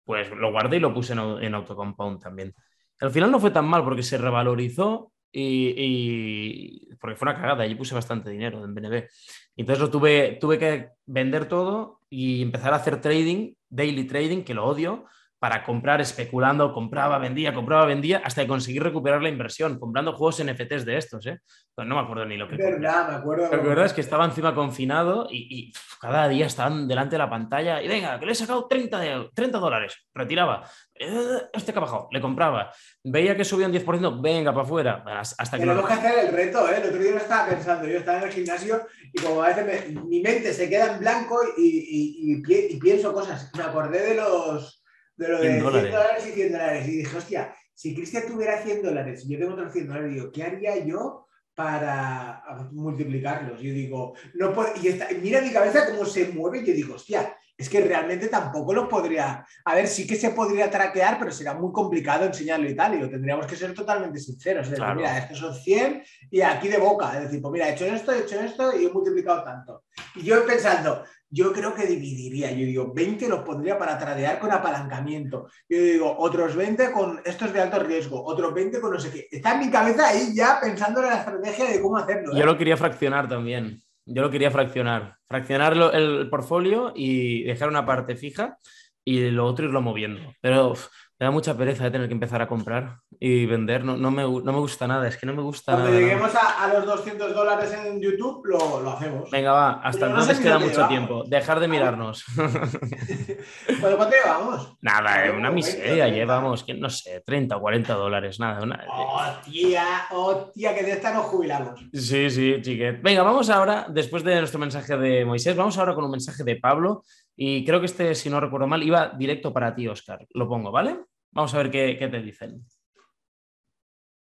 pues 0.04 0.30
lo 0.32 0.52
guardé 0.52 0.78
y 0.78 0.80
lo 0.82 0.94
puse 0.94 1.14
en, 1.14 1.20
en 1.20 1.56
Autocompound 1.56 2.22
también. 2.22 2.54
Al 3.02 3.12
final 3.12 3.32
no 3.32 3.40
fue 3.40 3.52
tan 3.52 3.66
mal 3.66 3.84
porque 3.84 4.04
se 4.04 4.18
revalorizó 4.18 5.12
y, 5.32 6.96
porque 6.98 7.16
fue 7.16 7.30
una 7.30 7.36
cagada, 7.36 7.64
allí 7.64 7.76
puse 7.76 7.96
bastante 7.96 8.30
dinero 8.30 8.64
en 8.64 8.76
BNB. 8.76 9.08
Entonces 9.56 9.90
tuve, 9.90 10.38
tuve 10.40 10.60
que 10.60 10.90
vender 11.06 11.48
todo 11.48 12.00
y 12.10 12.42
empezar 12.42 12.74
a 12.74 12.78
hacer 12.78 13.02
trading, 13.02 13.54
daily 13.70 14.06
trading, 14.06 14.44
que 14.44 14.54
lo 14.54 14.66
odio, 14.66 15.06
para 15.42 15.64
comprar 15.64 16.00
especulando, 16.00 16.72
compraba, 16.72 17.18
vendía, 17.18 17.52
compraba, 17.52 17.88
vendía, 17.88 18.22
hasta 18.24 18.46
conseguir 18.46 18.84
recuperar 18.84 19.24
la 19.24 19.30
inversión, 19.30 19.80
comprando 19.80 20.14
juegos 20.14 20.44
NFTs 20.44 20.86
de 20.86 20.98
estos, 20.98 21.26
¿eh? 21.26 21.40
Pues 21.74 21.88
no 21.88 21.96
me 21.96 22.02
acuerdo 22.02 22.26
ni 22.26 22.38
lo 22.38 22.48
que... 22.48 22.58
verdad, 22.58 23.10
me 23.10 23.16
acuerdo. 23.16 23.48
Pero 23.50 23.64
la 23.64 23.70
verdad 23.70 23.86
es 23.88 23.94
que 23.94 24.02
estaba 24.02 24.24
encima 24.26 24.54
confinado 24.54 25.28
y, 25.32 25.74
cada 26.00 26.28
día 26.28 26.46
estaban 26.46 26.88
delante 26.88 27.16
de 27.16 27.20
la 27.20 27.30
pantalla 27.30 27.82
y 27.82 27.88
venga, 27.88 28.20
que 28.20 28.28
le 28.28 28.34
he 28.34 28.36
sacado 28.36 28.68
30, 28.68 29.00
de, 29.00 29.30
30 29.34 29.58
dólares, 29.58 30.08
retiraba. 30.14 30.64
Eh, 30.94 31.42
este 31.54 31.74
que 31.74 31.80
ha 31.80 31.82
bajado, 31.82 32.08
le 32.12 32.22
compraba. 32.22 32.72
Veía 33.04 33.36
que 33.36 33.44
subía 33.44 33.66
un 33.66 33.74
10%, 33.74 34.22
venga, 34.22 34.52
para 34.52 34.64
afuera. 34.64 35.04
Hasta 35.08 35.58
que... 35.58 35.64
Tenemos 35.64 35.88
que 35.88 35.94
hacer 35.94 36.20
el 36.20 36.34
reto, 36.34 36.70
¿eh? 36.70 36.78
El 36.84 36.90
otro 36.90 37.02
día 37.02 37.12
lo 37.14 37.18
estaba 37.18 37.50
pensando, 37.50 37.88
yo 37.88 37.98
estaba 37.98 38.20
en 38.20 38.24
el 38.26 38.32
gimnasio 38.32 38.86
y 39.12 39.20
como 39.20 39.42
a 39.42 39.48
veces 39.48 39.92
mi 40.06 40.22
mente 40.22 40.54
se 40.54 40.70
queda 40.70 40.94
en 40.94 41.00
blanco 41.00 41.40
y, 41.58 42.44
y 42.46 42.78
pienso 42.78 43.12
cosas. 43.12 43.52
Me 43.58 43.64
acordé 43.64 44.02
de 44.04 44.16
los 44.16 44.81
de 45.22 45.28
lo 45.30 45.40
de 45.40 45.50
100 45.52 45.64
dólares. 45.64 46.28
y 46.28 46.32
100 46.32 46.52
dólares. 46.52 46.88
Y 46.88 46.92
dije, 46.98 47.18
hostia, 47.18 47.56
si 47.74 47.96
Cristian 47.96 48.28
tuviera 48.28 48.62
100 48.62 48.82
dólares 48.82 49.24
y 49.26 49.34
yo 49.34 49.40
tengo 49.40 49.54
otros 49.54 49.72
100 49.72 49.88
dólares, 49.88 50.14
digo, 50.14 50.32
¿qué 50.32 50.44
haría 50.44 50.84
yo 50.84 51.28
para 51.54 52.44
multiplicarlos? 52.72 53.62
Yo 53.62 53.72
digo, 53.72 54.14
no 54.34 54.54
puedo... 54.54 54.70
y 54.76 55.16
mira 55.22 55.42
mi 55.42 55.52
cabeza 55.52 55.86
cómo 55.90 56.06
se 56.06 56.28
mueve 56.30 56.60
y 56.60 56.66
yo 56.66 56.74
digo, 56.74 56.96
hostia, 56.96 57.36
es 57.62 57.70
que 57.70 57.80
realmente 57.80 58.28
tampoco 58.28 58.74
lo 58.74 58.90
podría. 58.90 59.46
A 59.66 59.76
ver, 59.76 59.88
sí 59.88 60.08
que 60.08 60.16
se 60.16 60.32
podría 60.32 60.72
traquear, 60.72 61.20
pero 61.20 61.32
será 61.32 61.54
muy 61.54 61.72
complicado 61.72 62.26
enseñarlo 62.26 62.68
y 62.68 62.76
tal. 62.76 62.96
Y 62.96 63.00
lo 63.00 63.08
tendríamos 63.08 63.46
que 63.46 63.56
ser 63.56 63.72
totalmente 63.76 64.20
sinceros. 64.20 64.66
Es 64.66 64.72
decir, 64.72 64.96
mira, 64.96 65.20
estos 65.20 65.38
son 65.38 65.54
100 65.54 66.04
y 66.32 66.42
aquí 66.42 66.70
de 66.70 66.80
boca. 66.80 67.16
Es 67.16 67.26
decir, 67.26 67.40
pues 67.40 67.52
mira, 67.52 67.70
he 67.70 67.74
hecho 67.74 67.86
esto, 67.86 68.14
he 68.14 68.22
hecho 68.22 68.42
esto 68.42 68.76
y 68.76 68.88
he 68.88 68.90
multiplicado 68.90 69.44
tanto. 69.44 69.84
Y 70.16 70.24
yo 70.24 70.44
pensando, 70.44 71.04
yo 71.30 71.54
creo 71.54 71.76
que 71.76 71.86
dividiría. 71.86 72.50
Yo 72.50 72.66
digo, 72.66 72.92
20 72.96 73.30
los 73.30 73.42
pondría 73.42 73.78
para 73.78 73.96
tradear 73.96 74.40
con 74.40 74.52
apalancamiento. 74.52 75.48
Yo 75.70 75.78
digo, 75.78 76.16
otros 76.18 76.56
20 76.56 76.92
con 76.92 77.22
estos 77.24 77.54
de 77.54 77.62
alto 77.62 77.78
riesgo, 77.78 78.26
otros 78.26 78.56
20 78.56 78.82
con 78.82 78.92
no 78.92 79.00
sé 79.00 79.12
qué. 79.12 79.28
Está 79.30 79.54
en 79.54 79.60
mi 79.60 79.70
cabeza 79.70 80.08
ahí 80.08 80.34
ya 80.34 80.58
pensando 80.60 81.00
en 81.02 81.10
la 81.10 81.20
estrategia 81.20 81.70
de 81.70 81.80
cómo 81.80 81.98
hacerlo. 81.98 82.34
Yo 82.34 82.42
¿eh? 82.42 82.46
lo 82.48 82.58
quería 82.58 82.76
fraccionar 82.76 83.30
también. 83.30 83.84
Yo 84.06 84.22
lo 84.22 84.32
quería 84.32 84.52
fraccionar. 84.52 85.18
Fraccionar 85.28 85.74
el 85.94 86.30
portfolio 86.30 86.94
y 86.96 87.44
dejar 87.44 87.70
una 87.70 87.86
parte 87.86 88.16
fija 88.16 88.58
y 89.04 89.30
lo 89.30 89.46
otro 89.46 89.66
irlo 89.66 89.82
moviendo. 89.82 90.34
Pero 90.42 90.74
me 91.22 91.26
da 91.26 91.32
mucha 91.32 91.56
pereza 91.56 91.84
de 91.84 91.92
tener 91.92 92.08
que 92.08 92.16
empezar 92.16 92.42
a 92.42 92.48
comprar 92.48 92.98
y 93.20 93.46
vender. 93.46 93.84
No, 93.86 93.96
no, 93.96 94.10
me, 94.10 94.24
no 94.24 94.42
me 94.42 94.58
gusta 94.58 94.88
nada, 94.88 95.08
es 95.08 95.18
que 95.18 95.28
no 95.28 95.36
me 95.36 95.44
gusta 95.44 95.74
Cuando 95.74 95.92
nada. 95.92 96.02
lleguemos 96.02 96.34
a, 96.34 96.64
a, 96.64 96.74
los 96.74 96.84
200 96.84 97.36
dólares 97.36 97.72
en 97.74 98.02
YouTube, 98.02 98.44
lo, 98.48 98.82
lo 98.82 98.90
hacemos. 98.90 99.30
Venga, 99.30 99.52
va, 99.52 99.72
hasta 99.84 100.08
entonces 100.08 100.40
queda 100.40 100.58
mucho 100.58 100.88
tiempo. 100.88 101.24
Dejar 101.28 101.60
de 101.60 101.68
mirarnos. 101.68 102.26
¿Cuánto 102.36 104.10
llevamos? 104.10 104.76
Nada, 104.82 105.26
es 105.26 105.34
una 105.36 105.52
miseria. 105.52 106.08
Llevamos, 106.08 106.66
no 106.80 106.90
sé, 106.90 107.22
30 107.24 107.56
o 107.56 107.62
40 107.62 107.94
dólares, 107.94 108.40
nada. 108.40 108.64
Una... 108.64 108.84
Hostia, 108.90 110.08
hostia, 110.10 110.74
que 110.74 110.82
de 110.82 110.92
esta 110.94 111.14
nos 111.14 111.26
jubilamos. 111.26 111.80
Sí, 111.94 112.32
sí, 112.32 112.56
chiquet. 112.64 113.00
Venga, 113.04 113.22
vamos 113.22 113.48
ahora, 113.52 113.86
después 113.88 114.24
de 114.24 114.40
nuestro 114.40 114.60
mensaje 114.60 114.98
de 114.98 115.24
Moisés, 115.24 115.56
vamos 115.56 115.78
ahora 115.78 115.94
con 115.94 116.04
un 116.04 116.10
mensaje 116.10 116.44
de 116.44 116.56
Pablo. 116.56 117.04
Y 117.36 117.64
creo 117.64 117.80
que 117.80 117.86
este, 117.86 118.16
si 118.16 118.32
no 118.32 118.40
recuerdo 118.40 118.66
mal, 118.66 118.82
iba 118.82 119.10
directo 119.10 119.54
para 119.54 119.76
ti, 119.76 119.88
Oscar. 119.88 120.26
Lo 120.34 120.50
pongo, 120.50 120.72
¿vale? 120.72 120.98
Vamos 121.34 121.54
a 121.54 121.60
ver 121.60 121.72
qué, 121.72 122.08
te 122.10 122.22
dicen. 122.22 122.66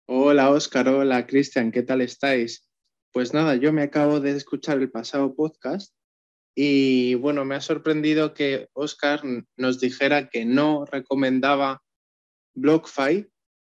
Hola 0.07 0.49
Oscar, 0.49 0.87
hola 0.87 1.27
Cristian, 1.27 1.69
¿qué 1.69 1.83
tal 1.83 1.99
estáis? 1.99 2.69
Pues 3.11 3.33
nada, 3.33 3.57
yo 3.57 3.73
me 3.73 3.81
acabo 3.81 4.21
de 4.21 4.31
escuchar 4.31 4.77
el 4.77 4.89
pasado 4.89 5.35
podcast 5.35 5.93
Y 6.55 7.15
bueno, 7.15 7.43
me 7.43 7.55
ha 7.55 7.59
sorprendido 7.59 8.33
que 8.33 8.69
Oscar 8.71 9.23
nos 9.57 9.81
dijera 9.81 10.29
que 10.29 10.45
no 10.45 10.85
recomendaba 10.85 11.83
BlockFi. 12.55 13.27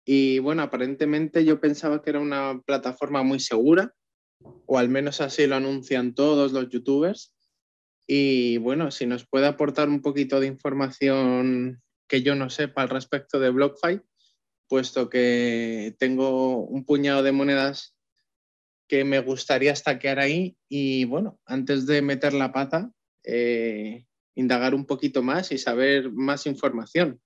Y 0.03 0.39
bueno, 0.39 0.63
aparentemente 0.63 1.45
yo 1.45 1.61
pensaba 1.61 2.01
que 2.01 2.09
era 2.09 2.19
una 2.19 2.59
plataforma 2.65 3.21
muy 3.21 3.39
segura, 3.39 3.93
o 4.65 4.79
al 4.79 4.89
menos 4.89 5.21
así 5.21 5.45
lo 5.45 5.57
anuncian 5.57 6.15
todos 6.15 6.53
los 6.53 6.69
youtubers. 6.69 7.35
Y 8.07 8.57
bueno, 8.57 8.89
si 8.89 9.05
nos 9.05 9.27
puede 9.27 9.45
aportar 9.45 9.89
un 9.89 10.01
poquito 10.01 10.39
de 10.39 10.47
información 10.47 11.83
que 12.07 12.21
yo 12.21 12.35
no 12.35 12.49
sepa 12.49 12.81
al 12.81 12.89
respecto 12.89 13.39
de 13.39 13.49
BlockFi, 13.49 14.01
puesto 14.67 15.09
que 15.09 15.95
tengo 15.99 16.65
un 16.65 16.85
puñado 16.85 17.23
de 17.23 17.31
monedas 17.31 17.95
que 18.87 19.03
me 19.03 19.19
gustaría 19.19 19.73
estaquear 19.73 20.19
ahí 20.19 20.57
y 20.69 21.05
bueno, 21.05 21.39
antes 21.45 21.85
de 21.85 22.01
meter 22.01 22.33
la 22.33 22.51
pata, 22.51 22.91
eh, 23.23 24.05
indagar 24.35 24.73
un 24.73 24.85
poquito 24.85 25.21
más 25.21 25.51
y 25.51 25.57
saber 25.57 26.11
más 26.11 26.45
información. 26.45 27.19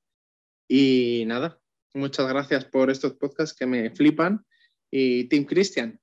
Y 0.67 1.23
nada, 1.27 1.59
muchas 1.93 2.27
gracias 2.27 2.65
por 2.65 2.89
estos 2.89 3.13
podcasts 3.13 3.55
que 3.55 3.65
me 3.65 3.91
flipan. 3.91 4.45
Y 4.89 5.25
Tim 5.25 5.45
Christian. 5.45 5.99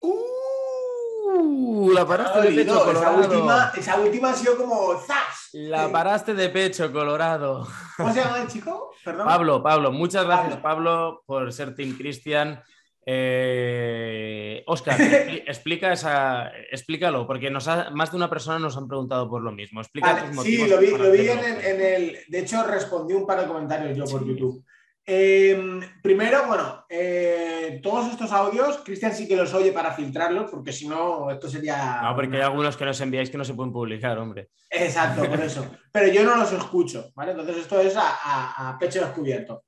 Uh, 0.00 1.90
la 1.92 2.06
paraste 2.06 2.40
de 2.42 2.64
pecho, 2.64 2.84
Colorado. 2.84 3.20
Esa 3.20 3.30
última, 3.30 3.72
esa 3.76 4.00
última 4.00 4.30
ha 4.30 4.34
sido 4.34 4.56
como 4.56 4.98
¡zas! 5.00 5.35
La 5.58 5.90
paraste 5.90 6.34
de 6.34 6.50
pecho, 6.50 6.92
Colorado. 6.92 7.66
¿Cómo 7.96 8.12
se 8.12 8.20
llama 8.20 8.42
el 8.42 8.46
chico? 8.46 8.90
Perdón. 9.02 9.26
Pablo, 9.26 9.62
Pablo. 9.62 9.90
Muchas 9.90 10.26
gracias, 10.26 10.58
Pablo, 10.58 11.22
por 11.24 11.50
ser 11.50 11.74
Team 11.74 11.96
Christian. 11.96 12.62
Eh, 13.06 14.62
Oscar, 14.66 15.00
explica 15.46 15.94
esa, 15.94 16.52
explícalo, 16.70 17.26
porque 17.26 17.50
nos 17.50 17.66
más 17.92 18.10
de 18.10 18.16
una 18.18 18.28
persona 18.28 18.58
nos 18.58 18.76
han 18.76 18.86
preguntado 18.86 19.30
por 19.30 19.40
lo 19.40 19.50
mismo. 19.50 19.80
Explica 19.80 20.30
Sí, 20.42 20.68
lo 20.68 20.78
vi, 20.78 20.90
lo 20.90 21.10
vi 21.10 21.26
en, 21.26 21.80
el. 21.80 22.18
De 22.28 22.40
hecho, 22.40 22.62
respondí 22.66 23.14
un 23.14 23.26
par 23.26 23.40
de 23.40 23.46
comentarios 23.46 23.96
yo 23.96 24.04
por 24.04 24.26
YouTube. 24.26 24.62
Em, 25.08 25.80
primero, 26.02 26.48
bueno, 26.48 26.84
eh, 26.88 27.78
todos 27.80 28.10
estos 28.10 28.32
audios, 28.32 28.78
Cristian 28.84 29.14
sí 29.14 29.28
que 29.28 29.36
los 29.36 29.54
oye 29.54 29.70
para 29.70 29.92
filtrarlos, 29.92 30.50
porque 30.50 30.72
si 30.72 30.88
no, 30.88 31.30
esto 31.30 31.48
sería. 31.48 32.00
No, 32.02 32.16
porque 32.16 32.38
hay 32.38 32.42
algunos 32.42 32.76
que 32.76 32.84
nos 32.84 33.00
enviáis 33.00 33.30
que 33.30 33.38
no 33.38 33.44
se 33.44 33.54
pueden 33.54 33.72
publicar, 33.72 34.18
hombre. 34.18 34.50
Exacto, 34.68 35.24
por 35.24 35.40
eso. 35.40 35.64
Pero 35.92 36.08
yo 36.08 36.24
no 36.24 36.34
los 36.34 36.50
escucho, 36.52 37.12
¿vale? 37.14 37.30
Entonces, 37.30 37.58
esto 37.58 37.80
es 37.80 37.94
a, 37.96 38.76
pecho 38.80 39.00
descubierto. 39.00 39.64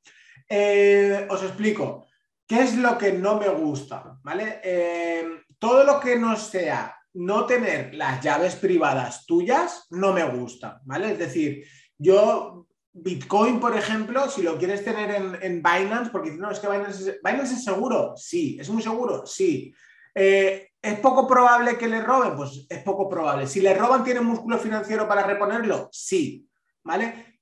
Eh, 0.49 1.27
os 1.31 1.43
explico. 1.45 2.07
¿Qué 2.45 2.63
es 2.63 2.77
lo 2.77 2.99
que 2.99 3.13
no 3.13 3.39
me 3.39 3.49
gusta? 3.49 4.19
¿Vale? 4.23 4.61
Em, 4.65 5.45
todo 5.59 5.85
lo 5.85 6.01
que 6.01 6.19
no 6.19 6.35
sea 6.35 6.97
no 7.15 7.47
tener 7.47 7.95
las 7.95 8.23
llaves 8.23 8.57
privadas 8.57 9.27
tuyas, 9.27 9.87
no 9.91 10.13
me 10.13 10.25
gusta, 10.25 10.81
¿vale? 10.85 11.13
Es 11.13 11.19
decir, 11.19 11.65
yo 11.99 12.68
Bitcoin, 13.03 13.61
por 13.61 13.77
ejemplo, 13.77 14.29
si 14.29 14.43
lo 14.43 14.59
quieres 14.59 14.85
tener 14.85 15.39
en, 15.43 15.63
Binance, 15.63 16.11
porque 16.11 16.33
no, 16.33 16.51
es 16.51 16.59
que 16.59 16.69
Binance 16.69 17.55
es, 17.55 17.65
seguro, 17.65 18.15
sí, 18.17 18.57
es 18.61 18.69
muy 18.71 18.83
seguro, 18.83 19.27
sí. 19.27 19.75
Eh, 20.15 20.71
¿Es 20.81 21.01
poco 21.01 21.27
probable 21.27 21.77
que 21.77 21.89
le 21.89 22.03
roben? 22.03 22.37
Pues 22.37 22.67
es 22.69 22.83
poco 22.83 23.09
probable. 23.09 23.47
Si 23.47 23.61
le 23.61 23.75
roban, 23.75 24.05
¿tiene 24.05 24.21
músculo 24.21 24.59
financiero 24.59 25.09
para 25.09 25.25
reponerlo? 25.25 25.89
Sí, 25.93 26.49
¿vale? 26.85 27.41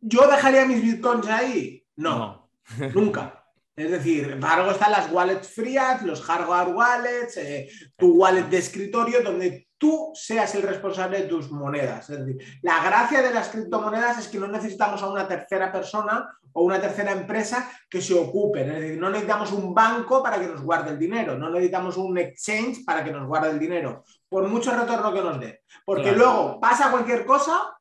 ¿Yo 0.00 0.26
dejaría 0.26 0.66
mis 0.66 0.82
bitcoins 0.82 1.26
ahí? 1.28 1.84
no. 1.96 2.50
nunca. 2.94 3.44
Es 3.76 3.90
decir, 3.90 4.38
para 4.38 4.56
algo 4.56 4.70
están 4.70 4.92
las 4.92 5.10
wallets 5.10 5.48
frías, 5.48 6.02
los 6.02 6.22
hardware 6.22 6.74
wallets, 6.74 7.36
eh, 7.36 7.68
tu 7.96 8.12
wallet 8.12 8.44
de 8.44 8.58
escritorio, 8.58 9.22
donde 9.22 9.68
tú 9.84 10.12
seas 10.14 10.54
el 10.54 10.62
responsable 10.62 11.18
de 11.20 11.28
tus 11.28 11.50
monedas. 11.50 12.08
Es 12.08 12.24
decir, 12.24 12.58
la 12.62 12.82
gracia 12.82 13.20
de 13.20 13.34
las 13.34 13.50
criptomonedas 13.50 14.18
es 14.18 14.28
que 14.28 14.38
no 14.38 14.48
necesitamos 14.48 15.02
a 15.02 15.10
una 15.10 15.28
tercera 15.28 15.70
persona 15.70 16.26
o 16.54 16.62
una 16.62 16.80
tercera 16.80 17.12
empresa 17.12 17.70
que 17.90 18.00
se 18.00 18.14
ocupen. 18.14 18.70
Es 18.70 18.80
decir, 18.80 18.98
no 18.98 19.10
necesitamos 19.10 19.52
un 19.52 19.74
banco 19.74 20.22
para 20.22 20.40
que 20.40 20.46
nos 20.46 20.62
guarde 20.62 20.92
el 20.92 20.98
dinero, 20.98 21.36
no 21.36 21.50
necesitamos 21.50 21.98
un 21.98 22.16
exchange 22.16 22.82
para 22.86 23.04
que 23.04 23.12
nos 23.12 23.26
guarde 23.26 23.50
el 23.50 23.58
dinero, 23.58 24.04
por 24.26 24.48
mucho 24.48 24.74
retorno 24.74 25.12
que 25.12 25.20
nos 25.20 25.38
dé. 25.38 25.60
Porque 25.84 26.12
luego 26.12 26.58
pasa 26.58 26.90
cualquier 26.90 27.26
cosa 27.26 27.76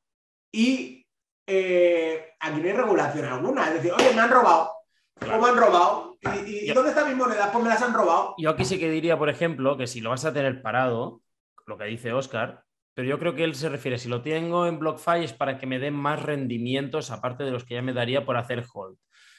y 0.51 1.07
eh, 1.47 2.33
aquí 2.37 2.59
no 2.59 2.67
hay 2.67 2.73
regulación 2.73 3.25
alguna. 3.27 3.69
Es 3.69 3.75
decir, 3.75 3.93
oye, 3.93 4.13
me 4.13 4.19
han 4.19 4.29
robado 4.29 4.73
¿Cómo 5.19 5.41
me 5.41 5.49
han 5.49 5.57
robado? 5.57 6.17
¿Y, 6.45 6.71
dónde 6.71 6.89
están 6.89 7.07
mis 7.07 7.17
monedas? 7.17 7.49
Pues 7.51 7.63
me 7.63 7.69
las 7.69 7.81
han 7.81 7.93
robado. 7.93 8.35
Yo 8.37 8.49
aquí 8.49 8.65
sí 8.65 8.79
que 8.79 8.89
diría, 8.89 9.17
por 9.17 9.29
ejemplo, 9.29 9.77
que 9.77 9.87
si 9.87 10.01
lo 10.01 10.09
vas 10.09 10.25
a 10.25 10.33
tener 10.33 10.61
parado, 10.61 11.21
lo 11.65 11.77
que 11.77 11.85
dice 11.85 12.13
Oscar, 12.13 12.63
pero 12.93 13.07
yo 13.07 13.19
creo 13.19 13.35
que 13.35 13.43
él 13.43 13.55
se 13.55 13.69
refiere, 13.69 13.97
si 13.97 14.09
lo 14.09 14.21
tengo 14.21 14.67
en 14.67 14.79
BlockFi 14.79 15.23
es 15.23 15.33
para 15.33 15.57
que 15.57 15.65
me 15.65 15.79
den 15.79 15.93
más 15.93 16.21
rendimientos 16.21 17.11
aparte 17.11 17.43
de 17.43 17.51
los 17.51 17.65
que 17.65 17.75
ya 17.75 17.81
me 17.81 17.93
daría 17.93 18.25
por 18.25 18.37
hacer 18.37 18.63
hold. 18.73 18.97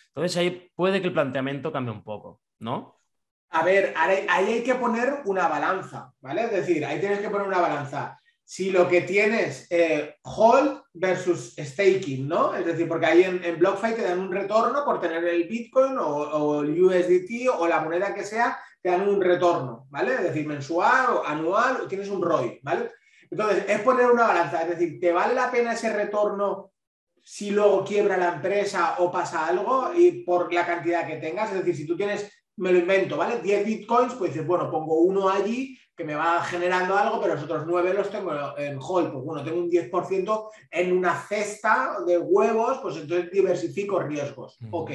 Entonces 0.09 0.37
ahí 0.37 0.71
puede 0.75 1.01
que 1.01 1.09
el 1.09 1.13
planteamiento 1.13 1.73
cambie 1.73 1.93
un 1.93 2.03
poco, 2.03 2.41
¿no? 2.59 3.01
A 3.51 3.65
ver, 3.65 3.95
ahí 3.97 4.27
hay 4.29 4.63
que 4.65 4.75
poner 4.75 5.23
una 5.27 5.47
balanza, 5.47 6.13
¿vale? 6.21 6.45
Es 6.45 6.51
decir, 6.51 6.85
ahí 6.85 6.99
tienes 6.99 7.21
que 7.21 7.31
poner 7.31 7.47
una 7.47 7.61
balanza 7.61 8.19
si 8.45 8.71
lo 8.71 8.89
que 8.89 9.01
tienes 9.03 9.67
eh, 9.71 10.17
hold 10.23 10.83
versus 10.93 11.55
staking, 11.59 12.29
¿no? 12.29 12.55
Es 12.55 12.67
decir, 12.67 12.87
porque 12.87 13.07
ahí 13.07 13.23
en, 13.23 13.43
en 13.43 13.59
BlockFi 13.59 13.95
te 13.95 14.03
dan 14.03 14.21
un 14.21 14.33
retorno 14.33 14.85
por 14.85 15.01
tener 15.01 15.25
el 15.25 15.49
Bitcoin 15.49 15.97
o, 15.99 16.63
el 16.63 16.83
USDT 16.83 17.49
o 17.59 17.67
la 17.67 17.81
moneda 17.81 18.15
que 18.15 18.25
sea, 18.25 18.59
te 18.85 18.91
dan 18.91 19.09
un 19.09 19.19
retorno, 19.19 19.87
¿vale? 19.89 20.13
Es 20.13 20.25
decir, 20.25 20.47
mensual 20.47 21.07
o 21.15 21.25
anual, 21.25 21.81
o 21.81 21.89
tienes 21.89 22.11
un 22.11 22.21
ROI, 22.21 22.61
¿vale? 22.63 22.91
Entonces, 23.31 23.65
es 23.67 23.81
poner 23.81 24.11
una 24.11 24.27
balanza, 24.27 24.61
es 24.61 24.79
decir, 24.79 25.01
¿te 25.01 25.11
vale 25.11 25.33
la 25.33 25.51
pena 25.51 25.73
ese 25.73 25.91
retorno 25.91 26.71
si 27.23 27.51
luego 27.51 27.83
quiebra 27.83 28.19
la 28.19 28.35
empresa 28.35 28.97
o 28.99 29.11
pasa 29.11 29.47
algo 29.47 29.91
y 29.97 30.23
por 30.23 30.53
la 30.53 30.67
cantidad 30.67 31.07
que 31.07 31.17
tengas? 31.17 31.49
Es 31.49 31.61
decir, 31.61 31.75
si 31.75 31.87
tú 31.87 31.97
tienes, 31.97 32.31
me 32.57 32.73
lo 32.73 32.79
invento, 32.79 33.17
¿vale? 33.17 33.41
10 33.41 33.65
bitcoins, 33.65 34.13
pues 34.17 34.35
dices, 34.35 34.47
bueno, 34.47 34.71
pongo 34.71 34.99
uno 34.99 35.31
allí 35.31 35.79
que 35.97 36.05
me 36.05 36.15
va 36.15 36.43
generando 36.43 36.95
algo, 36.95 37.23
pero 37.23 37.37
los 37.37 37.45
otros 37.45 37.65
nueve 37.67 37.95
los 37.95 38.11
tengo 38.11 38.33
en 38.59 38.79
hold. 38.79 39.13
Pues 39.13 39.25
bueno, 39.25 39.43
tengo 39.43 39.61
un 39.61 39.71
10% 39.71 40.51
en 40.71 40.95
una 40.95 41.19
cesta 41.23 41.97
de 42.07 42.19
huevos, 42.19 42.81
pues 42.83 42.99
entonces 42.99 43.31
diversifico 43.31 43.99
riesgos. 44.01 44.59
Ok. 44.71 44.91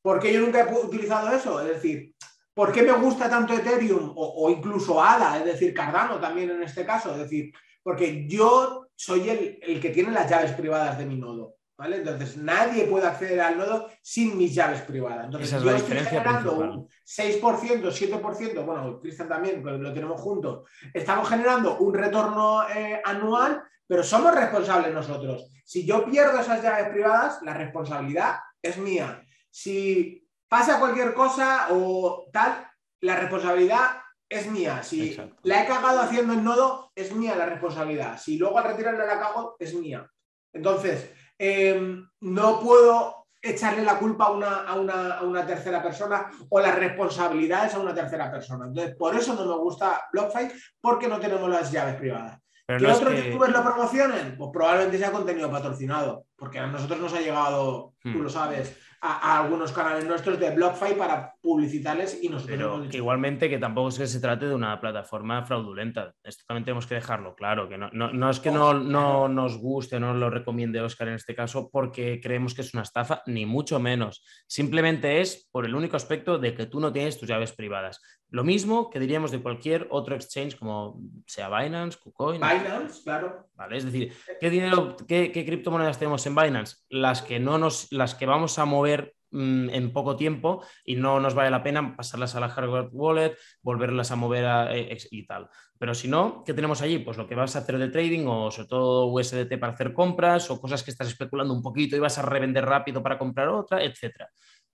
¿Por 0.00 0.18
qué 0.20 0.32
yo 0.32 0.40
nunca 0.40 0.62
he 0.62 0.74
utilizado 0.74 1.36
eso? 1.36 1.60
Es 1.60 1.68
decir, 1.68 2.14
¿por 2.60 2.72
qué 2.72 2.82
me 2.82 2.92
gusta 2.92 3.30
tanto 3.30 3.54
Ethereum 3.54 4.12
o, 4.14 4.50
incluso 4.50 5.02
ADA, 5.02 5.38
es 5.38 5.46
decir, 5.46 5.72
Cardano 5.72 6.20
también 6.20 6.50
en 6.50 6.62
este 6.62 6.84
caso? 6.84 7.12
Es 7.12 7.20
decir, 7.20 7.50
porque 7.82 8.28
yo 8.28 8.88
soy 8.94 9.30
el, 9.30 9.58
el 9.62 9.80
que 9.80 9.88
tiene 9.88 10.12
las 10.12 10.28
llaves 10.28 10.52
privadas 10.52 10.98
de 10.98 11.06
mi 11.06 11.16
nodo. 11.16 11.54
Entonces, 11.82 12.36
nadie 12.36 12.84
puede 12.84 13.06
acceder 13.06 13.40
al 13.40 13.56
nodo 13.56 13.88
sin 14.02 14.36
mis 14.36 14.54
llaves 14.54 14.82
privadas. 14.82 15.24
Entonces, 15.24 15.62
yo 15.62 15.70
estoy 15.70 15.96
generando 16.00 16.52
un 16.52 16.86
6%, 16.86 17.40
7%, 17.40 18.66
bueno, 18.66 19.00
Cristian 19.00 19.30
también, 19.30 19.62
pues 19.62 19.80
lo 19.80 19.94
tenemos 19.94 20.20
juntos, 20.20 20.68
estamos 20.92 21.26
generando 21.30 21.78
un 21.78 21.94
retorno 21.94 22.68
eh, 22.68 23.00
anual, 23.02 23.62
pero 23.86 24.02
somos 24.02 24.34
responsables 24.34 24.92
nosotros. 24.92 25.50
Si 25.64 25.86
yo 25.86 26.04
pierdo 26.04 26.38
esas 26.38 26.62
llaves 26.62 26.90
privadas, 26.90 27.40
la 27.42 27.54
responsabilidad 27.54 28.36
es 28.60 28.76
mía. 28.76 29.26
Si 29.48 30.28
pasa 30.50 30.78
cualquier 30.78 31.14
cosa 31.14 31.68
o 31.70 32.28
tal, 32.30 32.68
la 33.00 33.16
responsabilidad 33.16 34.02
es 34.28 34.50
mía. 34.50 34.82
Si 34.82 35.16
la 35.44 35.62
he 35.62 35.66
cagado 35.66 36.00
haciendo 36.00 36.34
el 36.34 36.44
nodo, 36.44 36.92
es 36.94 37.14
mía 37.14 37.34
la 37.34 37.46
responsabilidad. 37.46 38.18
Si 38.18 38.36
luego 38.36 38.58
al 38.58 38.64
retirarla 38.64 39.06
la 39.06 39.18
cago, 39.18 39.56
es 39.58 39.72
mía. 39.72 40.06
Entonces, 40.52 41.10
Em, 41.42 42.06
no 42.20 42.60
puedo 42.60 43.28
echarle 43.40 43.82
la 43.82 43.98
culpa 43.98 44.26
a 44.26 44.74
una, 44.74 45.46
tercera 45.46 45.82
persona 45.82 46.30
o 46.50 46.60
las 46.60 46.78
responsabilidades 46.78 47.72
a 47.72 47.78
una 47.78 47.94
tercera 47.94 48.30
persona. 48.30 48.66
Entonces, 48.66 48.94
por 48.94 49.16
eso 49.16 49.32
no 49.32 49.46
me 49.46 49.56
gusta 49.56 50.02
BlockFi, 50.12 50.48
porque 50.82 51.08
no 51.08 51.18
tenemos 51.18 51.48
las 51.48 51.72
llaves 51.72 51.94
privadas. 51.94 52.38
Pero 52.66 52.78
¿Que 52.78 52.92
otros 52.92 53.24
youtubers 53.24 53.54
lo 53.54 53.64
promocionen? 53.64 54.36
Pues 54.36 54.50
probablemente 54.52 54.98
sea 54.98 55.10
contenido 55.10 55.50
patrocinado, 55.50 56.26
porque 56.36 56.58
a 56.58 56.66
nosotros 56.66 57.00
nos 57.00 57.14
ha 57.14 57.20
llegado, 57.20 57.94
tú 58.02 58.10
hmm. 58.10 58.22
lo 58.22 58.28
sabes, 58.28 58.76
a, 59.00 59.40
algunos 59.40 59.72
canales 59.72 60.06
nuestros 60.06 60.38
de 60.38 60.50
BlockFi 60.50 60.94
para 60.94 61.34
publicitarles 61.40 62.22
y 62.22 62.28
nosotros 62.28 62.56
Pero 62.56 62.84
igualmente 62.92 63.48
que 63.48 63.58
tampoco 63.58 63.88
es 63.88 63.98
que 63.98 64.06
se 64.06 64.20
trate 64.20 64.46
de 64.46 64.54
una 64.54 64.80
plataforma 64.80 65.44
fraudulenta. 65.44 66.14
Esto 66.22 66.44
también 66.46 66.64
tenemos 66.64 66.86
que 66.86 66.96
dejarlo 66.96 67.34
claro, 67.34 67.68
que 67.68 67.78
no, 67.78 68.30
es 68.30 68.40
que 68.40 68.50
no, 68.50 68.74
no, 68.74 69.28
nos 69.28 69.58
guste, 69.58 69.98
no 69.98 70.14
lo 70.14 70.28
recomiende 70.30 70.80
Oscar 70.80 71.08
en 71.08 71.14
este 71.14 71.34
caso 71.34 71.70
porque 71.70 72.20
creemos 72.20 72.54
que 72.54 72.60
es 72.62 72.74
una 72.74 72.82
estafa, 72.82 73.22
ni 73.26 73.46
mucho 73.46 73.80
menos. 73.80 74.22
Simplemente 74.46 75.20
es 75.20 75.48
por 75.50 75.64
el 75.64 75.74
único 75.74 75.96
aspecto 75.96 76.38
de 76.38 76.54
que 76.54 76.66
tú 76.66 76.80
no 76.80 76.92
tienes 76.92 77.18
tus 77.18 77.28
llaves 77.28 77.52
privadas. 77.52 78.00
Lo 78.30 78.44
mismo 78.44 78.90
que 78.90 79.00
diríamos 79.00 79.32
de 79.32 79.42
cualquier 79.42 79.88
otro 79.90 80.14
exchange 80.14 80.56
como 80.56 81.00
sea 81.26 81.48
Binance, 81.48 81.98
KuCoin. 81.98 82.40
Binance, 82.40 83.02
claro. 83.02 83.48
Vale, 83.54 83.76
es 83.76 83.84
decir, 83.84 84.12
¿qué 84.40 84.50
dinero, 84.50 84.96
qué, 85.08 85.32
qué 85.32 85.44
criptomonedas 85.44 85.98
tenemos 85.98 86.24
en 86.26 86.36
Binance? 86.36 86.76
Las 86.88 87.22
que 87.22 87.40
no 87.40 87.58
nos, 87.58 87.90
las 87.90 88.14
que 88.14 88.26
vamos 88.26 88.58
a 88.60 88.64
mover 88.64 89.14
mm, 89.32 89.70
en 89.70 89.92
poco 89.92 90.14
tiempo 90.16 90.64
y 90.84 90.94
no 90.94 91.18
nos 91.18 91.34
vale 91.34 91.50
la 91.50 91.62
pena 91.62 91.96
pasarlas 91.96 92.36
a 92.36 92.40
la 92.40 92.48
hardware 92.48 92.88
wallet, 92.92 93.36
volverlas 93.62 94.12
a 94.12 94.16
mover 94.16 94.44
eh, 94.70 94.96
y 95.10 95.26
tal. 95.26 95.48
Pero 95.76 95.94
si 95.94 96.06
no, 96.08 96.44
¿qué 96.44 96.54
tenemos 96.54 96.82
allí? 96.82 96.98
Pues 96.98 97.16
lo 97.16 97.26
que 97.26 97.34
vas 97.34 97.56
a 97.56 97.60
hacer 97.60 97.78
de 97.78 97.88
trading 97.88 98.26
o 98.26 98.50
sobre 98.50 98.68
todo 98.68 99.06
USDT 99.06 99.58
para 99.58 99.72
hacer 99.72 99.92
compras 99.92 100.50
o 100.50 100.60
cosas 100.60 100.84
que 100.84 100.90
estás 100.90 101.08
especulando 101.08 101.52
un 101.52 101.62
poquito 101.62 101.96
y 101.96 102.00
vas 102.00 102.18
a 102.18 102.22
revender 102.22 102.64
rápido 102.64 103.02
para 103.02 103.18
comprar 103.18 103.48
otra, 103.48 103.82
etcétera. 103.82 104.30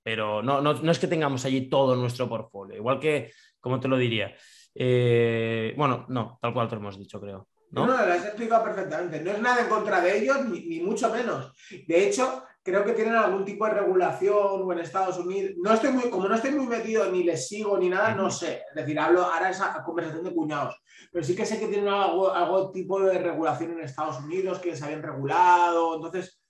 Pero 0.06 0.40
no, 0.40 0.60
no, 0.60 0.72
no 0.72 0.92
es 0.92 1.00
que 1.00 1.08
tengamos 1.08 1.44
allí 1.46 1.68
todo 1.68 1.96
nuestro 1.96 2.28
portfolio. 2.28 2.76
Igual 2.76 3.00
que, 3.00 3.32
como 3.58 3.80
te 3.80 3.88
lo 3.88 3.96
diría? 3.96 4.32
Eh, 4.72 5.74
bueno, 5.76 6.06
no, 6.10 6.38
tal 6.40 6.54
cual 6.54 6.68
te 6.68 6.76
lo 6.76 6.80
hemos 6.80 6.96
dicho, 6.96 7.20
creo. 7.20 7.48
No, 7.72 7.88
no, 7.88 8.06
lo 8.06 8.12
has 8.12 8.24
explicado 8.24 8.62
perfectamente. 8.62 9.20
No 9.20 9.32
es 9.32 9.40
nada 9.40 9.62
en 9.62 9.68
contra 9.68 10.00
de 10.00 10.18
ellos, 10.18 10.44
ni, 10.44 10.78
mucho 10.78 11.10
menos. 11.10 11.52
De 11.88 12.06
hecho, 12.06 12.44
creo 12.62 12.84
que 12.84 12.92
tienen 12.92 13.16
algún 13.16 13.44
tipo 13.44 13.66
de 13.66 13.72
regulación 13.72 14.62
o 14.62 14.72
en 14.72 14.78
Estados 14.78 15.18
Unidos. 15.18 15.54
No 15.60 15.72
estoy 15.72 15.90
muy, 15.90 16.08
como 16.08 16.28
no 16.28 16.36
estoy 16.36 16.52
muy 16.52 16.68
metido, 16.68 17.10
ni 17.10 17.24
les 17.24 17.48
sigo 17.48 17.76
ni 17.76 17.88
nada, 17.88 18.14
no 18.14 18.30
sé. 18.30 18.62
Es 18.68 18.76
decir, 18.76 19.00
hablo 19.00 19.24
ahora 19.24 19.50
esa 19.50 19.82
conversación 19.82 20.22
de 20.22 20.32
cuñados. 20.32 20.80
Pero 21.10 21.24
sí 21.24 21.34
que 21.34 21.44
sé 21.44 21.58
que 21.58 21.66
tienen 21.66 21.88
algo, 21.88 22.32
algo 22.32 22.70
tipo 22.70 23.00
de 23.00 23.18
regulación 23.18 23.72
en 23.72 23.80
Estados 23.80 24.20
Unidos, 24.20 24.60
que 24.60 24.76
se 24.76 24.84
habían 24.84 25.02
regulado. 25.02 25.96
Entonces, 25.96 26.40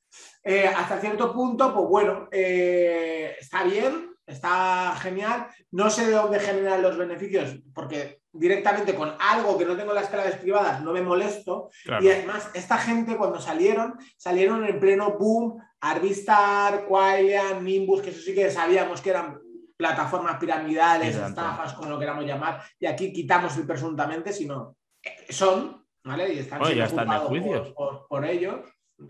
eh, 0.48 0.68
hasta 0.68 1.00
cierto 1.00 1.32
punto, 1.32 1.74
pues 1.74 1.88
bueno, 1.88 2.28
eh, 2.30 3.34
está 3.40 3.64
bien, 3.64 4.14
está 4.24 4.94
genial. 5.00 5.48
No 5.72 5.90
sé 5.90 6.06
de 6.06 6.12
dónde 6.12 6.38
generan 6.38 6.82
los 6.82 6.96
beneficios, 6.96 7.58
porque 7.74 8.20
directamente 8.32 8.94
con 8.94 9.12
algo 9.18 9.58
que 9.58 9.64
no 9.64 9.76
tengo 9.76 9.92
las 9.92 10.08
claves 10.08 10.36
privadas 10.36 10.82
no 10.82 10.92
me 10.92 11.02
molesto. 11.02 11.70
Y 12.00 12.08
además, 12.08 12.48
esta 12.54 12.78
gente 12.78 13.16
cuando 13.16 13.40
salieron, 13.40 13.98
salieron 14.16 14.64
en 14.64 14.78
pleno 14.78 15.16
boom, 15.18 15.60
Arbistar, 15.80 16.86
Quailian, 16.86 17.64
Nimbus, 17.64 18.00
que 18.00 18.10
eso 18.10 18.20
sí 18.20 18.32
que 18.32 18.48
sabíamos 18.48 19.00
que 19.00 19.10
eran 19.10 19.40
plataformas 19.76 20.38
piramidales, 20.38 21.16
estafas, 21.16 21.74
como 21.74 21.90
lo 21.90 21.98
queramos 21.98 22.24
llamar, 22.24 22.62
y 22.78 22.86
aquí 22.86 23.12
quitamos 23.12 23.56
el 23.56 23.66
presuntamente, 23.66 24.32
sino 24.32 24.76
eh, 25.02 25.26
son, 25.28 25.84
¿vale? 26.04 26.32
Y 26.32 26.38
están, 26.38 26.62
ya 26.72 26.88
por, 26.88 28.06
por, 28.06 28.24
ellos. 28.24 28.60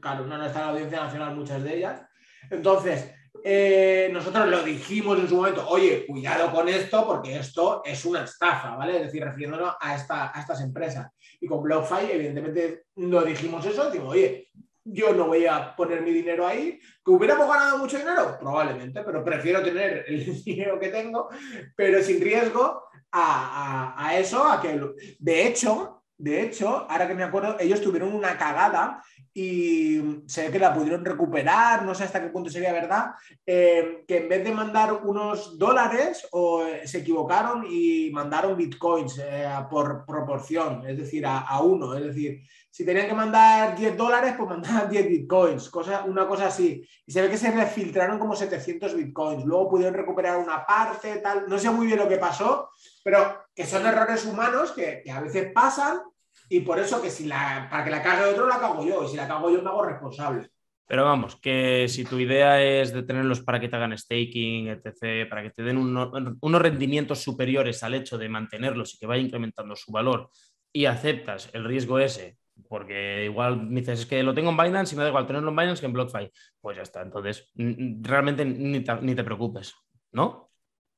Claro, 0.01 0.26
no, 0.26 0.37
no 0.37 0.47
está 0.47 0.61
en 0.61 0.66
la 0.66 0.72
Audiencia 0.72 1.01
Nacional 1.01 1.37
muchas 1.37 1.62
de 1.62 1.76
ellas. 1.76 2.03
Entonces, 2.51 3.12
eh, 3.45 4.09
nosotros 4.12 4.49
lo 4.49 4.62
dijimos 4.62 5.18
en 5.18 5.28
su 5.28 5.37
momento, 5.37 5.68
oye, 5.68 6.07
cuidado 6.07 6.51
con 6.51 6.68
esto 6.68 7.07
porque 7.07 7.37
esto 7.37 7.82
es 7.84 8.05
una 8.05 8.24
estafa, 8.24 8.74
¿vale? 8.76 8.97
Es 8.97 9.03
decir, 9.05 9.22
refiriéndonos 9.22 9.74
a, 9.80 9.95
esta, 9.95 10.37
a 10.37 10.41
estas 10.41 10.61
empresas. 10.61 11.11
Y 11.41 11.47
con 11.47 11.62
BlockFi, 11.62 12.11
evidentemente, 12.11 12.87
no 12.97 13.22
dijimos 13.22 13.64
eso, 13.64 13.91
digo, 13.91 14.09
oye, 14.09 14.49
yo 14.82 15.12
no 15.12 15.26
voy 15.26 15.47
a 15.47 15.74
poner 15.74 16.01
mi 16.03 16.12
dinero 16.12 16.47
ahí. 16.47 16.78
¿Que 17.05 17.11
hubiéramos 17.11 17.49
ganado 17.49 17.78
mucho 17.78 17.99
dinero? 17.99 18.37
Probablemente, 18.39 19.03
pero 19.03 19.24
prefiero 19.24 19.62
tener 19.62 20.05
el 20.09 20.43
dinero 20.45 20.78
que 20.78 20.89
tengo, 20.89 21.28
pero 21.76 22.03
sin 22.03 22.20
riesgo 22.20 22.84
a, 23.12 23.95
a, 23.95 24.07
a 24.07 24.18
eso, 24.18 24.45
a 24.45 24.61
que... 24.61 24.80
De 25.18 25.47
hecho, 25.47 25.95
de 26.18 26.42
hecho, 26.42 26.86
ahora 26.90 27.06
que 27.06 27.14
me 27.14 27.24
acuerdo, 27.24 27.56
ellos 27.60 27.82
tuvieron 27.82 28.14
una 28.14 28.38
cagada 28.38 29.02
y 29.34 30.22
sé 30.26 30.50
que 30.50 30.58
la 30.58 30.72
pudieron 30.72 31.04
recuperar, 31.04 31.84
no 31.84 31.94
sé 31.94 32.04
hasta 32.04 32.22
qué 32.22 32.28
punto 32.28 32.48
sería 32.48 32.72
verdad, 32.72 33.10
eh, 33.44 34.02
que 34.08 34.18
en 34.18 34.28
vez 34.30 34.42
de 34.42 34.50
mandar 34.50 34.94
unos 35.04 35.58
dólares 35.58 36.26
o, 36.32 36.64
eh, 36.64 36.86
se 36.86 36.98
equivocaron 36.98 37.66
y 37.68 38.08
mandaron 38.12 38.56
bitcoins 38.56 39.20
eh, 39.22 39.46
por 39.68 40.06
proporción, 40.06 40.86
es 40.88 40.96
decir, 40.96 41.26
a, 41.26 41.60
uno. 41.60 41.94
Es 41.94 42.04
decir, 42.04 42.40
si 42.70 42.86
tenían 42.86 43.08
que 43.08 43.14
mandar 43.14 43.76
10 43.76 43.94
dólares, 43.94 44.34
pues 44.38 44.48
mandaban 44.48 44.88
10 44.90 45.08
bitcoins, 45.08 45.68
cosa, 45.68 46.04
una 46.04 46.26
cosa 46.26 46.46
así. 46.46 46.82
Y 47.04 47.12
se 47.12 47.20
ve 47.20 47.28
que 47.28 47.36
se 47.36 47.50
refiltraron 47.50 48.18
como 48.18 48.34
700 48.34 48.94
bitcoins. 48.96 49.44
Luego 49.44 49.68
pudieron 49.68 49.92
recuperar 49.92 50.38
una 50.38 50.64
parte, 50.64 51.16
tal. 51.16 51.46
No 51.46 51.58
sé 51.58 51.68
muy 51.68 51.86
bien 51.86 51.98
lo 51.98 52.08
que 52.08 52.16
pasó, 52.16 52.70
pero 53.07 53.44
que 53.54 53.64
son 53.64 53.86
errores 53.86 54.26
humanos 54.26 54.72
que, 54.72 55.04
a 55.09 55.20
veces 55.20 55.52
pasan 55.52 56.00
y 56.48 56.59
por 56.62 56.80
eso 56.80 57.00
que 57.00 57.09
si 57.09 57.26
la, 57.26 57.68
para 57.70 57.84
que 57.84 57.90
la 57.92 58.02
cague 58.02 58.24
otro 58.24 58.48
la 58.48 58.59
cago 58.59 58.84
yo, 58.84 59.04
y 59.04 59.09
si 59.09 59.16
la 59.16 59.28
cago 59.28 59.48
yo 59.48 59.62
me 59.62 59.68
hago 59.68 59.84
responsable. 59.84 60.50
Pero 60.88 61.04
vamos, 61.04 61.36
que 61.36 61.86
si 61.86 62.04
tu 62.04 62.18
idea 62.18 62.61
es 62.61 62.92
de 62.92 63.04
tenerlos 63.04 63.42
para 63.42 63.61
que 63.61 63.68
te 63.68 63.76
hagan 63.76 63.96
staking, 63.96 64.66
etc., 64.66 65.28
para 65.30 65.44
que 65.44 65.50
te 65.50 65.62
den 65.62 65.76
unos 65.78 66.62
rendimientos 66.62 67.22
superiores 67.22 67.84
al 67.84 67.94
hecho 67.94 68.18
de 68.18 68.28
mantenerlos 68.28 68.94
y 68.94 68.98
que 68.98 69.07
vaya 69.07 69.22
incrementando 69.22 69.76
su 69.76 69.92
valor 69.92 70.28
y 70.72 70.86
aceptas 70.86 71.48
el 71.52 71.62
riesgo 71.62 72.00
ese, 72.00 72.38
porque 72.68 73.26
igual 73.26 73.72
dices, 73.72 74.00
es 74.00 74.07
que 74.07 74.24
lo 74.24 74.34
tengo 74.34 74.50
en 74.50 74.57
Binance 74.57 74.96
y 74.96 74.98
me 74.98 75.04
da 75.04 75.11
igual 75.11 75.28
tenerlo 75.28 75.50
en 75.50 75.57
Binance 75.57 75.78
que 75.78 75.86
en 75.86 75.92
BlockFi, 75.92 76.32
pues 76.61 76.76
ya 76.76 76.82
está. 76.82 77.02
Entonces, 77.02 77.52
realmente 77.54 78.44
ni 78.44 78.80
ni 78.80 79.14
te 79.14 79.24
preocupes, 79.24 79.76
¿no? 80.11 80.45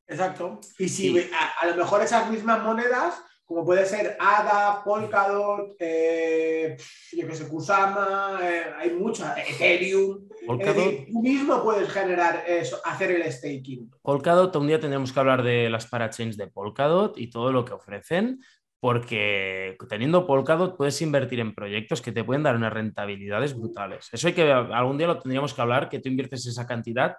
Exacto. 0.08 0.60
Y 0.78 0.88
si 0.88 1.18
a, 1.18 1.60
a, 1.60 1.66
lo 1.66 1.76
mejor 1.76 2.02
esas 2.02 2.30
mismas 2.30 2.62
monedas 2.64 3.22
como 3.48 3.64
puede 3.64 3.86
ser 3.86 4.14
ADA, 4.20 4.84
Polkadot, 4.84 5.74
eh, 5.78 6.76
yo 7.12 7.26
que 7.26 7.34
sé, 7.34 7.48
Kusama, 7.48 8.38
eh, 8.42 8.64
hay 8.76 8.90
muchas, 8.90 9.38
Ethereum. 9.38 10.28
Polkadot. 10.46 11.06
tú 11.10 11.22
mismo 11.22 11.62
puedes 11.62 11.88
generar 11.88 12.44
eso, 12.46 12.76
hacer 12.84 13.12
el 13.12 13.32
staking. 13.32 13.90
Polkadot, 14.02 14.54
un 14.54 14.66
día 14.66 14.78
tendremos 14.78 15.14
que 15.14 15.20
hablar 15.20 15.42
de 15.42 15.70
las 15.70 15.86
parachains 15.86 16.36
de 16.36 16.48
Polkadot 16.48 17.16
y 17.16 17.30
todo 17.30 17.50
lo 17.50 17.64
que 17.64 17.72
ofrecen, 17.72 18.38
porque 18.80 19.78
teniendo 19.88 20.26
Polkadot 20.26 20.76
puedes 20.76 21.00
invertir 21.00 21.40
en 21.40 21.54
proyectos 21.54 22.02
que 22.02 22.12
te 22.12 22.24
pueden 22.24 22.42
dar 22.42 22.54
unas 22.54 22.74
rentabilidades 22.74 23.56
brutales. 23.56 24.10
Eso 24.12 24.26
hay 24.28 24.34
que, 24.34 24.52
algún 24.52 24.98
día 24.98 25.06
lo 25.06 25.20
tendríamos 25.20 25.54
que 25.54 25.62
hablar, 25.62 25.88
que 25.88 26.00
tú 26.00 26.10
inviertes 26.10 26.46
esa 26.46 26.66
cantidad 26.66 27.16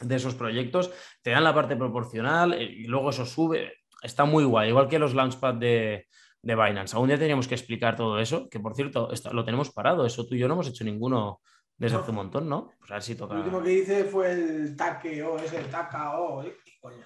de 0.00 0.16
esos 0.16 0.34
proyectos, 0.34 0.90
te 1.22 1.30
dan 1.30 1.44
la 1.44 1.54
parte 1.54 1.76
proporcional 1.76 2.52
eh, 2.54 2.64
y 2.64 2.84
luego 2.84 3.10
eso 3.10 3.24
sube 3.26 3.72
está 4.04 4.24
muy 4.24 4.44
guay, 4.44 4.68
igual 4.68 4.86
que 4.86 4.98
los 4.98 5.14
Launchpad 5.14 5.54
de, 5.54 6.06
de 6.42 6.54
Binance. 6.54 6.94
Algún 6.94 7.08
día 7.08 7.18
teníamos 7.18 7.48
que 7.48 7.54
explicar 7.54 7.96
todo 7.96 8.20
eso, 8.20 8.48
que 8.48 8.60
por 8.60 8.74
cierto, 8.74 9.08
lo 9.32 9.44
tenemos 9.44 9.72
parado, 9.72 10.06
eso 10.06 10.26
tú 10.26 10.34
y 10.34 10.38
yo 10.38 10.46
no 10.46 10.54
hemos 10.54 10.68
hecho 10.68 10.84
ninguno 10.84 11.40
desde 11.76 11.96
hace 11.96 12.10
un 12.10 12.16
montón, 12.16 12.48
¿no? 12.48 12.70
Pues 12.78 12.90
a 12.90 12.94
ver 12.94 13.02
si 13.02 13.14
toca... 13.16 13.34
Lo 13.34 13.40
último 13.40 13.62
que 13.62 13.72
hice 13.72 14.04
fue 14.04 14.30
el 14.32 14.76
TAKEO, 14.76 15.38
ese 15.38 15.58
el 15.58 15.66
TAKAO, 15.66 16.44
¿eh? 16.44 16.56
¿qué 16.64 16.72
coño 16.80 17.02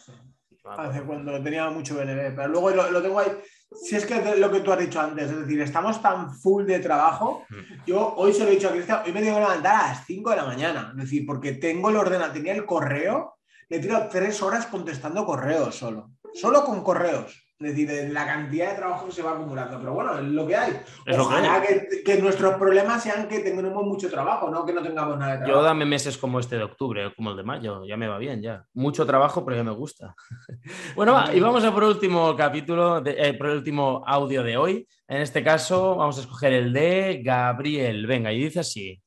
Hace 0.65 1.03
cuando 1.03 1.43
tenía 1.43 1.71
mucho 1.71 1.95
BNB, 1.95 2.35
pero 2.37 2.49
luego 2.49 2.71
lo, 2.71 3.01
tengo 3.01 3.21
ahí. 3.21 3.31
Si 3.71 3.97
es 3.97 4.07
que 4.07 4.17
es 4.17 4.39
lo 4.39 4.51
que 4.51 4.61
tú 4.61 4.73
has 4.73 4.79
dicho 4.79 5.01
antes, 5.01 5.31
es 5.31 5.41
decir, 5.41 5.61
estamos 5.61 6.01
tan 6.01 6.35
full 6.35 6.65
de 6.65 6.81
trabajo. 6.81 7.45
Mm. 7.49 7.85
Yo 7.87 8.15
hoy 8.17 8.33
se 8.33 8.45
lo 8.45 8.51
he 8.51 8.55
dicho 8.55 8.69
a 8.69 8.73
Cristian, 8.73 9.03
hoy 9.05 9.13
me 9.13 9.21
tengo 9.21 9.37
que 9.37 9.43
levantar 9.43 9.75
a 9.75 9.89
las 9.89 10.07
5 10.07 10.31
de 10.31 10.37
la 10.37 10.45
mañana, 10.45 10.89
es 10.93 11.05
decir, 11.05 11.25
porque 11.27 11.53
tengo 11.53 11.91
el 11.91 11.97
ordenador, 11.97 12.33
tenía 12.33 12.55
el 12.55 12.65
correo, 12.65 13.37
le 13.69 13.77
he 13.77 13.81
tirado 13.81 14.09
tres 14.09 14.43
horas 14.43 14.67
contestando 14.67 15.25
correos 15.27 15.75
solo 15.75 16.11
solo 16.35 16.65
con 16.65 16.83
correos. 16.83 17.48
Es 17.61 17.75
decir, 17.75 18.11
la 18.13 18.25
cantidad 18.25 18.71
de 18.71 18.77
trabajo 18.77 19.07
que 19.07 19.13
se 19.13 19.23
va 19.23 19.33
acumulando. 19.33 19.81
Pero 19.81 19.93
bueno, 19.93 20.17
es 20.17 20.25
lo 20.27 20.47
que 20.47 20.55
hay. 20.55 20.81
Ojalá 21.19 21.61
que, 21.61 22.23
nuestros 22.23 22.55
problemas 22.55 23.03
sean 23.03 23.27
que 23.27 23.41
tengamos 23.41 23.85
mucho 23.85 24.09
trabajo, 24.09 24.49
no 24.49 24.65
que 24.65 24.73
no 24.73 24.81
tengamos 24.81 25.19
nada 25.19 25.33
de 25.33 25.39
trabajo. 25.39 25.61
Yo 25.61 25.65
dame 25.65 25.85
meses 25.85 26.17
como 26.17 26.39
este 26.39 26.57
de 26.57 26.63
octubre, 26.63 27.13
como 27.17 27.33
el 27.33 27.37
de 27.37 27.43
mayo, 27.43 27.85
ya 27.85 27.97
me 27.97 28.07
va 28.07 28.19
bien, 28.19 28.41
ya. 28.41 28.65
Mucho 28.75 29.05
trabajo, 29.05 29.45
pero 29.45 29.57
ya 29.57 29.65
me 29.65 29.73
gusta. 29.73 30.15
bueno, 30.95 31.15
va, 31.15 31.35
y 31.35 31.41
vamos 31.41 31.65
a 31.65 31.75
por 31.75 31.83
el 31.83 31.91
último 31.91 32.37
capítulo, 32.37 33.03
eh, 33.05 33.35
por 33.35 33.49
el 33.49 33.57
último 33.57 34.05
audio 34.07 34.45
de 34.45 34.57
hoy. 34.57 34.89
En 35.09 35.21
este 35.21 35.43
caso, 35.43 35.97
vamos 35.97 36.17
a 36.19 36.21
escoger 36.21 36.53
el 36.53 36.73
de 36.73 37.23
Gabriel. 37.25 38.07
Venga, 38.07 38.33
y 38.33 38.39
dice 38.39 38.61
así. 38.61 39.03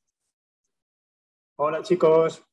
Hola 1.56 1.80
chicos, 1.82 2.44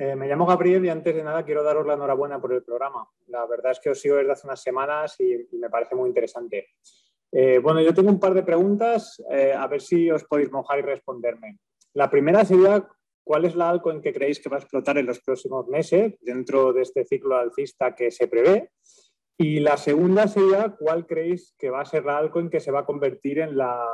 eh, 0.00 0.14
me 0.14 0.28
llamo 0.28 0.46
Gabriel 0.46 0.84
y 0.84 0.90
antes 0.90 1.12
de 1.12 1.24
nada 1.24 1.44
quiero 1.44 1.64
daros 1.64 1.84
la 1.84 1.94
enhorabuena 1.94 2.40
por 2.40 2.52
el 2.52 2.62
programa. 2.62 3.08
La 3.26 3.44
verdad 3.46 3.72
es 3.72 3.80
que 3.80 3.90
os 3.90 4.00
sigo 4.00 4.14
desde 4.14 4.30
hace 4.30 4.46
unas 4.46 4.62
semanas 4.62 5.16
y, 5.18 5.48
me 5.56 5.68
parece 5.68 5.96
muy 5.96 6.08
interesante. 6.08 6.68
Eh, 7.32 7.58
bueno, 7.58 7.80
yo 7.80 7.92
tengo 7.92 8.08
un 8.08 8.20
par 8.20 8.32
de 8.32 8.44
preguntas, 8.44 9.20
eh, 9.28 9.52
a 9.52 9.66
ver 9.66 9.80
si 9.80 10.08
os 10.08 10.22
podéis 10.22 10.52
mojar 10.52 10.78
y 10.78 10.82
responderme. 10.82 11.58
La 11.94 12.08
primera 12.08 12.44
sería, 12.44 12.86
¿cuál 13.24 13.44
es 13.44 13.56
la 13.56 13.70
altcoin 13.70 14.00
que 14.00 14.12
creéis 14.12 14.40
que 14.40 14.48
va 14.48 14.56
a 14.56 14.60
explotar 14.60 14.98
en 14.98 15.06
los 15.06 15.20
próximos 15.20 15.66
meses 15.66 16.14
dentro 16.20 16.72
de 16.72 16.82
este 16.82 17.04
ciclo 17.04 17.36
alcista 17.36 17.96
que 17.96 18.12
se 18.12 18.28
prevé? 18.28 18.70
Y 19.36 19.58
la 19.58 19.76
segunda 19.76 20.28
sería, 20.28 20.76
¿cuál 20.78 21.06
creéis 21.06 21.56
que 21.58 21.70
va 21.70 21.80
a 21.80 21.84
ser 21.84 22.04
la 22.04 22.18
altcoin 22.18 22.50
que 22.50 22.60
se 22.60 22.70
va 22.70 22.80
a 22.80 22.86
convertir 22.86 23.40
en 23.40 23.56
la 23.56 23.84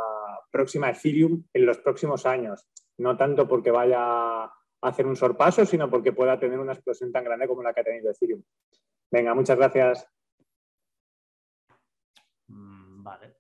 próxima 0.50 0.90
Ethereum 0.90 1.44
en 1.54 1.64
los 1.64 1.78
próximos 1.78 2.26
años? 2.26 2.68
No 2.98 3.16
tanto 3.16 3.48
porque 3.48 3.70
vaya 3.70 4.50
hacer 4.84 5.06
un 5.06 5.16
sorpaso, 5.16 5.64
sino 5.64 5.90
porque 5.90 6.12
pueda 6.12 6.38
tener 6.38 6.58
una 6.58 6.72
explosión 6.72 7.10
tan 7.10 7.24
grande 7.24 7.48
como 7.48 7.62
la 7.62 7.72
que 7.72 7.80
ha 7.80 7.84
tenido 7.84 8.10
Ethereum. 8.10 8.42
Venga, 9.10 9.34
muchas 9.34 9.56
gracias. 9.56 10.06
Mm, 12.48 13.02
vale. 13.02 13.36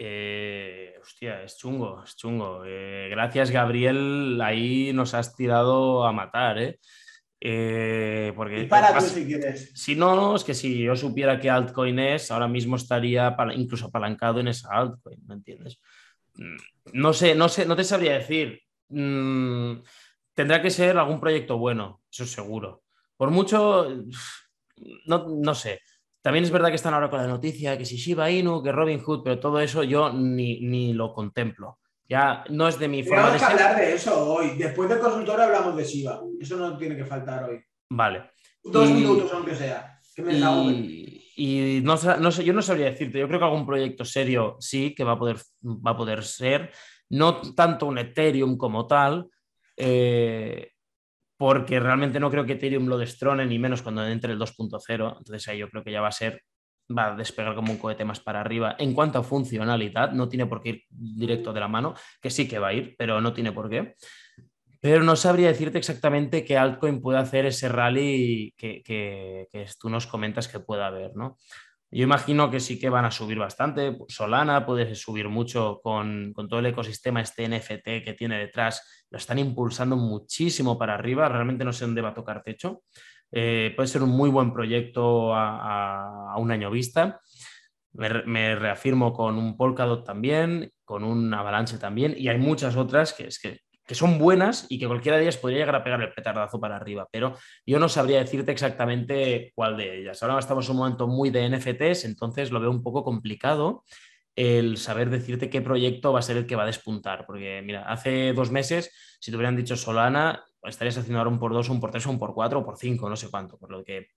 Eh, 0.00 0.94
hostia, 1.00 1.42
es 1.42 1.58
chungo, 1.58 2.04
es 2.04 2.16
chungo. 2.16 2.62
Eh, 2.64 3.08
gracias, 3.10 3.50
Gabriel. 3.50 4.40
Ahí 4.40 4.92
nos 4.92 5.14
has 5.14 5.34
tirado 5.34 6.06
a 6.06 6.12
matar, 6.12 6.58
¿eh? 6.58 6.78
eh 7.40 8.32
porque 8.36 8.64
para 8.64 9.00
si 9.00 9.26
quieres. 9.26 9.72
Si 9.74 9.96
no, 9.96 10.36
es 10.36 10.44
que 10.44 10.54
si 10.54 10.78
yo 10.78 10.94
supiera 10.94 11.40
qué 11.40 11.50
altcoin 11.50 11.98
es, 11.98 12.30
ahora 12.30 12.46
mismo 12.46 12.76
estaría 12.76 13.36
incluso 13.54 13.86
apalancado 13.86 14.38
en 14.38 14.48
esa 14.48 14.68
altcoin, 14.70 15.20
¿me 15.26 15.34
entiendes? 15.34 15.80
Mm, 16.34 16.56
no 16.92 17.12
sé, 17.12 17.34
no 17.34 17.48
sé, 17.48 17.66
no 17.66 17.74
te 17.74 17.84
sabría 17.84 18.14
decir. 18.14 18.60
Mm, 18.90 19.80
tendrá 20.38 20.62
que 20.62 20.70
ser 20.70 20.96
algún 20.96 21.18
proyecto 21.18 21.58
bueno, 21.58 22.00
eso 22.12 22.22
es 22.22 22.30
seguro. 22.30 22.84
Por 23.16 23.32
mucho, 23.32 23.88
no, 25.06 25.26
no 25.28 25.54
sé. 25.56 25.80
También 26.22 26.44
es 26.44 26.52
verdad 26.52 26.68
que 26.68 26.76
están 26.76 26.94
ahora 26.94 27.10
con 27.10 27.18
la 27.20 27.26
noticia 27.26 27.76
que 27.76 27.84
si 27.84 27.96
Shiba 27.96 28.30
Inu, 28.30 28.62
que 28.62 28.70
Robin 28.70 29.00
Hood, 29.00 29.24
pero 29.24 29.40
todo 29.40 29.58
eso 29.60 29.82
yo 29.82 30.12
ni, 30.12 30.60
ni 30.60 30.92
lo 30.92 31.12
contemplo. 31.12 31.80
Ya 32.08 32.44
no 32.50 32.68
es 32.68 32.78
de 32.78 32.86
mi 32.86 33.02
forma 33.02 33.24
Tenemos 33.32 33.46
que 33.48 33.52
hablar 33.52 33.76
de 33.78 33.94
eso 33.94 34.32
hoy. 34.32 34.50
Después 34.56 34.88
del 34.88 35.00
consultorio 35.00 35.44
hablamos 35.46 35.76
de 35.76 35.82
Shiba. 35.84 36.22
Eso 36.40 36.56
no 36.56 36.78
tiene 36.78 36.96
que 36.96 37.04
faltar 37.04 37.42
hoy. 37.50 37.60
Vale. 37.90 38.30
Dos 38.62 38.88
Y- 38.88 38.92
minutos, 38.92 39.32
aunque 39.32 39.56
sea. 39.56 39.98
Que 40.14 40.22
me. 40.22 40.34
Y, 40.34 41.24
y 41.34 41.80
no 41.82 41.96
sé, 41.96 42.44
yo 42.44 42.52
no 42.52 42.62
sabría 42.62 42.86
decirte. 42.92 43.18
Yo 43.18 43.26
creo 43.26 43.40
que 43.40 43.44
algún 43.44 43.66
proyecto 43.66 44.04
serio 44.04 44.56
sí 44.60 44.94
que 44.94 45.02
va 45.02 45.12
a 45.14 45.18
poder, 45.18 45.38
va 45.64 45.90
a 45.90 45.96
poder 45.96 46.22
ser. 46.22 46.70
No 47.10 47.40
tanto 47.56 47.86
un 47.86 47.98
Ethereum 47.98 48.56
como 48.56 48.86
tal, 48.86 49.28
eh, 49.78 50.72
porque 51.36 51.80
realmente 51.80 52.20
no 52.20 52.30
creo 52.30 52.44
que 52.46 52.54
Ethereum 52.54 52.86
lo 52.88 52.98
destrone, 52.98 53.46
ni 53.46 53.58
menos 53.58 53.82
cuando 53.82 54.06
entre 54.06 54.32
el 54.32 54.38
2.0. 54.38 55.16
Entonces 55.18 55.48
ahí 55.48 55.58
yo 55.58 55.68
creo 55.70 55.84
que 55.84 55.92
ya 55.92 56.00
va 56.00 56.08
a 56.08 56.12
ser, 56.12 56.42
va 56.96 57.12
a 57.12 57.16
despegar 57.16 57.54
como 57.54 57.72
un 57.72 57.78
cohete 57.78 58.04
más 58.04 58.20
para 58.20 58.40
arriba. 58.40 58.76
En 58.78 58.94
cuanto 58.94 59.18
a 59.20 59.22
funcionalidad, 59.24 60.12
no 60.12 60.28
tiene 60.28 60.46
por 60.46 60.62
qué 60.62 60.68
ir 60.70 60.82
directo 60.90 61.52
de 61.52 61.60
la 61.60 61.68
mano, 61.68 61.94
que 62.20 62.30
sí 62.30 62.48
que 62.48 62.58
va 62.58 62.68
a 62.68 62.74
ir, 62.74 62.94
pero 62.98 63.20
no 63.20 63.32
tiene 63.34 63.52
por 63.52 63.70
qué. 63.70 63.94
Pero 64.80 65.02
no 65.02 65.16
sabría 65.16 65.48
decirte 65.48 65.78
exactamente 65.78 66.44
qué 66.44 66.56
altcoin 66.56 67.00
puede 67.00 67.18
hacer 67.18 67.46
ese 67.46 67.68
rally 67.68 68.54
que, 68.56 68.82
que- 68.84 69.46
que 69.50 69.66
tú 69.80 69.90
nos 69.90 70.06
comentas 70.06 70.46
que 70.48 70.60
pueda 70.60 70.86
haber, 70.86 71.16
¿no? 71.16 71.36
Yo 71.90 72.04
imagino 72.04 72.50
que 72.50 72.60
sí 72.60 72.78
que 72.78 72.90
van 72.90 73.06
a 73.06 73.10
subir 73.10 73.38
bastante. 73.38 73.96
Solana 74.08 74.66
puede 74.66 74.94
subir 74.94 75.28
mucho 75.28 75.80
con, 75.82 76.32
con 76.34 76.48
todo 76.48 76.60
el 76.60 76.66
ecosistema, 76.66 77.22
este 77.22 77.48
NFT 77.48 78.04
que 78.04 78.14
tiene 78.16 78.38
detrás. 78.38 79.06
Lo 79.10 79.16
están 79.16 79.38
impulsando 79.38 79.96
muchísimo 79.96 80.78
para 80.78 80.94
arriba. 80.94 81.28
Realmente 81.28 81.64
no 81.64 81.72
sé 81.72 81.86
dónde 81.86 82.02
va 82.02 82.10
a 82.10 82.14
tocar 82.14 82.42
techo. 82.42 82.82
Eh, 83.32 83.72
puede 83.74 83.88
ser 83.88 84.02
un 84.02 84.10
muy 84.10 84.30
buen 84.30 84.52
proyecto 84.52 85.34
a, 85.34 86.34
un 86.36 86.50
año 86.50 86.70
vista. 86.70 87.20
Me, 87.92 88.22
me 88.24 88.54
reafirmo 88.54 89.14
con 89.14 89.38
un 89.38 89.56
Polkadot 89.56 90.04
también, 90.04 90.70
con 90.84 91.04
un 91.04 91.32
Avalanche 91.32 91.78
también, 91.78 92.14
y 92.16 92.28
hay 92.28 92.38
muchas 92.38 92.76
otras 92.76 93.12
que, 93.12 93.26
es 93.26 93.38
que, 93.38 93.60
que 93.88 93.94
son 93.94 94.18
buenas 94.18 94.66
y 94.68 94.78
que 94.78 94.86
cualquiera 94.86 95.16
de 95.16 95.22
ellas 95.22 95.38
podría 95.38 95.60
llegar 95.60 95.74
a 95.74 95.82
pegar 95.82 96.02
el 96.02 96.12
petardazo 96.12 96.60
para 96.60 96.76
arriba, 96.76 97.08
pero 97.10 97.36
yo 97.64 97.78
no 97.78 97.88
sabría 97.88 98.18
decirte 98.18 98.52
exactamente 98.52 99.50
cuál 99.54 99.78
de 99.78 100.00
ellas. 100.00 100.22
Ahora 100.22 100.38
estamos 100.38 100.66
en 100.66 100.72
un 100.72 100.76
momento 100.76 101.08
muy 101.08 101.30
de 101.30 101.48
NFTs, 101.48 102.04
entonces 102.04 102.50
lo 102.50 102.60
veo 102.60 102.70
un 102.70 102.82
poco 102.82 103.02
complicado 103.02 103.84
el 104.36 104.76
saber 104.76 105.08
decirte 105.08 105.48
qué 105.48 105.62
proyecto 105.62 106.12
va 106.12 106.18
a 106.18 106.22
ser 106.22 106.36
el 106.36 106.46
que 106.46 106.54
va 106.54 106.64
a 106.64 106.66
despuntar, 106.66 107.24
porque 107.26 107.62
mira, 107.64 107.90
hace 107.90 108.34
dos 108.34 108.52
meses, 108.52 108.92
si 109.20 109.30
te 109.30 109.36
hubieran 109.38 109.56
dicho 109.56 109.74
Solana, 109.74 110.44
estarías 110.62 110.98
haciendo 110.98 111.18
ahora 111.18 111.30
un 111.30 111.38
por 111.38 111.54
dos, 111.54 111.70
un 111.70 111.80
por 111.80 111.90
tres, 111.90 112.04
un 112.04 112.18
por 112.18 112.34
cuatro, 112.34 112.60
o 112.60 112.64
por 112.64 112.76
cinco, 112.76 113.08
no 113.08 113.16
sé 113.16 113.30
cuánto, 113.30 113.56
por 113.56 113.70
lo 113.70 113.82
que 113.82 114.08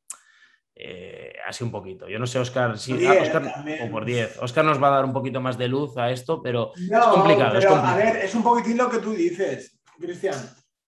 eh, 0.76 1.34
así 1.48 1.64
un 1.64 1.72
poquito. 1.72 2.08
Yo 2.08 2.18
no 2.20 2.26
sé, 2.28 2.40
Oscar, 2.40 2.78
si 2.78 2.94
Por 2.94 3.06
ah, 3.08 3.12
10 3.14 3.24
Óscar- 3.34 3.54
también. 3.54 3.88
o 3.88 3.92
por 3.92 4.06
10. 4.06 4.38
Oscar 4.42 4.66
nos 4.66 4.82
va 4.82 4.88
a 4.88 4.92
dar 4.92 5.06
un 5.06 5.14
poquito 5.14 5.42
más 5.42 5.58
de 5.58 5.68
luz 5.68 5.98
a 5.98 6.10
esto, 6.12 6.42
pero 6.42 6.72
No, 6.90 7.00
es 7.00 7.06
complicado. 7.08 7.58
es 7.58 7.66
pero, 7.66 7.76
complicado. 7.76 7.94
a 8.02 8.04
ver, 8.14 8.16
es 8.26 8.36
un 8.36 8.44
poquitín 8.44 8.78
lo 8.78 8.90
que 8.90 8.98
tú 9.00 9.12
dices, 9.14 9.80
Cristian. 10.00 10.36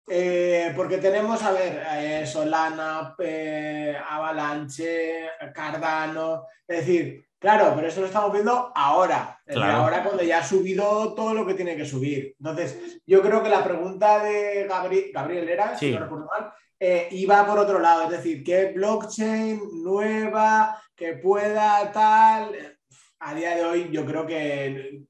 Eh, 0.09 0.73
porque 0.75 0.97
tenemos, 0.97 1.41
a 1.43 1.51
ver, 1.53 1.81
eh, 1.93 2.25
Solana, 2.25 3.15
eh, 3.19 3.95
Avalanche, 4.09 5.29
Cardano, 5.53 6.43
es 6.67 6.77
decir, 6.79 7.25
claro, 7.39 7.71
pero 7.75 7.87
eso 7.87 8.01
lo 8.01 8.07
estamos 8.07 8.33
viendo 8.33 8.71
ahora, 8.75 9.39
es 9.45 9.55
Claro. 9.55 9.77
ahora 9.77 10.03
cuando 10.03 10.23
ya 10.23 10.39
ha 10.39 10.43
subido 10.43 11.13
todo 11.13 11.33
lo 11.33 11.45
que 11.45 11.53
tiene 11.53 11.77
que 11.77 11.85
subir. 11.85 12.35
Entonces, 12.37 13.01
yo 13.05 13.21
creo 13.21 13.41
que 13.43 13.49
la 13.49 13.63
pregunta 13.63 14.21
de 14.23 14.67
Gabri- 14.67 15.11
Gabriel 15.13 15.47
era, 15.47 15.77
si 15.77 15.87
Sí. 15.87 15.93
no 15.93 15.99
recuerdo 16.01 16.25
mal, 16.25 16.51
eh, 16.85 17.07
iba 17.11 17.45
por 17.45 17.57
otro 17.59 17.79
lado, 17.79 18.03
es 18.03 18.09
decir, 18.09 18.43
¿qué 18.43 18.73
blockchain 18.75 19.61
nueva 19.83 20.81
que 20.95 21.13
pueda 21.13 21.89
tal? 21.93 22.51
A 23.19 23.33
día 23.33 23.55
de 23.55 23.63
hoy 23.63 23.89
yo 23.89 24.05
creo 24.05 24.25
que, 24.27 25.03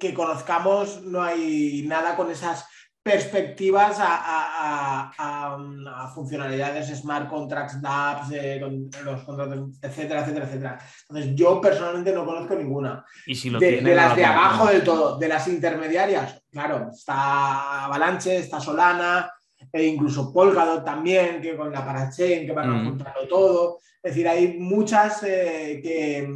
que 0.00 0.12
conozcamos 0.12 1.02
no 1.02 1.22
hay 1.22 1.84
nada 1.86 2.16
con 2.16 2.30
esas 2.32 2.66
perspectivas 3.02 3.98
a, 4.00 4.06
a- 4.16 5.10
a- 5.16 5.54
a- 5.54 6.04
a 6.04 6.08
funcionalidades 6.08 6.88
smart 6.98 7.28
contracts, 7.30 7.80
dApps, 7.80 8.32
eh, 8.32 8.58
con 8.60 8.90
los 9.04 9.22
contratos, 9.22 9.70
etcétera, 9.80 10.20
etcétera, 10.22 10.46
etcétera. 10.46 10.78
Entonces 11.08 11.34
yo 11.36 11.60
personalmente 11.60 12.12
no 12.12 12.26
conozco 12.26 12.54
ninguna. 12.56 13.04
Y 13.26 13.34
si 13.36 13.50
lo 13.50 13.58
De, 13.60 13.68
tiene, 13.72 13.90
de 13.90 13.96
las 13.96 14.16
de 14.16 14.24
abajo 14.24 14.66
del 14.66 14.82
todo, 14.84 15.16
de 15.18 15.28
las 15.28 15.46
intermediarias, 15.48 16.42
claro, 16.50 16.88
está 16.92 17.84
Avalanche, 17.84 18.36
está 18.38 18.60
Solana, 18.60 19.30
e 19.72 19.84
incluso 19.84 20.32
Polkadot 20.32 20.84
también, 20.84 21.40
que 21.40 21.56
con 21.56 21.70
la 21.72 21.84
parachain, 21.84 22.46
que 22.46 22.52
van 22.52 22.70
a 22.70 22.74
Mm. 22.74 22.84
juntarlo 22.88 23.28
todo. 23.28 23.78
Es 24.02 24.12
decir, 24.12 24.26
hay 24.28 24.58
muchas 24.58 25.22
eh, 25.24 25.80
que, 25.82 26.26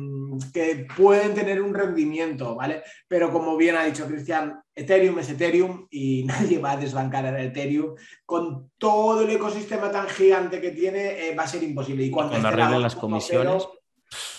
que 0.52 0.86
pueden 0.96 1.32
tener 1.32 1.62
un 1.62 1.72
rendimiento, 1.72 2.54
¿vale? 2.54 2.82
Pero 3.08 3.32
como 3.32 3.56
bien 3.56 3.76
ha 3.76 3.84
dicho 3.84 4.06
Cristian, 4.06 4.60
Ethereum 4.74 5.18
es 5.20 5.30
Ethereum 5.30 5.86
y 5.90 6.24
nadie 6.28 6.58
va 6.58 6.72
a 6.72 6.76
desbancar 6.76 7.24
a 7.26 7.42
Ethereum. 7.42 7.94
Con 8.26 8.70
todo 8.76 9.22
el 9.22 9.30
ecosistema 9.30 9.90
tan 9.90 10.08
gigante 10.08 10.60
que 10.60 10.72
tiene, 10.72 11.28
eh, 11.28 11.34
va 11.34 11.44
a 11.44 11.48
ser 11.48 11.62
imposible. 11.62 12.04
Y 12.04 12.10
cuando, 12.10 12.36
la 12.38 12.50
las 12.78 12.96
2.0, 12.96 13.00
comisiones. 13.00 13.66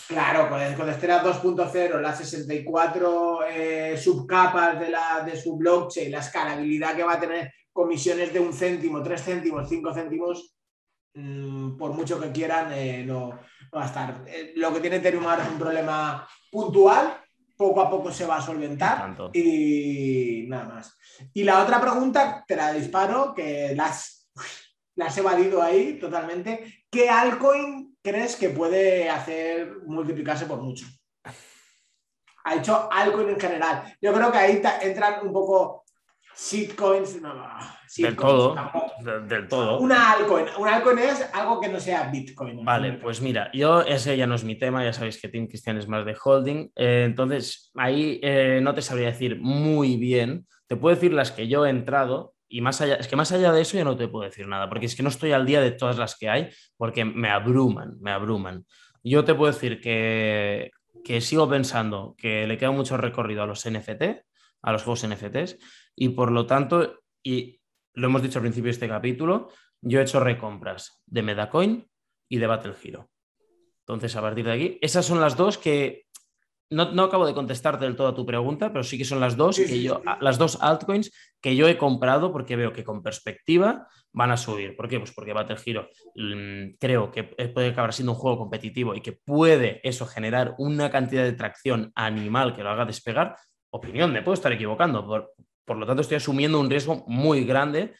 Claro, 0.07 0.47
con, 0.49 0.59
con 0.75 0.87
Estera 0.89 1.23
2.0, 1.23 1.99
las 1.99 2.19
64 2.19 3.39
eh, 3.49 3.97
subcapas 3.97 4.79
de, 4.79 4.89
la, 4.89 5.23
de 5.25 5.35
su 5.35 5.57
blockchain, 5.57 6.11
la 6.11 6.19
escalabilidad 6.19 6.95
que 6.95 7.03
va 7.03 7.13
a 7.13 7.19
tener, 7.19 7.51
comisiones 7.75 8.31
de 8.31 8.39
un 8.39 8.53
céntimo, 8.53 9.03
tres 9.03 9.21
céntimos, 9.21 9.67
cinco 9.67 9.93
céntimos, 9.93 10.55
mm, 11.13 11.75
por 11.75 11.91
mucho 11.91 12.17
que 12.21 12.31
quieran, 12.31 12.71
eh, 12.71 13.03
no, 13.05 13.31
no 13.31 13.77
va 13.77 13.83
a 13.83 13.87
estar. 13.87 14.23
Eh, 14.27 14.53
lo 14.55 14.73
que 14.73 14.79
tiene 14.79 14.95
Ethereum 14.95 15.27
ahora 15.27 15.43
es 15.43 15.49
un 15.49 15.59
problema 15.59 16.25
puntual, 16.49 17.17
poco 17.57 17.81
a 17.81 17.89
poco 17.89 18.13
se 18.13 18.25
va 18.25 18.37
a 18.37 18.41
solventar 18.41 19.13
y 19.33 20.45
nada 20.47 20.65
más. 20.65 20.97
Y 21.33 21.43
la 21.43 21.61
otra 21.61 21.81
pregunta, 21.81 22.45
te 22.47 22.55
la 22.55 22.71
disparo, 22.71 23.33
que 23.35 23.73
las, 23.75 24.31
la 24.95 25.07
has 25.07 25.17
evadido 25.17 25.61
ahí 25.61 25.99
totalmente. 25.99 26.85
¿Qué 26.89 27.09
altcoin 27.09 27.97
crees 28.01 28.37
que 28.37 28.51
puede 28.51 29.09
hacer 29.09 29.79
multiplicarse 29.85 30.45
por 30.45 30.61
mucho? 30.61 30.85
Ha 32.45 32.55
hecho 32.55 32.87
altcoin 32.89 33.29
en 33.29 33.39
general. 33.39 33.97
Yo 34.01 34.13
creo 34.13 34.31
que 34.31 34.37
ahí 34.37 34.61
entran 34.81 35.27
un 35.27 35.33
poco 35.33 35.84
shitcoins. 36.37 37.21
No, 37.21 37.33
no, 37.33 37.47
Del 37.97 38.15
todo. 38.15 38.55
de- 39.01 39.19
Del 39.21 39.47
todo. 39.47 39.79
Una 39.79 40.11
altcoin. 40.11 40.45
Una 40.57 40.75
altcoin 40.75 40.99
es 40.99 41.29
algo 41.33 41.59
que 41.61 41.69
no 41.69 41.79
sea 41.79 42.09
Bitcoin. 42.11 42.63
Vale, 42.65 42.93
pues 42.93 43.21
mira, 43.21 43.49
yo 43.53 43.81
ese 43.81 44.17
ya 44.17 44.27
no 44.27 44.35
es 44.35 44.43
mi 44.43 44.55
tema, 44.57 44.83
ya 44.83 44.93
sabéis 44.93 45.19
que 45.21 45.29
Team 45.29 45.47
Cristian 45.47 45.77
es 45.77 45.87
más 45.87 46.05
de 46.05 46.15
holding, 46.21 46.71
eh, 46.75 47.03
entonces 47.05 47.71
ahí 47.75 48.19
eh, 48.23 48.59
no 48.61 48.73
te 48.73 48.81
sabría 48.81 49.07
decir 49.07 49.39
muy 49.39 49.97
bien, 49.97 50.45
te 50.67 50.75
puedo 50.75 50.95
decir 50.95 51.13
las 51.13 51.31
que 51.31 51.47
yo 51.47 51.65
he 51.65 51.69
entrado 51.69 52.33
y 52.47 52.61
más 52.61 52.79
allá, 52.81 52.95
es 52.95 53.07
que 53.07 53.15
más 53.15 53.31
allá 53.31 53.51
de 53.51 53.61
eso 53.61 53.77
ya 53.77 53.83
no 53.83 53.95
te 53.97 54.07
puedo 54.07 54.25
decir 54.25 54.47
nada, 54.47 54.69
porque 54.69 54.85
es 54.85 54.95
que 54.95 55.03
no 55.03 55.09
estoy 55.09 55.31
al 55.31 55.45
día 55.45 55.61
de 55.61 55.71
todas 55.71 55.97
las 55.97 56.15
que 56.17 56.29
hay, 56.29 56.49
porque 56.77 57.03
me 57.05 57.29
abruman, 57.29 57.95
me 58.01 58.11
abruman. 58.11 58.65
Yo 59.03 59.23
te 59.25 59.33
puedo 59.35 59.51
decir 59.51 59.79
que, 59.81 60.71
que 61.03 61.21
sigo 61.21 61.47
pensando 61.49 62.15
que 62.17 62.45
le 62.47 62.57
queda 62.57 62.71
mucho 62.71 62.97
recorrido 62.97 63.43
a 63.43 63.47
los 63.47 63.65
NFT, 63.69 64.03
a 64.61 64.71
los 64.71 64.83
juegos 64.83 65.05
NFTs, 65.07 65.57
y 65.95 66.09
por 66.09 66.31
lo 66.31 66.45
tanto, 66.45 66.99
y 67.23 67.59
lo 67.93 68.07
hemos 68.07 68.21
dicho 68.21 68.39
al 68.39 68.43
principio 68.43 68.67
de 68.67 68.71
este 68.71 68.87
capítulo, 68.87 69.49
yo 69.81 69.99
he 69.99 70.03
hecho 70.03 70.19
recompras 70.19 71.01
de 71.05 71.21
Medacoin 71.21 71.89
y 72.29 72.37
de 72.37 72.47
Battle 72.47 72.73
Hero. 72.83 73.09
Entonces, 73.81 74.15
a 74.15 74.21
partir 74.21 74.45
de 74.45 74.51
aquí, 74.51 74.79
esas 74.81 75.05
son 75.05 75.21
las 75.21 75.37
dos 75.37 75.57
que 75.57 76.05
no, 76.71 76.91
no 76.91 77.03
acabo 77.03 77.27
de 77.27 77.35
contestarte 77.35 77.85
del 77.85 77.95
todo 77.95 78.07
a 78.07 78.15
tu 78.15 78.25
pregunta, 78.25 78.71
pero 78.71 78.83
sí 78.83 78.97
que 78.97 79.05
son 79.05 79.19
las 79.19 79.37
dos 79.37 79.55
Sí, 79.55 79.63
que 79.63 79.67
sí, 79.69 79.83
yo, 79.83 80.01
sí. 80.03 80.09
las 80.19 80.39
dos 80.39 80.57
altcoins 80.61 81.11
que 81.39 81.55
yo 81.55 81.67
he 81.67 81.77
comprado 81.77 82.31
porque 82.31 82.55
veo 82.55 82.73
que 82.73 82.83
con 82.83 83.03
perspectiva 83.03 83.87
van 84.11 84.31
a 84.31 84.37
subir. 84.37 84.75
¿Por 84.75 84.89
qué? 84.89 84.97
Pues 84.97 85.11
porque 85.13 85.33
Battle 85.33 85.57
Hero 85.63 85.87
mm, 86.15 86.77
creo 86.79 87.11
que 87.11 87.23
puede 87.23 87.69
acabar 87.69 87.93
siendo 87.93 88.13
un 88.13 88.17
juego 88.17 88.39
competitivo 88.39 88.95
y 88.95 89.01
que 89.01 89.13
puede 89.13 89.79
eso 89.87 90.07
generar 90.07 90.55
una 90.57 90.89
cantidad 90.89 91.23
de 91.23 91.33
tracción 91.33 91.91
animal 91.95 92.55
que 92.55 92.63
lo 92.63 92.69
haga 92.71 92.85
despegar. 92.85 93.35
Opinión, 93.69 94.11
me 94.11 94.23
puedo 94.23 94.33
estar 94.33 94.51
equivocando. 94.51 95.05
Por, 95.05 95.33
por 95.65 95.77
lo 95.77 95.85
tanto, 95.85 96.01
estoy 96.01 96.17
asumiendo 96.17 96.59
un 96.59 96.69
riesgo 96.69 97.03
muy 97.07 97.43
grande 97.43 97.93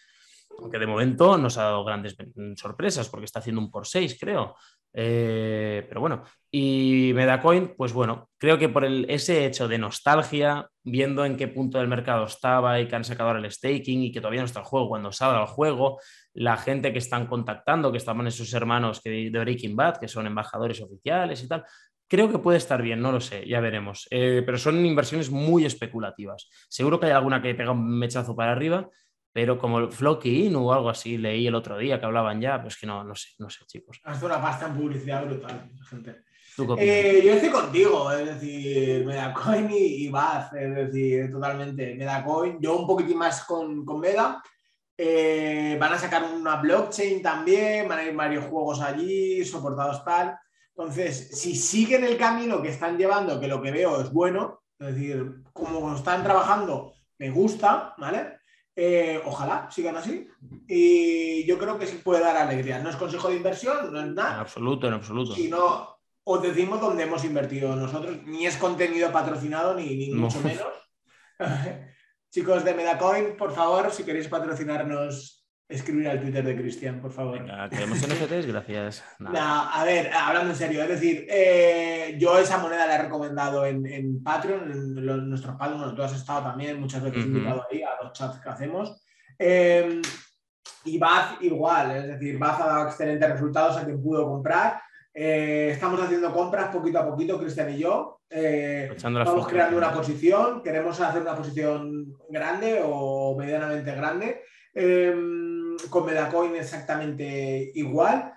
aunque 0.60 0.80
de 0.80 0.88
momento 0.88 1.38
nos 1.38 1.58
ha 1.58 1.64
dado 1.64 1.84
grandes 1.84 2.16
sorpresas 2.56 3.10
porque 3.10 3.26
está 3.26 3.40
haciendo 3.40 3.62
un 3.62 3.72
por 3.72 3.88
6, 3.88 4.18
creo. 4.20 4.56
Eh, 4.98 5.86
pero 5.90 6.00
bueno, 6.00 6.24
y 6.50 7.12
Medacoin, 7.14 7.74
pues 7.76 7.92
bueno, 7.92 8.30
creo 8.38 8.58
que 8.58 8.70
por 8.70 8.86
el, 8.86 9.06
ese 9.10 9.46
hecho 9.46 9.68
de 9.68 9.78
nostalgia, 9.78 10.70
viendo 10.84 11.26
en 11.26 11.36
qué 11.36 11.50
punto 11.50 11.80
del 11.80 11.90
mercado 11.90 12.26
estaba 12.26 12.80
y 12.80 12.88
que 12.88 12.96
han 12.96 13.04
sacado 13.04 13.30
ahora 13.30 13.42
el 13.42 13.52
staking 13.52 14.04
y 14.04 14.12
que 14.14 14.22
todavía 14.22 14.40
no 14.40 14.46
está 14.46 14.62
el 14.62 14.66
juego, 14.66 14.88
cuando 14.88 15.12
salga 15.12 15.42
el 15.42 15.48
juego, 15.48 16.00
la 16.34 16.56
gente 16.56 16.94
que 16.94 17.00
están 17.00 17.28
contactando, 17.28 17.92
que 17.92 17.98
estaban 17.98 18.26
esos 18.28 18.54
hermanos 18.54 19.02
que, 19.02 19.30
de 19.30 19.40
Breaking 19.40 19.76
Bad, 19.76 19.98
que 19.98 20.08
son 20.08 20.28
embajadores 20.28 20.82
oficiales 20.82 21.44
y 21.44 21.48
tal, 21.50 21.66
Creo 22.08 22.32
que 22.32 22.38
puede 22.38 22.58
estar 22.58 22.82
bien, 22.82 23.02
no 23.02 23.12
lo 23.12 23.20
sé, 23.20 23.48
ya 23.48 23.60
veremos. 23.60 24.08
Eh, 24.12 24.44
pero 24.46 24.58
son 24.58 24.86
inversiones 24.86 25.32
muy 25.32 25.66
especulativas. 25.66 26.50
Seguro 26.70 27.00
que 27.00 27.08
hay 27.08 27.14
alguna 27.14 27.42
que 27.42 27.56
pega 27.56 27.72
un 27.72 27.98
mechazo 27.98 28.36
para 28.36 28.52
arriba, 28.52 28.90
pero 29.34 29.58
como 29.58 29.80
el 29.80 29.92
Flokin 29.92 30.56
o 30.56 30.72
algo 30.72 30.90
así, 30.90 31.18
leí 31.18 31.48
el 31.48 31.56
otro 31.56 31.78
día 31.78 32.00
que 32.00 32.06
hablaban 32.06 32.40
ya, 32.40 32.62
pues 32.62 32.78
que 32.78 32.88
no, 32.88 33.04
no 33.04 33.16
sé, 33.16 33.30
no 33.40 33.50
sé, 33.50 33.66
chicos. 33.66 34.00
Hace 34.04 34.26
una 34.26 34.42
pasta 34.42 34.68
en 34.68 34.76
publicidad 34.76 35.26
brutal, 35.26 35.70
gente. 35.90 36.24
Eh, 36.78 37.22
yo 37.26 37.34
estoy 37.34 37.50
contigo, 37.50 38.12
es 38.12 38.26
decir, 38.28 39.06
Medacoin 39.06 39.70
y, 39.72 40.06
y 40.06 40.10
Baz, 40.10 40.54
es 40.54 40.74
decir, 40.74 41.30
totalmente. 41.30 41.96
Medacoin, 41.96 42.60
yo 42.62 42.78
un 42.78 42.88
poquitín 42.88 43.18
más 43.18 43.44
con, 43.44 43.84
con 43.84 44.00
Meda. 44.00 44.42
Eh, 44.98 45.76
van 45.78 45.92
a 45.92 46.00
sacar 46.00 46.24
una 46.24 46.56
blockchain 46.56 47.22
también, 47.22 47.90
van 47.90 48.00
a 48.00 48.04
ir 48.06 48.16
varios 48.16 48.46
juegos 48.46 48.80
allí, 48.80 49.44
soportados 49.44 50.06
tal. 50.06 50.38
Entonces, 50.78 51.30
si 51.40 51.56
siguen 51.56 52.04
el 52.04 52.18
camino 52.18 52.62
que 52.62 52.70
están 52.70 52.98
llevando, 52.98 53.40
que 53.40 53.48
lo 53.48 53.62
que 53.62 53.72
veo 53.72 54.02
es 54.02 54.12
bueno, 54.12 54.62
es 54.78 54.88
decir, 54.94 55.42
como 55.54 55.96
están 55.96 56.22
trabajando, 56.24 56.94
me 57.18 57.30
gusta, 57.30 57.94
¿vale? 57.98 58.40
Eh, 58.76 59.22
ojalá 59.24 59.70
sigan 59.72 59.96
así. 59.96 60.28
Y 60.68 61.46
yo 61.46 61.58
creo 61.58 61.80
que 61.80 61.88
sí 61.88 62.02
puede 62.04 62.22
dar 62.22 62.36
alegría. 62.36 62.80
No 62.80 62.90
es 62.90 62.98
consejo 62.98 63.30
de 63.30 63.38
inversión, 63.38 63.94
no 63.94 64.00
es 64.00 64.06
En 64.08 64.16
nada, 64.16 64.42
absoluto, 64.42 64.88
en 64.88 64.94
absoluto. 64.96 65.34
sino 65.34 65.96
os 66.26 66.42
decimos 66.42 66.82
dónde 66.82 67.04
hemos 67.04 67.24
invertido 67.24 67.74
nosotros. 67.76 68.18
Ni 68.26 68.46
es 68.46 68.58
contenido 68.58 69.12
patrocinado, 69.14 69.76
ni, 69.76 69.96
ni 69.96 70.10
No. 70.10 70.24
mucho 70.24 70.42
menos. 70.42 70.68
Chicos 72.32 72.66
de 72.66 72.74
Medacoin, 72.74 73.38
por 73.38 73.54
favor, 73.54 73.92
si 73.92 74.04
queréis 74.04 74.28
patrocinarnos, 74.28 75.45
escribir 75.68 76.08
al 76.08 76.22
Twitter 76.22 76.44
de 76.44 76.56
Cristian, 76.56 77.02
por 77.02 77.12
favor. 77.12 77.40
Venga, 77.40 77.68
queremos 77.70 77.98
NFTs, 78.00 78.46
gracias. 78.48 79.04
Nada. 79.20 79.40
No, 79.40 79.72
a 79.74 79.84
ver, 79.84 80.12
hablando 80.14 80.52
en 80.52 80.56
serio, 80.56 80.82
es 80.84 80.90
decir, 80.90 81.26
eh, 81.30 82.16
yo 82.20 82.38
esa 82.38 82.58
moneda 82.60 82.86
la 82.86 82.96
he 82.96 83.02
recomendado 83.04 83.66
en, 83.66 83.86
en 83.86 84.24
Patreon, 84.24 84.72
en 84.72 85.06
los- 85.06 85.24
nuestros 85.24 85.56
Patreon, 85.56 85.80
bueno, 85.80 85.96
tú 85.96 86.04
has 86.04 86.14
estado 86.16 86.44
también 86.44 86.80
muchas 86.80 87.02
veces 87.04 87.26
invitado 87.26 87.66
ahí 87.72 87.82
a 87.82 88.04
los 88.04 88.14
chats 88.14 88.40
que 88.40 88.50
hacemos. 88.50 89.04
Eh, 89.40 90.02
y 90.86 90.98
Baz 91.00 91.38
igual, 91.42 91.92
es 91.96 92.08
decir, 92.08 92.38
Baz 92.38 92.62
ha 92.62 92.68
dado 92.68 92.88
excelentes 92.88 93.30
resultados 93.30 93.78
a 93.78 93.86
quien 93.86 94.02
pudo 94.02 94.26
comprar. 94.28 94.80
Eh, 95.14 95.70
estamos 95.72 96.00
haciendo 96.02 96.32
compras 96.32 96.68
poquito 96.76 97.00
a 97.00 97.08
poquito, 97.10 97.40
Cristian 97.40 97.74
y 97.74 97.80
yo. 97.80 98.22
Eh, 98.30 98.92
fotos. 99.00 99.48
creando 99.48 99.78
una 99.78 99.92
posición, 99.94 100.62
queremos 100.62 101.00
hacer 101.00 101.22
una 101.22 101.36
posición 101.36 102.14
grande 102.30 102.82
o 102.84 103.36
medianamente 103.38 103.96
grande. 103.96 104.42
Eh, 104.74 105.16
con 105.90 106.06
Medacoin 106.06 106.56
exactamente 106.56 107.72
igual. 107.76 108.32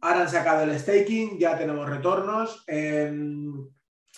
Ahora 0.00 0.22
han 0.22 0.28
sacado 0.28 0.64
el 0.64 0.78
staking, 0.78 1.38
ya 1.38 1.56
tenemos 1.56 1.88
retornos. 1.88 2.64
Eh, 2.66 3.10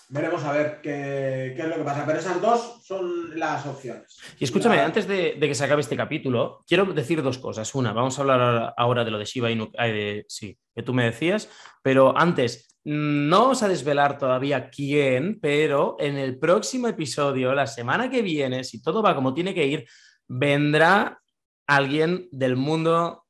veremos 0.09 0.45
a 0.45 0.53
ver 0.53 0.81
qué, 0.83 1.53
qué 1.57 1.63
es 1.63 1.69
lo 1.69 1.77
que 1.77 1.83
pasa. 1.83 2.05
Pero 2.07 2.19
esas 2.19 2.41
dos 2.41 2.81
son 2.85 3.39
las 3.39 3.65
opciones. 3.67 4.19
Y 4.39 4.45
escúchame, 4.45 4.77
La- 4.77 4.85
antes 4.87 5.07
de, 5.07 5.37
de 5.39 5.49
que 5.49 5.55
se 5.55 5.65
acabe 5.65 5.81
este 5.83 5.97
capítulo, 5.97 6.65
quiero 6.67 6.85
decir 6.87 7.23
dos 7.23 7.39
cosas. 7.39 7.75
Una, 7.75 7.93
vamos 7.93 8.19
a 8.19 8.23
hablar 8.23 8.75
ahora- 8.77 9.05
de 9.05 9.11
lo 9.11 9.19
de 9.19 9.25
Shiba 9.25 9.51
Inu, 9.51 9.71
de- 9.73 10.25
sí, 10.29 10.59
que 10.75 10.83
tú 10.83 10.93
me 10.95 11.05
decías, 11.05 11.49
pero 11.83 12.17
antes, 12.17 12.69
no 12.85 13.41
vamos 13.43 13.63
a 13.65 13.69
desvelar 13.69 14.17
todavía 14.19 14.71
quién, 14.71 15.39
pero 15.41 15.97
en 15.99 16.17
el 16.17 16.39
próximo 16.39 16.87
episodio, 16.87 17.53
la 17.55 17.67
semana 17.67 18.09
que 18.11 18.23
viene, 18.23 18.63
si 18.63 18.81
todo 18.81 19.03
va 19.03 19.15
como 19.15 19.35
tiene 19.35 19.55
que 19.55 19.67
ir, 19.67 19.87
vendrá 20.29 21.21
alguien 21.67 22.29
del 22.33 22.57
mundo 22.57 23.25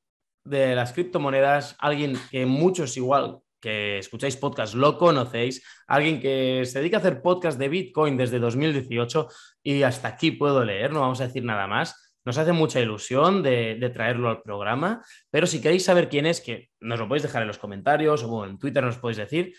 de 0.44 0.74
las 0.74 0.92
criptomonedas, 0.92 1.76
alguien 1.78 2.16
que 2.30 2.46
muchos 2.46 2.96
igual 2.96 3.40
que 3.60 3.98
escucháis 3.98 4.36
podcast 4.36 4.74
lo 4.74 4.96
conocéis, 4.96 5.64
alguien 5.86 6.20
que 6.20 6.62
se 6.64 6.78
dedica 6.78 6.98
a 6.98 7.00
hacer 7.00 7.22
podcast 7.22 7.58
de 7.58 7.68
Bitcoin 7.68 8.16
desde 8.16 8.38
2018 8.38 9.28
y 9.62 9.82
hasta 9.82 10.08
aquí 10.08 10.30
puedo 10.30 10.64
leer, 10.64 10.92
no 10.92 11.00
vamos 11.00 11.20
a 11.20 11.26
decir 11.26 11.44
nada 11.44 11.66
más. 11.66 12.14
Nos 12.24 12.38
hace 12.38 12.52
mucha 12.52 12.80
ilusión 12.80 13.42
de, 13.42 13.90
traerlo 13.94 14.28
al 14.28 14.42
programa, 14.42 15.04
pero 15.30 15.46
si 15.46 15.60
queréis 15.60 15.84
saber 15.84 16.08
quién 16.08 16.26
es, 16.26 16.40
que 16.40 16.70
nos 16.80 16.98
lo 16.98 17.08
podéis 17.08 17.22
dejar 17.22 17.42
en 17.42 17.48
los 17.48 17.58
comentarios 17.58 18.24
o 18.24 18.44
en 18.44 18.58
Twitter 18.58 18.82
nos 18.82 18.98
podéis 18.98 19.18
decir, 19.18 19.52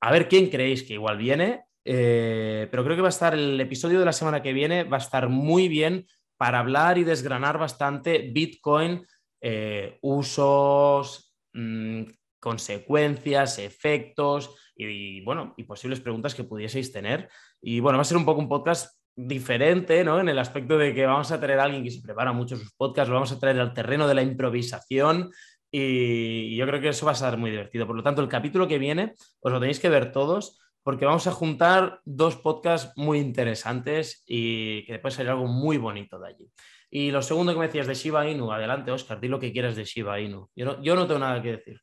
a 0.00 0.12
ver 0.12 0.28
quién 0.28 0.48
creéis 0.48 0.82
que 0.82 0.94
igual 0.94 1.16
viene, 1.16 1.64
eh, 1.84 2.68
pero 2.70 2.84
creo 2.84 2.96
que 2.96 3.02
va 3.02 3.08
a 3.08 3.10
estar 3.10 3.32
el 3.32 3.58
episodio 3.60 3.98
de 3.98 4.04
la 4.04 4.12
semana 4.12 4.42
que 4.42 4.52
viene, 4.52 4.84
va 4.84 4.98
a 4.98 5.00
estar 5.00 5.28
muy 5.28 5.68
bien 5.68 6.06
para 6.40 6.60
hablar 6.60 6.96
y 6.96 7.04
desgranar 7.04 7.58
bastante 7.58 8.30
Bitcoin, 8.32 9.06
eh, 9.42 9.98
usos, 10.00 11.34
mm, 11.52 12.04
consecuencias, 12.40 13.58
efectos 13.58 14.56
y, 14.74 15.22
bueno, 15.22 15.52
y 15.58 15.64
posibles 15.64 16.00
preguntas 16.00 16.34
que 16.34 16.44
pudieseis 16.44 16.90
tener. 16.90 17.28
Y 17.60 17.80
bueno, 17.80 17.98
va 17.98 18.02
a 18.02 18.06
ser 18.06 18.16
un 18.16 18.24
poco 18.24 18.40
un 18.40 18.48
podcast 18.48 18.98
diferente, 19.14 20.02
¿no? 20.02 20.18
En 20.18 20.30
el 20.30 20.38
aspecto 20.38 20.78
de 20.78 20.94
que 20.94 21.04
vamos 21.04 21.30
a 21.30 21.38
tener 21.38 21.60
a 21.60 21.64
alguien 21.64 21.84
que 21.84 21.90
se 21.90 22.00
prepara 22.00 22.32
mucho 22.32 22.56
sus 22.56 22.72
podcasts, 22.72 23.10
lo 23.10 23.16
vamos 23.16 23.32
a 23.32 23.38
traer 23.38 23.60
al 23.60 23.74
terreno 23.74 24.08
de 24.08 24.14
la 24.14 24.22
improvisación 24.22 25.30
y 25.70 26.56
yo 26.56 26.66
creo 26.66 26.80
que 26.80 26.88
eso 26.88 27.04
va 27.04 27.12
a 27.12 27.16
ser 27.16 27.36
muy 27.36 27.50
divertido. 27.50 27.86
Por 27.86 27.96
lo 27.96 28.02
tanto, 28.02 28.22
el 28.22 28.28
capítulo 28.28 28.66
que 28.66 28.78
viene 28.78 29.12
os 29.40 29.52
lo 29.52 29.60
tenéis 29.60 29.78
que 29.78 29.90
ver 29.90 30.10
todos 30.10 30.58
porque 30.82 31.04
vamos 31.04 31.26
a 31.26 31.32
juntar 31.32 32.00
dos 32.04 32.36
podcasts 32.36 32.92
muy 32.96 33.18
interesantes 33.18 34.22
y 34.26 34.84
que 34.86 34.92
después 34.92 35.14
salir 35.14 35.30
algo 35.30 35.46
muy 35.46 35.76
bonito 35.76 36.18
de 36.18 36.28
allí. 36.28 36.52
Y 36.90 37.10
lo 37.10 37.22
segundo 37.22 37.52
que 37.52 37.58
me 37.58 37.66
decías 37.66 37.86
de 37.86 37.94
Shiba 37.94 38.28
Inu, 38.28 38.50
adelante, 38.50 38.90
Oscar, 38.90 39.20
di 39.20 39.28
lo 39.28 39.38
que 39.38 39.52
quieras 39.52 39.76
de 39.76 39.84
Shiba 39.84 40.18
Inu. 40.20 40.50
Yo 40.56 40.64
no, 40.64 40.82
yo 40.82 40.94
no 40.96 41.06
tengo 41.06 41.20
nada 41.20 41.40
que 41.40 41.52
decir. 41.52 41.80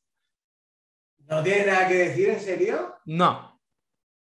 ¿No 1.19 1.43
tiene 1.43 1.65
nada 1.65 1.87
que 1.87 1.93
decir, 1.93 2.29
en 2.29 2.39
serio? 2.39 2.95
No. 3.05 3.61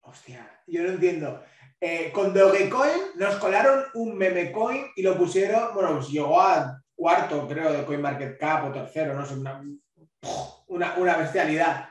Hostia, 0.01 0.62
yo 0.68 0.84
no 0.84 0.89
entiendo. 0.89 1.43
Eh, 1.80 2.12
con 2.12 2.34
Dogecoin 2.34 3.16
nos 3.16 3.36
colaron 3.36 3.86
un 3.93 4.18
meme 4.18 4.51
coin 4.51 4.88
y 4.95 5.01
lo 5.01 5.16
pusieron, 5.18 5.74
bueno, 5.74 5.95
pues 5.95 6.10
llegó 6.10 6.41
a 6.41 6.82
cuarto, 6.93 7.47
creo, 7.47 7.72
de 7.72 7.86
CoinMarketCap 7.86 8.66
o 8.66 8.72
tercero, 8.74 9.14
no 9.14 9.26
sé, 9.26 9.36
una, 9.36 9.64
una, 10.68 10.95
una 10.97 11.18
bestialidad. 11.18 11.89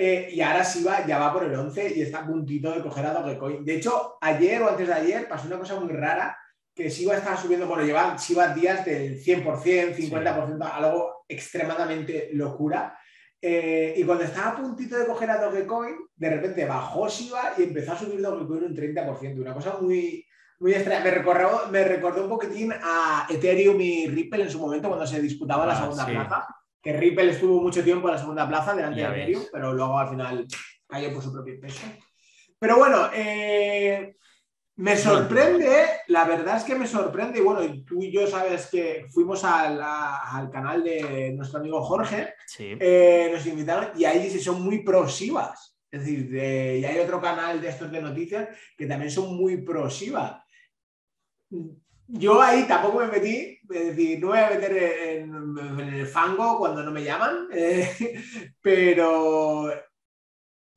Eh, 0.00 0.28
y 0.32 0.40
ahora 0.40 0.62
Shiba 0.62 1.04
ya 1.08 1.18
va 1.18 1.32
por 1.32 1.42
el 1.42 1.52
11 1.56 1.94
y 1.96 2.02
está 2.02 2.20
a 2.20 2.26
puntito 2.26 2.70
de 2.72 2.80
coger 2.82 3.04
a 3.06 3.12
Dogecoin. 3.14 3.64
De 3.64 3.74
hecho, 3.74 4.16
ayer 4.20 4.62
o 4.62 4.68
antes 4.68 4.86
de 4.86 4.94
ayer 4.94 5.26
pasó 5.28 5.48
una 5.48 5.58
cosa 5.58 5.74
muy 5.80 5.92
rara, 5.92 6.38
que 6.72 6.88
Shiba 6.88 7.16
estaba 7.16 7.36
subiendo, 7.36 7.66
bueno, 7.66 7.82
llevan 7.82 8.16
Shiba 8.16 8.54
días 8.54 8.84
del 8.84 9.20
100%, 9.20 9.96
50%, 9.96 10.70
algo 10.72 11.24
extremadamente 11.28 12.30
locura. 12.34 12.96
Eh, 13.42 13.94
y 13.96 14.04
cuando 14.04 14.22
estaba 14.22 14.50
a 14.50 14.56
puntito 14.56 14.96
de 14.96 15.06
coger 15.06 15.30
a 15.32 15.38
Dogecoin, 15.44 15.96
de 16.14 16.30
repente 16.30 16.64
bajó 16.64 17.08
Shiba 17.08 17.54
y 17.58 17.64
empezó 17.64 17.92
a 17.94 17.98
subir 17.98 18.20
Dogecoin 18.22 18.62
un 18.64 18.76
30%. 18.76 19.40
Una 19.40 19.54
cosa 19.54 19.78
muy, 19.80 20.24
muy 20.60 20.74
extraña. 20.74 21.02
Me 21.02 21.10
recordó, 21.10 21.66
me 21.72 21.82
recordó 21.82 22.22
un 22.22 22.28
poquitín 22.28 22.72
a 22.72 23.26
Ethereum 23.28 23.80
y 23.80 24.06
Ripple 24.06 24.44
en 24.44 24.50
su 24.50 24.60
momento 24.60 24.86
cuando 24.86 25.08
se 25.08 25.20
disputaba 25.20 25.66
la 25.66 25.72
Ah, 25.76 25.80
segunda 25.82 26.04
sí. 26.06 26.12
plaza. 26.12 26.46
Que 26.82 26.92
Ripple 26.92 27.30
estuvo 27.30 27.60
mucho 27.60 27.82
tiempo 27.82 28.08
en 28.08 28.14
la 28.14 28.20
segunda 28.20 28.46
plaza 28.48 28.74
delante 28.74 29.00
Ya 29.00 29.10
de. 29.10 29.22
Ethereum, 29.22 29.44
pero 29.52 29.72
luego 29.74 29.98
al 29.98 30.08
final 30.10 30.46
cayó 30.86 31.12
por 31.12 31.22
su 31.22 31.32
propio 31.32 31.60
peso. 31.60 31.80
Pero 32.58 32.76
bueno, 32.78 33.10
eh, 33.12 34.14
me 34.76 34.96
sorprende, 34.96 35.86
la 36.06 36.24
verdad 36.24 36.56
es 36.56 36.64
que 36.64 36.76
me 36.76 36.86
sorprende, 36.86 37.40
y 37.40 37.42
bueno, 37.42 37.60
tú 37.84 38.02
y 38.02 38.12
yo 38.12 38.26
sabes 38.28 38.68
que 38.70 39.06
fuimos 39.12 39.42
al, 39.44 39.80
a- 39.82 40.36
al 40.38 40.50
canal 40.50 40.84
de 40.84 41.32
nuestro 41.36 41.58
amigo 41.58 41.82
Jorge, 41.82 42.34
Sí. 42.46 42.76
eh, 42.80 43.28
nos 43.32 43.44
invitaron 43.46 43.90
y 43.96 44.04
ahí 44.04 44.30
sí 44.30 44.38
son 44.40 44.62
muy 44.62 44.82
prosivas. 44.84 45.76
Es 45.90 46.00
decir, 46.00 46.28
de- 46.30 46.78
y 46.80 46.84
hay 46.84 46.98
otro 47.00 47.20
canal 47.20 47.60
de 47.60 47.68
estos 47.68 47.90
de 47.90 48.00
noticias 48.02 48.48
que 48.76 48.86
también 48.86 49.10
son 49.10 49.36
muy 49.36 49.62
prosivas. 49.62 50.42
Yo 52.08 52.40
ahí 52.40 52.64
tampoco 52.66 53.00
me 53.00 53.08
metí, 53.08 53.58
es 53.70 53.86
decir, 53.88 54.18
no 54.18 54.28
me 54.28 54.32
voy 54.32 54.42
a 54.42 54.50
meter 54.58 54.76
en, 54.76 55.94
el 55.94 56.06
fango 56.06 56.58
cuando 56.58 56.82
no 56.82 56.90
me 56.90 57.04
llaman, 57.04 57.48
eh, 57.52 58.22
pero 58.62 59.70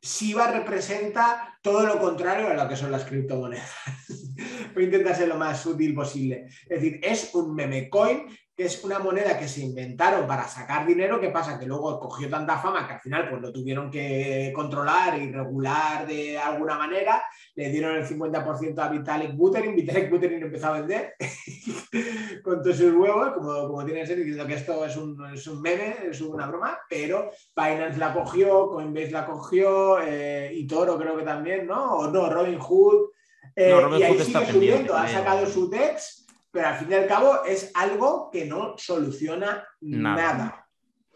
Shiba 0.02 0.52
representa 0.52 1.58
todo 1.62 1.86
lo 1.86 2.00
contrario 2.00 2.50
a 2.50 2.56
lo 2.56 2.68
que 2.68 2.76
son 2.76 2.92
las 2.92 3.06
criptomonedas. 3.06 3.72
Voy 4.74 4.84
a 4.84 4.86
intentar 4.86 5.16
ser 5.16 5.28
lo 5.28 5.38
más 5.38 5.66
útil 5.66 5.94
posible. 5.94 6.48
Es 6.68 6.82
decir, 6.82 7.00
es 7.04 7.36
un 7.36 7.54
meme 7.54 7.90
coin 7.90 8.26
que 8.56 8.66
es 8.66 8.84
una 8.84 9.00
moneda 9.00 9.40
que 9.40 9.48
se 9.48 9.62
inventaron 9.62 10.28
para 10.28 10.48
sacar 10.48 10.86
dinero. 10.86 11.20
¿Qué 11.20 11.30
pasa? 11.30 11.58
Que 11.58 11.66
luego 11.66 12.00
cogió 12.00 12.30
tanta 12.30 12.58
fama 12.58 12.86
que 12.86 12.94
al 12.94 13.00
final 13.00 13.30
pues, 13.30 13.42
lo 13.42 13.52
tuvieron 13.52 13.90
que 13.90 14.52
controlar 14.54 15.20
y 15.22 15.32
regular 15.32 16.06
de 16.06 16.38
alguna 16.38 16.78
manera. 16.78 17.24
Le 17.56 17.70
dieron 17.70 17.96
el 17.96 18.06
50% 18.06 18.78
a 18.80 18.90
Vitalik 18.90 19.36
Buterin. 19.36 19.76
Vitalik 19.76 20.10
Buterin 20.10 20.44
empezó 20.44 20.68
a 20.68 20.82
vender 20.82 21.16
con 22.44 22.62
todos 22.62 22.78
sus 22.78 22.94
huevos, 22.94 23.34
como, 23.34 23.68
como 23.68 23.86
tiene 23.86 24.02
que 24.02 24.08
ser, 24.08 24.18
diciendo 24.18 24.46
que 24.48 24.56
esto 24.56 24.86
es 24.86 24.98
un, 24.98 25.34
es 25.34 25.48
un 25.48 25.62
meme, 25.62 25.96
es 26.10 26.22
una 26.22 26.48
broma, 26.48 26.80
pero 26.90 27.32
Binance 27.56 27.98
la 27.98 28.14
cogió, 28.14 28.68
Coinbase 28.70 29.12
la 29.12 29.26
cogió, 29.26 30.00
eh, 30.02 30.52
y 30.54 30.68
Toro 30.68 30.98
creo 30.98 31.18
que 31.18 31.24
también, 31.24 31.68
¿no? 31.68 31.98
O 31.98 32.08
no, 32.12 32.30
Robin 32.30 32.60
Hood. 32.60 33.12
Eh, 33.56 33.70
No, 33.70 33.82
Robin 33.82 34.00
y 34.00 34.04
ahí 34.04 34.14
Hood 34.14 34.24
sigue 34.24 34.46
subiendo, 34.46 34.96
ha 34.96 35.08
sacado 35.08 35.46
su 35.46 35.70
DEX, 35.70 36.26
pero 36.52 36.68
al 36.68 36.76
fin 36.78 36.92
y 36.92 36.96
al 36.96 37.08
cabo 37.08 37.44
es 37.46 37.72
algo 37.74 38.30
que 38.32 38.46
no 38.46 38.76
soluciona 38.78 39.66
Nada. 39.82 40.16
nada. 40.34 40.68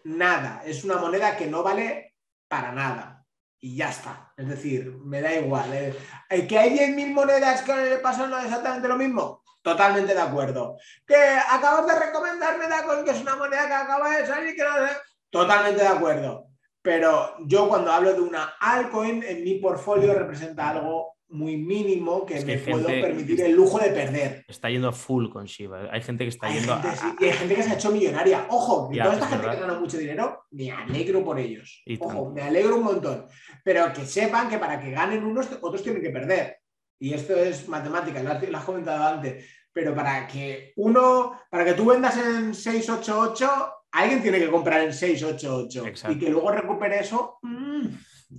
Nada. 0.05 0.61
Es 0.65 0.83
una 0.83 0.97
moneda 0.97 1.35
que 1.35 1.47
no 1.47 1.63
vale 1.63 2.15
para 2.47 2.71
nada. 2.71 3.23
Y 3.59 3.75
ya 3.77 3.89
está. 3.89 4.31
Es 4.37 4.47
decir, 4.47 4.91
me 5.03 5.21
da 5.21 5.33
igual. 5.33 5.73
eh. 5.73 5.95
Eh, 6.29 6.47
¿Que 6.47 6.59
hay 6.59 6.77
10.000 6.77 7.13
monedas 7.13 7.63
que 7.63 7.75
le 7.75 7.97
pasan 7.97 8.31
exactamente 8.43 8.87
lo 8.87 8.97
mismo? 8.97 9.43
totalmente 9.61 10.13
de 10.13 10.21
acuerdo. 10.21 10.77
Que 11.07 11.15
acabas 11.15 11.87
de 11.87 12.05
recomendarme 12.05 12.67
Dacoin, 12.67 13.03
que 13.03 13.09
es 13.09 13.21
una 13.21 13.35
moneda 13.35 13.65
que 13.65 13.73
acaba 13.73 14.15
de 14.15 14.27
salir, 14.27 14.55
que 14.55 14.63
no 14.63 14.75
sé. 14.87 14.93
Totalmente 15.31 15.81
de 15.81 15.87
acuerdo. 15.87 16.49
Pero 16.83 17.35
yo 17.47 17.67
cuando 17.67 17.91
hablo 17.91 18.13
de 18.13 18.21
una 18.21 18.57
altcoin, 18.59 19.23
en 19.23 19.43
mi 19.43 19.55
portfolio 19.55 20.13
representa 20.13 20.69
algo 20.69 21.14
muy 21.29 21.57
mínimo 21.57 22.25
que 22.25 22.37
Es 22.37 22.45
que 22.45 22.57
me 22.57 22.61
puedo 22.71 22.87
permitir 22.87 23.41
el 23.41 23.53
lujo 23.53 23.79
de 23.79 23.89
perder. 23.89 24.45
Está 24.47 24.69
yendo 24.69 24.91
full 24.93 25.29
con 25.29 25.45
Shiba. 25.45 25.89
Hay 25.91 26.01
gente 26.01 26.23
que 26.23 26.29
está 26.29 26.47
Hay 26.47 26.59
yendo 26.59 26.73
gente, 26.75 26.87
a- 26.89 26.95
sí, 26.95 27.07
y 27.19 27.25
hay 27.25 27.33
gente 27.33 27.55
que 27.55 27.63
se 27.63 27.69
ha 27.71 27.73
hecho 27.73 27.91
millonaria. 27.91 28.45
Ojo, 28.49 28.89
Ya, 28.93 29.03
toda 29.03 29.15
es 29.15 29.21
esta 29.21 29.29
gente 29.31 29.45
verdad. 29.47 29.61
que 29.61 29.67
gana 29.67 29.79
mucho 29.79 29.97
dinero, 29.97 30.43
me 30.51 30.71
alegro 30.71 31.23
por 31.23 31.39
ellos. 31.39 31.81
Y 31.85 31.95
Ojo, 31.99 32.07
tanto. 32.07 32.29
me 32.31 32.41
alegro 32.41 32.75
un 32.77 32.83
montón. 32.83 33.25
Pero 33.63 33.91
que 33.93 34.05
sepan 34.05 34.49
que 34.49 34.57
para 34.59 34.79
que 34.79 34.91
ganen 34.91 35.23
unos, 35.25 35.49
otros 35.61 35.81
tienen 35.83 36.01
que 36.01 36.09
perder. 36.11 36.57
Y 36.99 37.13
esto 37.13 37.35
es 37.35 37.67
matemática, 37.67 38.21
lo 38.23 38.31
has, 38.31 38.49
lo 38.49 38.57
has 38.57 38.63
comentado 38.63 39.03
antes. 39.15 39.45
Pero 39.73 39.93
para 39.93 40.25
que 40.27 40.71
uno, 40.77 41.39
para 41.49 41.65
que 41.65 41.73
tú 41.73 41.85
vendas 41.85 42.15
en 42.17 42.53
688, 42.53 43.49
alguien 43.91 44.21
tiene 44.21 44.39
que 44.39 44.49
comprar 44.49 44.81
en 44.81 44.93
688. 44.93 45.85
Exacto. 45.87 46.15
Y 46.15 46.19
que 46.19 46.29
luego 46.29 46.51
recupere 46.51 46.99
eso. 46.99 47.39
mm, 47.41 47.85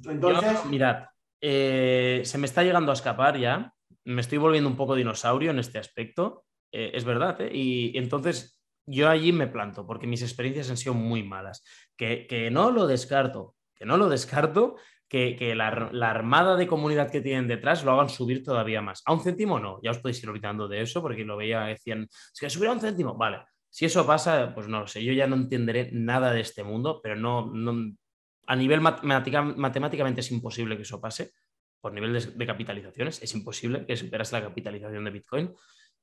Entonces, 0.08 0.52
Yo, 0.62 0.68
mirad, 0.70 1.04
eh, 1.40 2.22
se 2.24 2.38
me 2.38 2.46
está 2.46 2.62
llegando 2.62 2.90
a 2.90 2.94
escapar 2.94 3.38
ya. 3.38 3.72
Me 4.04 4.20
estoy 4.20 4.38
volviendo 4.38 4.70
un 4.70 4.76
poco 4.76 4.94
dinosaurio 4.94 5.50
en 5.50 5.58
este 5.58 5.78
aspecto. 5.78 6.44
Eh, 6.72 6.92
es 6.94 7.04
verdad, 7.04 7.40
¿eh? 7.40 7.50
Y 7.52 7.96
entonces 7.98 8.60
yo 8.86 9.08
allí 9.08 9.32
me 9.32 9.48
planto, 9.48 9.86
porque 9.86 10.06
mis 10.06 10.22
experiencias 10.22 10.70
han 10.70 10.76
sido 10.76 10.94
muy 10.94 11.22
malas. 11.22 11.64
Que, 11.96 12.26
que 12.26 12.50
no 12.50 12.70
lo 12.70 12.86
descarto, 12.86 13.56
que 13.74 13.84
no 13.84 13.96
lo 13.96 14.08
descarto, 14.08 14.76
que, 15.08 15.36
que 15.36 15.54
la, 15.54 15.90
la 15.92 16.10
armada 16.10 16.56
de 16.56 16.66
comunidad 16.66 17.10
que 17.10 17.20
tienen 17.20 17.48
detrás 17.48 17.84
lo 17.84 17.92
hagan 17.92 18.08
subir 18.08 18.42
todavía 18.42 18.82
más. 18.82 19.02
A 19.04 19.12
un 19.12 19.20
céntimo 19.20 19.58
no, 19.58 19.80
ya 19.82 19.90
os 19.90 19.98
podéis 19.98 20.22
ir 20.22 20.28
olvidando 20.30 20.68
de 20.68 20.82
eso, 20.82 21.02
porque 21.02 21.24
lo 21.24 21.36
veía, 21.36 21.60
decían, 21.62 22.02
es 22.02 22.38
que 22.40 22.50
subir 22.50 22.68
a 22.68 22.72
un 22.72 22.80
céntimo, 22.80 23.14
vale. 23.16 23.38
Si 23.68 23.84
eso 23.84 24.06
pasa, 24.06 24.52
pues 24.54 24.68
no 24.68 24.80
lo 24.80 24.86
sé, 24.86 25.04
yo 25.04 25.12
ya 25.12 25.26
no 25.26 25.36
entenderé 25.36 25.90
nada 25.92 26.32
de 26.32 26.40
este 26.40 26.64
mundo, 26.64 27.00
pero 27.02 27.14
no, 27.14 27.46
no 27.52 27.94
a 28.46 28.56
nivel 28.56 28.80
matemática- 28.80 29.42
matemáticamente 29.42 30.20
es 30.20 30.30
imposible 30.30 30.76
que 30.76 30.82
eso 30.82 31.00
pase, 31.00 31.32
por 31.80 31.92
nivel 31.92 32.12
de, 32.12 32.20
de 32.26 32.46
capitalizaciones, 32.46 33.22
es 33.22 33.34
imposible 33.34 33.84
que 33.86 33.96
superase 33.96 34.34
la 34.36 34.42
capitalización 34.42 35.04
de 35.04 35.10
Bitcoin. 35.10 35.54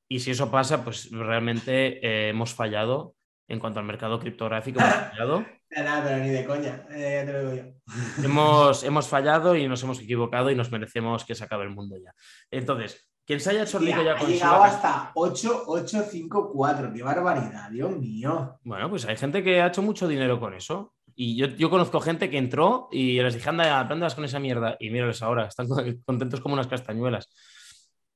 Y 0.09 0.19
si 0.19 0.31
eso 0.31 0.51
pasa, 0.51 0.83
pues 0.83 1.09
realmente 1.11 2.05
eh, 2.05 2.29
hemos 2.29 2.53
fallado 2.53 3.15
en 3.47 3.59
cuanto 3.59 3.79
al 3.79 3.85
mercado 3.85 4.19
criptográfico. 4.19 4.79
Hemos 4.79 4.93
fallado. 5.09 5.45
nada, 5.71 6.03
pero 6.03 6.17
ni 6.23 6.29
de 6.29 6.45
coña. 6.45 6.85
eh, 6.91 7.21
ya 7.21 7.25
te 7.25 7.33
lo 7.33 7.51
digo 7.51 7.63
yo. 7.63 7.73
hemos, 8.25 8.83
hemos 8.83 9.07
fallado 9.07 9.55
y 9.55 9.67
nos 9.67 9.81
hemos 9.83 9.99
equivocado 10.01 10.51
y 10.51 10.55
nos 10.55 10.71
merecemos 10.71 11.25
que 11.25 11.35
se 11.35 11.43
acabe 11.43 11.63
el 11.63 11.69
mundo 11.71 11.97
ya. 11.97 12.13
Entonces, 12.51 13.09
quien 13.25 13.39
se 13.39 13.51
haya 13.51 13.63
hecho 13.63 13.79
rico 13.79 13.95
Tía, 14.01 14.03
ya 14.03 14.13
ha 14.13 14.17
con 14.17 14.29
llegado 14.29 14.53
Shiba- 14.55 14.65
hasta 14.67 15.11
8854. 15.15 16.93
Qué 16.93 17.03
barbaridad, 17.03 17.69
Dios 17.71 17.97
mío. 17.97 18.59
Bueno, 18.63 18.89
pues 18.89 19.05
hay 19.05 19.17
gente 19.17 19.43
que 19.43 19.61
ha 19.61 19.67
hecho 19.67 19.81
mucho 19.81 20.07
dinero 20.07 20.39
con 20.39 20.53
eso. 20.53 20.93
Y 21.15 21.35
yo, 21.35 21.47
yo 21.47 21.69
conozco 21.69 21.99
gente 21.99 22.29
que 22.29 22.37
entró 22.37 22.87
y 22.91 23.19
les 23.21 23.33
dije, 23.35 23.49
anda, 23.49 23.79
aprendas 23.79 24.15
con 24.15 24.25
esa 24.25 24.39
mierda. 24.39 24.75
Y 24.79 24.89
mírales 24.89 25.21
ahora, 25.21 25.45
están 25.47 25.67
contentos 26.05 26.41
como 26.41 26.53
unas 26.53 26.67
castañuelas. 26.67 27.29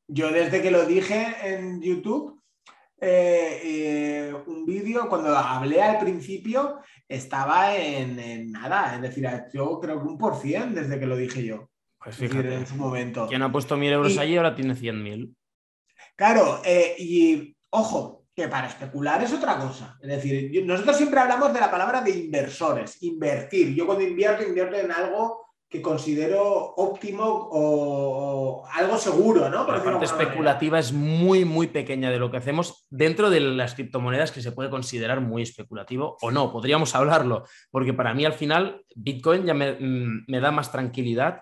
Yo 0.07 0.31
desde 0.31 0.61
que 0.61 0.71
lo 0.71 0.85
dije 0.85 1.35
en 1.43 1.81
YouTube, 1.81 2.41
eh, 2.99 3.61
eh, 3.63 4.33
un 4.47 4.65
vídeo, 4.65 5.07
cuando 5.09 5.35
hablé 5.37 5.81
al 5.81 5.99
principio, 5.99 6.79
estaba 7.07 7.75
en, 7.75 8.17
en 8.19 8.51
nada. 8.51 8.95
Es 8.95 9.01
decir, 9.01 9.27
yo 9.53 9.79
creo 9.79 10.01
que 10.01 10.07
un 10.07 10.17
por 10.17 10.35
cien 10.37 10.73
desde 10.73 10.99
que 10.99 11.05
lo 11.05 11.15
dije 11.17 11.43
yo. 11.45 11.69
Pues 11.99 12.15
Es 12.15 12.21
decir, 12.21 12.37
fíjate, 12.37 12.55
en 12.55 12.67
su 12.67 12.75
momento. 12.75 13.27
quien 13.27 13.41
ha 13.41 13.51
puesto 13.51 13.75
mil 13.75 13.91
euros 13.91 14.13
Y- 14.13 14.19
allí 14.19 14.37
ahora 14.37 14.55
tiene 14.55 14.75
100.000. 14.75 15.35
Claro, 16.15 16.61
eh, 16.65 16.95
y 16.97 17.55
ojo, 17.69 18.16
que 18.37 18.47
para 18.47 18.67
especular 18.67 19.23
es 19.23 19.33
otra 19.33 19.57
cosa. 19.57 19.97
Es 19.99 20.09
decir, 20.09 20.63
nosotros 20.63 20.95
siempre 20.95 21.19
hablamos 21.19 21.51
de 21.51 21.59
la 21.59 21.71
palabra 21.71 22.01
de 22.01 22.11
inversores, 22.11 23.01
invertir. 23.01 23.73
Yo 23.73 23.87
cuando 23.87 24.03
invierto, 24.03 24.43
invierto 24.43 24.75
en 24.75 24.91
algo 24.91 25.47
que 25.67 25.81
considero 25.81 26.43
óptimo 26.75 27.23
o, 27.25 28.61
o 28.61 28.67
algo 28.67 28.99
seguro, 28.99 29.49
¿no? 29.49 29.65
Por 29.65 29.73
La 29.73 29.83
parte 29.83 29.89
manera. 29.89 30.05
especulativa 30.05 30.77
es 30.77 30.93
muy, 30.93 31.45
muy 31.45 31.65
pequeña 31.65 32.11
de 32.11 32.19
lo 32.19 32.29
que 32.29 32.37
hacemos 32.37 32.85
dentro 32.91 33.31
de 33.31 33.39
las 33.39 33.73
criptomonedas 33.73 34.31
que 34.31 34.43
se 34.43 34.51
puede 34.51 34.69
considerar 34.69 35.19
muy 35.19 35.41
especulativo 35.41 36.15
o 36.21 36.29
no, 36.29 36.51
podríamos 36.51 36.93
hablarlo, 36.93 37.43
porque 37.71 37.95
para 37.95 38.13
mí 38.13 38.23
al 38.23 38.33
final 38.33 38.85
Bitcoin 38.95 39.45
ya 39.47 39.55
me, 39.55 39.71
mm, 39.73 40.25
me 40.27 40.39
da 40.39 40.51
más 40.51 40.71
tranquilidad 40.71 41.41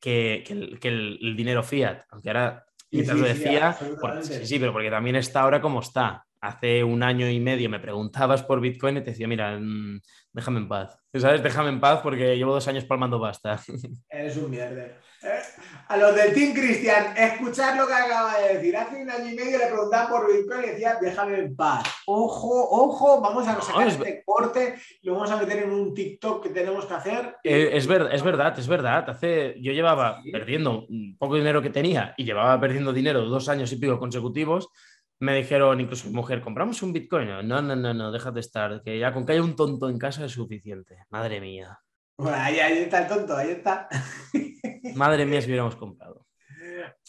que, 0.00 0.44
que 0.46 0.52
el, 0.52 0.78
que 0.78 0.88
el 0.88 1.34
dinero 1.36 1.64
fiat, 1.64 2.04
aunque 2.10 2.30
ahora, 2.30 2.66
Mientras 2.92 3.16
sí, 3.16 3.22
lo 3.22 3.26
decía, 3.28 3.78
por- 3.98 4.18
sí, 4.22 4.46
sí, 4.46 4.58
pero 4.58 4.72
porque 4.72 4.90
también 4.90 5.16
está 5.16 5.42
ahora 5.42 5.60
como 5.60 5.80
está. 5.80 6.24
Hace 6.40 6.82
un 6.84 7.02
año 7.02 7.28
y 7.28 7.38
medio 7.40 7.68
me 7.70 7.80
preguntabas 7.80 8.42
por 8.42 8.60
Bitcoin 8.60 8.96
y 8.96 9.00
te 9.04 9.10
decía, 9.10 9.28
mira, 9.28 9.58
mm, 9.58 10.00
déjame 10.32 10.58
en 10.60 10.68
paz. 10.68 10.98
¿Sabes? 11.14 11.42
Déjame 11.42 11.68
en 11.70 11.80
paz 11.80 12.00
porque 12.02 12.36
llevo 12.36 12.54
dos 12.54 12.66
años 12.68 12.84
palmando 12.84 13.20
pasta. 13.20 13.60
Eres 14.10 14.36
un 14.36 14.50
mierder. 14.50 15.00
¿Eh? 15.22 15.40
A 15.88 15.96
los 15.96 16.14
del 16.14 16.32
Team 16.32 16.52
Cristian, 16.54 17.16
escuchad 17.16 17.76
lo 17.76 17.86
que 17.86 17.94
acaba 17.94 18.38
de 18.38 18.54
decir. 18.54 18.76
Hace 18.76 19.02
un 19.02 19.10
año 19.10 19.30
y 19.30 19.34
medio 19.34 19.58
le 19.58 19.66
preguntaban 19.66 20.08
por 20.08 20.32
Bitcoin 20.32 20.64
y 20.64 20.68
decía, 20.68 20.98
déjame 21.00 21.38
en 21.38 21.56
paz. 21.56 21.84
Ojo, 22.06 22.68
ojo, 22.70 23.20
vamos 23.20 23.46
a 23.48 23.60
sacar 23.60 23.88
es 23.88 23.94
este 23.94 24.22
corte, 24.24 24.74
lo 25.02 25.14
vamos 25.14 25.30
a 25.30 25.36
meter 25.36 25.64
en 25.64 25.70
un 25.70 25.94
TikTok 25.94 26.42
que 26.44 26.50
tenemos 26.50 26.86
que 26.86 26.94
hacer. 26.94 27.36
Eh, 27.44 27.70
es, 27.72 27.86
ver- 27.86 28.08
es 28.12 28.22
verdad, 28.22 28.58
es 28.58 28.68
verdad. 28.68 29.08
Hace, 29.10 29.56
yo 29.60 29.72
llevaba 29.72 30.20
Sí. 30.22 30.30
perdiendo 30.30 30.86
poco 31.18 31.36
dinero 31.36 31.60
que 31.62 31.70
tenía 31.70 32.14
y 32.16 32.24
llevaba 32.24 32.60
perdiendo 32.60 32.92
dinero 32.92 33.22
dos 33.24 33.48
años 33.48 33.72
y 33.72 33.76
pico 33.76 33.98
consecutivos. 33.98 34.68
Me 35.22 35.34
dijeron, 35.36 35.78
incluso 35.80 36.06
mi 36.08 36.14
mujer, 36.14 36.40
¿compramos 36.40 36.82
un 36.82 36.94
Bitcoin? 36.94 37.28
No, 37.28 37.60
no, 37.60 37.76
no, 37.76 37.92
no, 37.92 38.10
déjate 38.10 38.40
estar, 38.40 38.80
que 38.82 38.98
ya 38.98 39.12
con 39.12 39.26
que 39.26 39.32
haya 39.32 39.42
un 39.42 39.54
tonto 39.54 39.90
en 39.90 39.98
casa 39.98 40.24
es 40.24 40.32
suficiente. 40.32 40.96
Madre 41.10 41.42
mía, 41.42 41.78
Bueno, 42.20 42.36
ahí, 42.38 42.58
ahí 42.60 42.78
está 42.78 43.00
el 43.00 43.08
tonto, 43.08 43.36
ahí 43.36 43.50
está. 43.50 43.88
madre 44.94 45.24
mía 45.26 45.40
si 45.40 45.46
hubiéramos 45.48 45.76
comprado. 45.76 46.26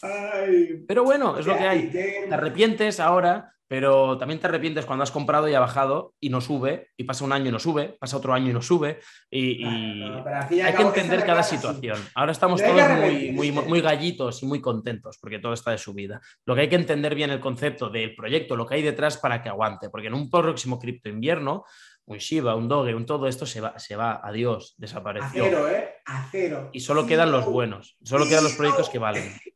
Ay, 0.02 0.84
Pero 0.88 1.04
bueno, 1.04 1.38
es 1.38 1.46
lo 1.46 1.56
que 1.56 1.64
hay. 1.64 1.90
Te 1.90 2.28
arrepientes 2.32 2.98
ahora, 2.98 3.54
pero 3.68 4.18
también 4.18 4.40
te 4.40 4.46
arrepientes 4.46 4.84
cuando 4.84 5.02
has 5.02 5.10
comprado 5.10 5.48
y 5.48 5.54
ha 5.54 5.60
bajado 5.60 6.14
y 6.20 6.28
no 6.28 6.40
sube, 6.40 6.88
y 6.96 7.04
pasa 7.04 7.24
un 7.24 7.32
año 7.32 7.48
y 7.48 7.52
no 7.52 7.58
sube, 7.58 7.96
pasa 7.98 8.16
otro 8.16 8.34
año 8.34 8.50
y 8.50 8.52
no 8.52 8.60
sube, 8.60 9.00
y, 9.30 9.64
No, 9.64 10.24
pero 10.24 10.36
hay 10.66 10.74
que 10.74 10.82
entender 10.82 11.24
cada 11.24 11.40
así. 11.40 11.56
situación. 11.56 11.98
Ahora 12.14 12.32
estamos 12.32 12.62
todos 12.62 12.90
muy, 12.98 13.32
muy, 13.32 13.50
muy 13.50 13.80
gallitos 13.80 14.42
y 14.42 14.46
muy 14.46 14.60
contentos 14.60 15.18
porque 15.20 15.38
todo 15.38 15.52
está 15.52 15.70
de 15.70 15.78
subida. 15.78 16.20
Lo 16.44 16.54
que 16.54 16.62
hay 16.62 16.68
que 16.68 16.76
entender 16.76 17.14
bien 17.14 17.30
el 17.30 17.40
concepto 17.40 17.88
del 17.88 18.14
proyecto, 18.14 18.56
lo 18.56 18.66
que 18.66 18.74
hay 18.74 18.82
detrás 18.82 19.16
para 19.16 19.42
que 19.42 19.48
aguante, 19.48 19.88
porque 19.88 20.08
en 20.08 20.14
un 20.14 20.28
próximo 20.28 20.78
cripto 20.78 21.08
invierno, 21.08 21.64
un 22.06 22.18
Shiba, 22.18 22.54
un 22.56 22.68
Doge, 22.68 22.94
un 22.94 23.06
todo 23.06 23.28
esto 23.28 23.46
se 23.46 23.60
va, 23.60 23.78
se 23.78 23.96
va, 23.96 24.20
adiós, 24.22 24.74
A 24.76 24.80
desapareció. 24.80 25.44
cero, 25.44 25.68
¿eh? 25.68 25.94
A 26.06 26.28
cero. 26.30 26.70
Y 26.72 26.80
solo 26.80 27.06
quedan 27.06 27.30
los 27.32 27.44
no. 27.46 27.50
buenos, 27.52 27.96
solo 28.02 28.26
quedan 28.28 28.44
los 28.44 28.54
proyectos 28.54 28.88
que 28.90 28.98
valen. 28.98 29.24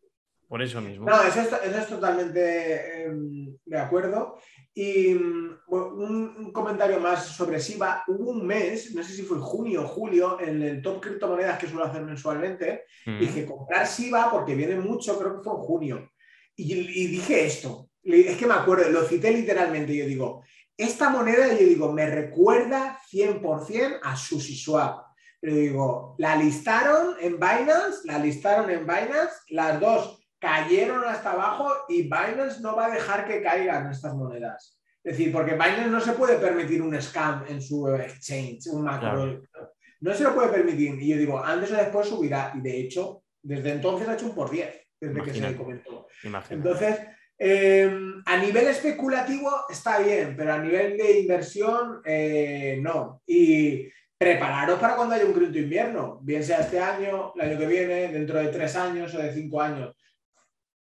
Por 0.48 0.62
eso 0.62 0.80
mismo. 0.80 1.06
No, 1.06 1.20
eso 1.24 1.40
es, 1.40 1.48
eso 1.64 1.78
es 1.78 1.88
totalmente 1.88 3.02
em, 3.06 3.56
de 3.64 3.78
acuerdo. 3.80 4.38
Y 4.72 5.12
mm, 5.12 5.58
bueno, 5.66 5.86
un, 5.96 6.34
un 6.38 6.52
comentario 6.52 7.00
más 7.00 7.26
sobre 7.26 7.58
SIBA. 7.58 8.04
Hubo 8.06 8.30
un 8.30 8.46
mes, 8.46 8.94
no 8.94 9.02
sé 9.02 9.12
si 9.12 9.22
fue 9.22 9.38
junio 9.38 9.82
o 9.82 9.88
julio, 9.88 10.38
en 10.40 10.62
el 10.62 10.80
top 10.82 11.00
criptomonedas 11.02 11.58
que 11.58 11.66
suelo 11.66 11.84
hacer 11.86 12.02
mensualmente, 12.02 12.84
Mm. 13.06 13.18
dije 13.20 13.44
comprar 13.46 13.86
SIBA 13.88 14.30
porque 14.30 14.54
viene 14.54 14.76
mucho, 14.76 15.18
creo 15.18 15.36
que 15.36 15.42
fue 15.42 15.52
en 15.54 15.58
junio. 15.60 16.10
Y, 16.54 16.72
y 16.74 17.06
dije 17.08 17.44
esto, 17.44 17.90
es 18.04 18.36
que 18.36 18.46
me 18.46 18.54
acuerdo, 18.54 18.88
lo 18.90 19.02
cité 19.02 19.32
literalmente, 19.32 19.96
yo 19.96 20.06
digo, 20.06 20.42
esta 20.76 21.08
moneda, 21.08 21.48
yo 21.48 21.66
digo, 21.66 21.92
me 21.92 22.06
recuerda 22.06 22.98
100% 23.10 24.00
a 24.02 24.16
SushiSwap. 24.16 25.06
Pero 25.40 25.54
digo, 25.54 26.14
la 26.18 26.36
listaron 26.36 27.16
en 27.20 27.36
Binance, 27.36 28.00
la 28.04 28.18
listaron 28.18 28.70
en 28.70 28.86
Binance, 28.86 29.34
las 29.50 29.80
dos 29.80 30.22
cayeron 30.38 31.04
hasta 31.04 31.32
abajo 31.32 31.70
y 31.88 32.02
Binance 32.02 32.60
no 32.60 32.76
va 32.76 32.86
a 32.86 32.90
dejar 32.90 33.26
que 33.26 33.42
caigan 33.42 33.90
estas 33.90 34.14
monedas. 34.14 34.78
Es 35.02 35.16
decir, 35.16 35.32
porque 35.32 35.52
Binance 35.52 35.88
no 35.88 36.00
se 36.00 36.12
puede 36.12 36.36
permitir 36.38 36.82
un 36.82 37.00
scam 37.00 37.44
en 37.48 37.62
su 37.62 37.88
exchange, 37.88 38.66
un 38.72 38.84
macro. 38.84 39.40
No 40.00 40.14
se 40.14 40.24
lo 40.24 40.34
puede 40.34 40.48
permitir. 40.48 41.00
Y 41.00 41.08
yo 41.08 41.16
digo, 41.16 41.42
antes 41.42 41.70
o 41.70 41.76
después 41.76 42.08
subirá. 42.08 42.52
Y 42.54 42.60
de 42.60 42.80
hecho, 42.80 43.22
desde 43.42 43.72
entonces 43.72 44.08
ha 44.08 44.14
hecho 44.14 44.26
un 44.26 44.34
por 44.34 44.50
10, 44.50 44.68
desde 45.00 45.14
que 45.14 45.20
Imagínate. 45.20 45.52
se 45.52 45.58
comentó. 45.58 46.06
Imagínate. 46.24 46.54
Entonces, 46.54 47.06
eh, 47.38 47.90
a 48.24 48.36
nivel 48.38 48.66
especulativo 48.68 49.50
está 49.68 49.98
bien, 49.98 50.34
pero 50.36 50.54
a 50.54 50.58
nivel 50.58 50.96
de 50.96 51.20
inversión 51.20 52.00
eh, 52.04 52.78
no. 52.80 53.22
Y 53.26 53.88
prepararos 54.18 54.78
para 54.80 54.96
cuando 54.96 55.14
haya 55.14 55.26
un 55.26 55.34
cripto 55.34 55.58
invierno, 55.58 56.18
bien 56.22 56.42
sea 56.42 56.60
este 56.60 56.80
año, 56.80 57.32
el 57.34 57.40
año 57.42 57.58
que 57.58 57.66
viene, 57.66 58.08
dentro 58.08 58.38
de 58.38 58.48
tres 58.48 58.74
años 58.76 59.14
o 59.14 59.18
de 59.18 59.32
cinco 59.32 59.60
años. 59.60 59.94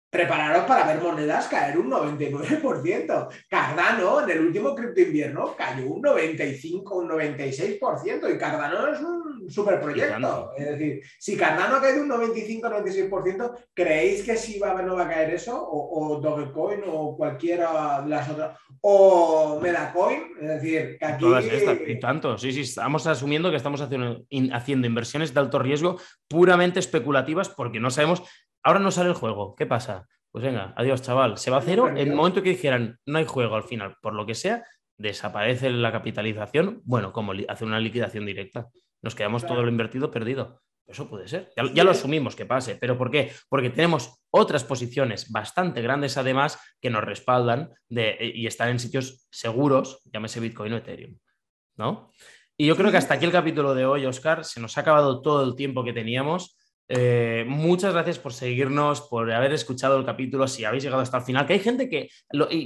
Prepararos 0.08 0.64
para 0.66 0.86
ver 0.86 1.02
monedas 1.02 1.48
caer 1.48 1.76
un 1.76 1.90
99%. 1.90 3.28
Cardano 3.50 4.22
en 4.22 4.30
el 4.30 4.46
último 4.46 4.72
cripto 4.72 5.00
invierno 5.00 5.56
cayó 5.56 5.86
un 5.88 6.02
95, 6.02 6.98
un 6.98 7.08
96% 7.08 8.32
y 8.32 8.38
Cardano 8.38 8.94
es 8.94 9.00
un 9.00 9.23
un 9.44 9.50
super 9.50 9.80
proyecto. 9.80 10.52
Es 10.56 10.66
decir, 10.66 11.02
si 11.18 11.36
Cardano 11.36 11.76
ha 11.76 11.80
caído 11.80 12.02
un 12.02 12.10
95-96%, 12.10 13.54
¿creéis 13.74 14.22
que 14.22 14.36
sí 14.36 14.58
va, 14.58 14.80
no 14.82 14.96
va 14.96 15.04
a 15.04 15.08
caer 15.08 15.34
eso? 15.34 15.66
O, 15.70 16.20
Dogecoin 16.20 16.80
o 16.86 17.16
cualquiera 17.16 18.02
de 18.02 18.08
las 18.08 18.28
otras. 18.28 18.58
O 18.80 19.58
Metacoin. 19.60 20.22
Es 20.40 20.48
decir, 20.48 20.96
que 20.98 21.04
aquí. 21.04 21.24
Todas 21.24 21.44
estas, 21.44 21.78
y 21.86 21.98
tanto. 21.98 22.38
Sí, 22.38 22.52
sí, 22.52 22.62
estamos 22.62 23.06
asumiendo 23.06 23.50
que 23.50 23.56
estamos 23.56 23.80
haciendo, 23.80 24.24
haciendo 24.52 24.86
inversiones 24.86 25.34
de 25.34 25.40
alto 25.40 25.58
riesgo 25.58 25.98
puramente 26.28 26.80
especulativas 26.80 27.48
porque 27.48 27.80
no 27.80 27.90
sabemos. 27.90 28.22
Ahora 28.62 28.80
no 28.80 28.90
sale 28.90 29.10
el 29.10 29.14
juego. 29.14 29.54
¿Qué 29.54 29.66
pasa? 29.66 30.06
Pues 30.30 30.42
venga, 30.42 30.72
adiós, 30.76 31.02
chaval. 31.02 31.38
Se 31.38 31.50
va 31.50 31.58
a 31.58 31.62
cero. 31.62 31.88
En 31.88 31.98
el 31.98 32.14
momento 32.14 32.42
que 32.42 32.50
dijeran 32.50 32.98
no 33.06 33.18
hay 33.18 33.24
juego 33.24 33.54
al 33.54 33.62
final, 33.64 33.96
por 34.00 34.14
lo 34.14 34.26
que 34.26 34.34
sea, 34.34 34.64
desaparece 34.98 35.70
la 35.70 35.92
capitalización, 35.92 36.80
bueno, 36.84 37.12
como 37.12 37.32
hacer 37.48 37.66
una 37.66 37.80
liquidación 37.80 38.26
directa. 38.26 38.68
Nos 39.04 39.14
quedamos 39.14 39.46
todo 39.46 39.62
lo 39.62 39.68
invertido 39.68 40.10
perdido. 40.10 40.62
Eso 40.86 41.08
puede 41.08 41.28
ser. 41.28 41.50
Ya, 41.74 41.84
lo 41.84 41.90
asumimos 41.90 42.34
que 42.34 42.46
pase. 42.46 42.76
¿Pero 42.76 42.96
por 42.96 43.10
qué? 43.10 43.32
Porque 43.50 43.68
tenemos 43.68 44.24
otras 44.30 44.64
posiciones 44.64 45.30
bastante 45.30 45.82
grandes 45.82 46.16
además 46.16 46.58
que 46.80 46.88
nos 46.88 47.04
respaldan 47.04 47.70
de, 47.88 48.16
y 48.34 48.46
están 48.46 48.70
en 48.70 48.78
sitios 48.78 49.26
seguros, 49.30 50.02
llámese 50.12 50.40
Bitcoin 50.40 50.72
o 50.72 50.76
Ethereum. 50.78 51.18
¿No? 51.76 52.10
Y 52.56 52.66
yo 52.66 52.76
creo 52.76 52.90
que 52.90 52.96
hasta 52.96 53.14
aquí 53.14 53.26
el 53.26 53.32
capítulo 53.32 53.74
de 53.74 53.84
hoy, 53.84 54.06
Oscar. 54.06 54.44
Se 54.44 54.60
nos 54.60 54.78
ha 54.78 54.80
acabado 54.80 55.20
todo 55.20 55.44
el 55.44 55.54
tiempo 55.54 55.84
que 55.84 55.92
teníamos. 55.92 56.56
Eh, 56.88 57.44
muchas 57.46 57.92
gracias 57.92 58.18
por 58.18 58.32
seguirnos, 58.32 59.02
por 59.02 59.30
haber 59.32 59.52
escuchado 59.52 59.98
el 59.98 60.04
capítulo, 60.04 60.46
si 60.46 60.64
habéis 60.64 60.84
llegado 60.84 61.02
hasta 61.02 61.18
el 61.18 61.24
final, 61.24 61.46
que 61.46 61.54
hay 61.54 61.60
gente 61.60 61.88
que 61.88 62.10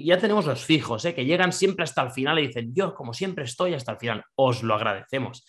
ya 0.02 0.18
tenemos 0.18 0.44
los 0.44 0.64
fijos, 0.64 1.04
eh, 1.04 1.14
que 1.14 1.24
llegan 1.24 1.52
siempre 1.52 1.84
hasta 1.84 2.02
el 2.02 2.10
final 2.10 2.38
y 2.38 2.48
dicen, 2.48 2.74
yo 2.74 2.94
como 2.94 3.12
siempre 3.12 3.44
estoy 3.44 3.74
hasta 3.74 3.92
el 3.92 3.98
final, 3.98 4.24
os 4.34 4.64
lo 4.64 4.74
agradecemos. 4.74 5.46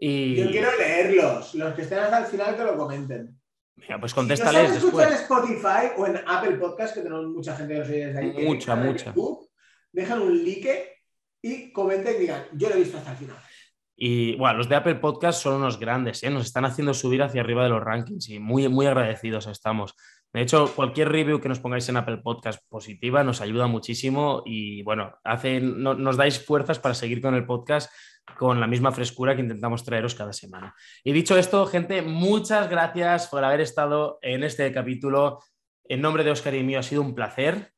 Y... 0.00 0.36
Yo 0.36 0.50
quiero 0.50 0.70
leerlos, 0.78 1.54
los 1.54 1.74
que 1.74 1.82
estén 1.82 1.98
hasta 1.98 2.20
el 2.20 2.24
final 2.24 2.56
que 2.56 2.64
lo 2.64 2.76
comenten. 2.76 3.38
Venga, 3.76 4.00
pues 4.00 4.14
contéstales 4.14 4.68
si 4.68 4.80
después. 4.80 5.06
en 5.06 5.12
Spotify 5.12 5.92
o 5.96 6.06
en 6.06 6.20
Apple 6.26 6.56
Podcast, 6.56 6.94
que 6.94 7.02
tenemos 7.02 7.26
mucha 7.26 7.54
gente 7.54 7.74
que 7.74 7.80
nos 7.80 7.88
oye 7.88 8.06
desde 8.06 8.18
ahí. 8.18 8.46
Mucha, 8.46 8.74
mucha. 8.74 9.14
dejan 9.92 10.22
un 10.22 10.42
like 10.42 10.96
y 11.42 11.70
comenten 11.72 12.16
y 12.16 12.18
digan, 12.20 12.44
yo 12.52 12.68
lo 12.68 12.76
he 12.76 12.78
visto 12.78 12.96
hasta 12.98 13.12
el 13.12 13.16
final. 13.18 13.36
Y 13.94 14.36
bueno, 14.36 14.58
los 14.58 14.68
de 14.70 14.76
Apple 14.76 14.94
Podcast 14.94 15.42
son 15.42 15.56
unos 15.56 15.78
grandes, 15.78 16.22
¿eh? 16.22 16.30
nos 16.30 16.46
están 16.46 16.64
haciendo 16.64 16.94
subir 16.94 17.22
hacia 17.22 17.42
arriba 17.42 17.64
de 17.64 17.68
los 17.68 17.82
rankings 17.82 18.30
y 18.30 18.38
muy, 18.38 18.66
muy 18.68 18.86
agradecidos 18.86 19.46
estamos. 19.46 19.94
De 20.32 20.40
hecho, 20.40 20.72
cualquier 20.74 21.10
review 21.10 21.40
que 21.40 21.48
nos 21.48 21.58
pongáis 21.58 21.88
en 21.88 21.96
Apple 21.96 22.18
Podcast 22.18 22.62
positiva 22.68 23.24
nos 23.24 23.40
ayuda 23.40 23.66
muchísimo 23.66 24.42
y 24.46 24.82
bueno, 24.84 25.18
hace, 25.24 25.60
nos 25.60 26.16
dais 26.16 26.42
fuerzas 26.42 26.78
para 26.78 26.94
seguir 26.94 27.20
con 27.20 27.34
el 27.34 27.44
podcast 27.44 27.92
con 28.38 28.58
la 28.58 28.66
misma 28.66 28.92
frescura 28.92 29.34
que 29.34 29.42
intentamos 29.42 29.84
traeros 29.84 30.14
cada 30.14 30.32
semana. 30.32 30.74
Y 31.04 31.12
dicho 31.12 31.36
esto, 31.36 31.66
gente, 31.66 32.02
muchas 32.02 32.70
gracias 32.70 33.28
por 33.28 33.44
haber 33.44 33.60
estado 33.60 34.18
en 34.22 34.44
este 34.44 34.72
capítulo. 34.72 35.40
En 35.84 36.00
nombre 36.00 36.24
de 36.24 36.30
Oscar 36.30 36.54
y 36.54 36.62
mío 36.62 36.78
ha 36.78 36.82
sido 36.82 37.02
un 37.02 37.14
placer. 37.14 37.72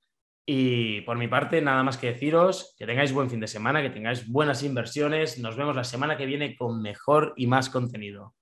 Y 0.47 1.03
por 1.03 1.17
mi 1.17 1.29
parte, 1.29 1.61
nada 1.63 1.83
más 1.83 1.97
que 1.97 2.13
deciros 2.13 2.75
que 2.79 2.87
tengáis 2.87 3.13
buen 3.13 3.31
fin 3.31 3.41
de 3.41 3.47
semana, 3.47 3.83
que 3.83 3.91
tengáis 3.91 4.29
buenas 4.29 4.63
inversiones. 4.63 5.39
Nos 5.39 5.57
vemos 5.57 5.77
la 5.77 5.85
semana 5.85 6.17
que 6.17 6.27
viene 6.27 6.57
con 6.57 6.83
mejor 6.83 7.33
y 7.37 7.47
más 7.47 7.69
contenido. 7.69 8.35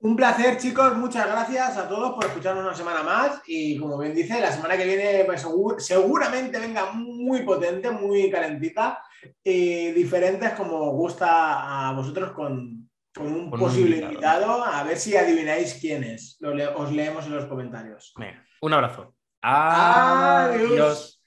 Un 0.00 0.16
placer, 0.16 0.58
chicos. 0.58 0.96
Muchas 0.96 1.26
gracias 1.26 1.76
a 1.76 1.88
todos 1.88 2.14
por 2.14 2.24
escucharnos 2.24 2.64
una 2.64 2.74
semana 2.74 3.02
más. 3.02 3.40
Y 3.46 3.78
como 3.78 3.98
bien 3.98 4.14
dice, 4.14 4.40
la 4.40 4.52
semana 4.52 4.76
que 4.76 4.84
viene 4.84 5.24
pues, 5.24 5.46
seguramente 5.78 6.58
venga 6.58 6.92
muy 6.92 7.42
potente, 7.42 7.90
muy 7.90 8.30
calentita 8.30 9.02
y 9.44 9.92
diferentes 9.92 10.52
como 10.52 10.90
gusta 10.92 11.88
a 11.88 11.92
vosotros 11.92 12.32
con, 12.32 12.88
un 13.18 13.50
posible 13.50 13.98
invitado. 13.98 14.64
A 14.64 14.82
ver 14.84 14.96
si 14.96 15.16
adivináis 15.16 15.74
quién 15.74 16.02
es. 16.04 16.38
os 16.76 16.92
leemos 16.92 17.26
en 17.26 17.36
los 17.36 17.46
comentarios. 17.46 18.14
un 18.60 18.72
abrazo. 18.72 19.14
Adiós. 19.42 21.21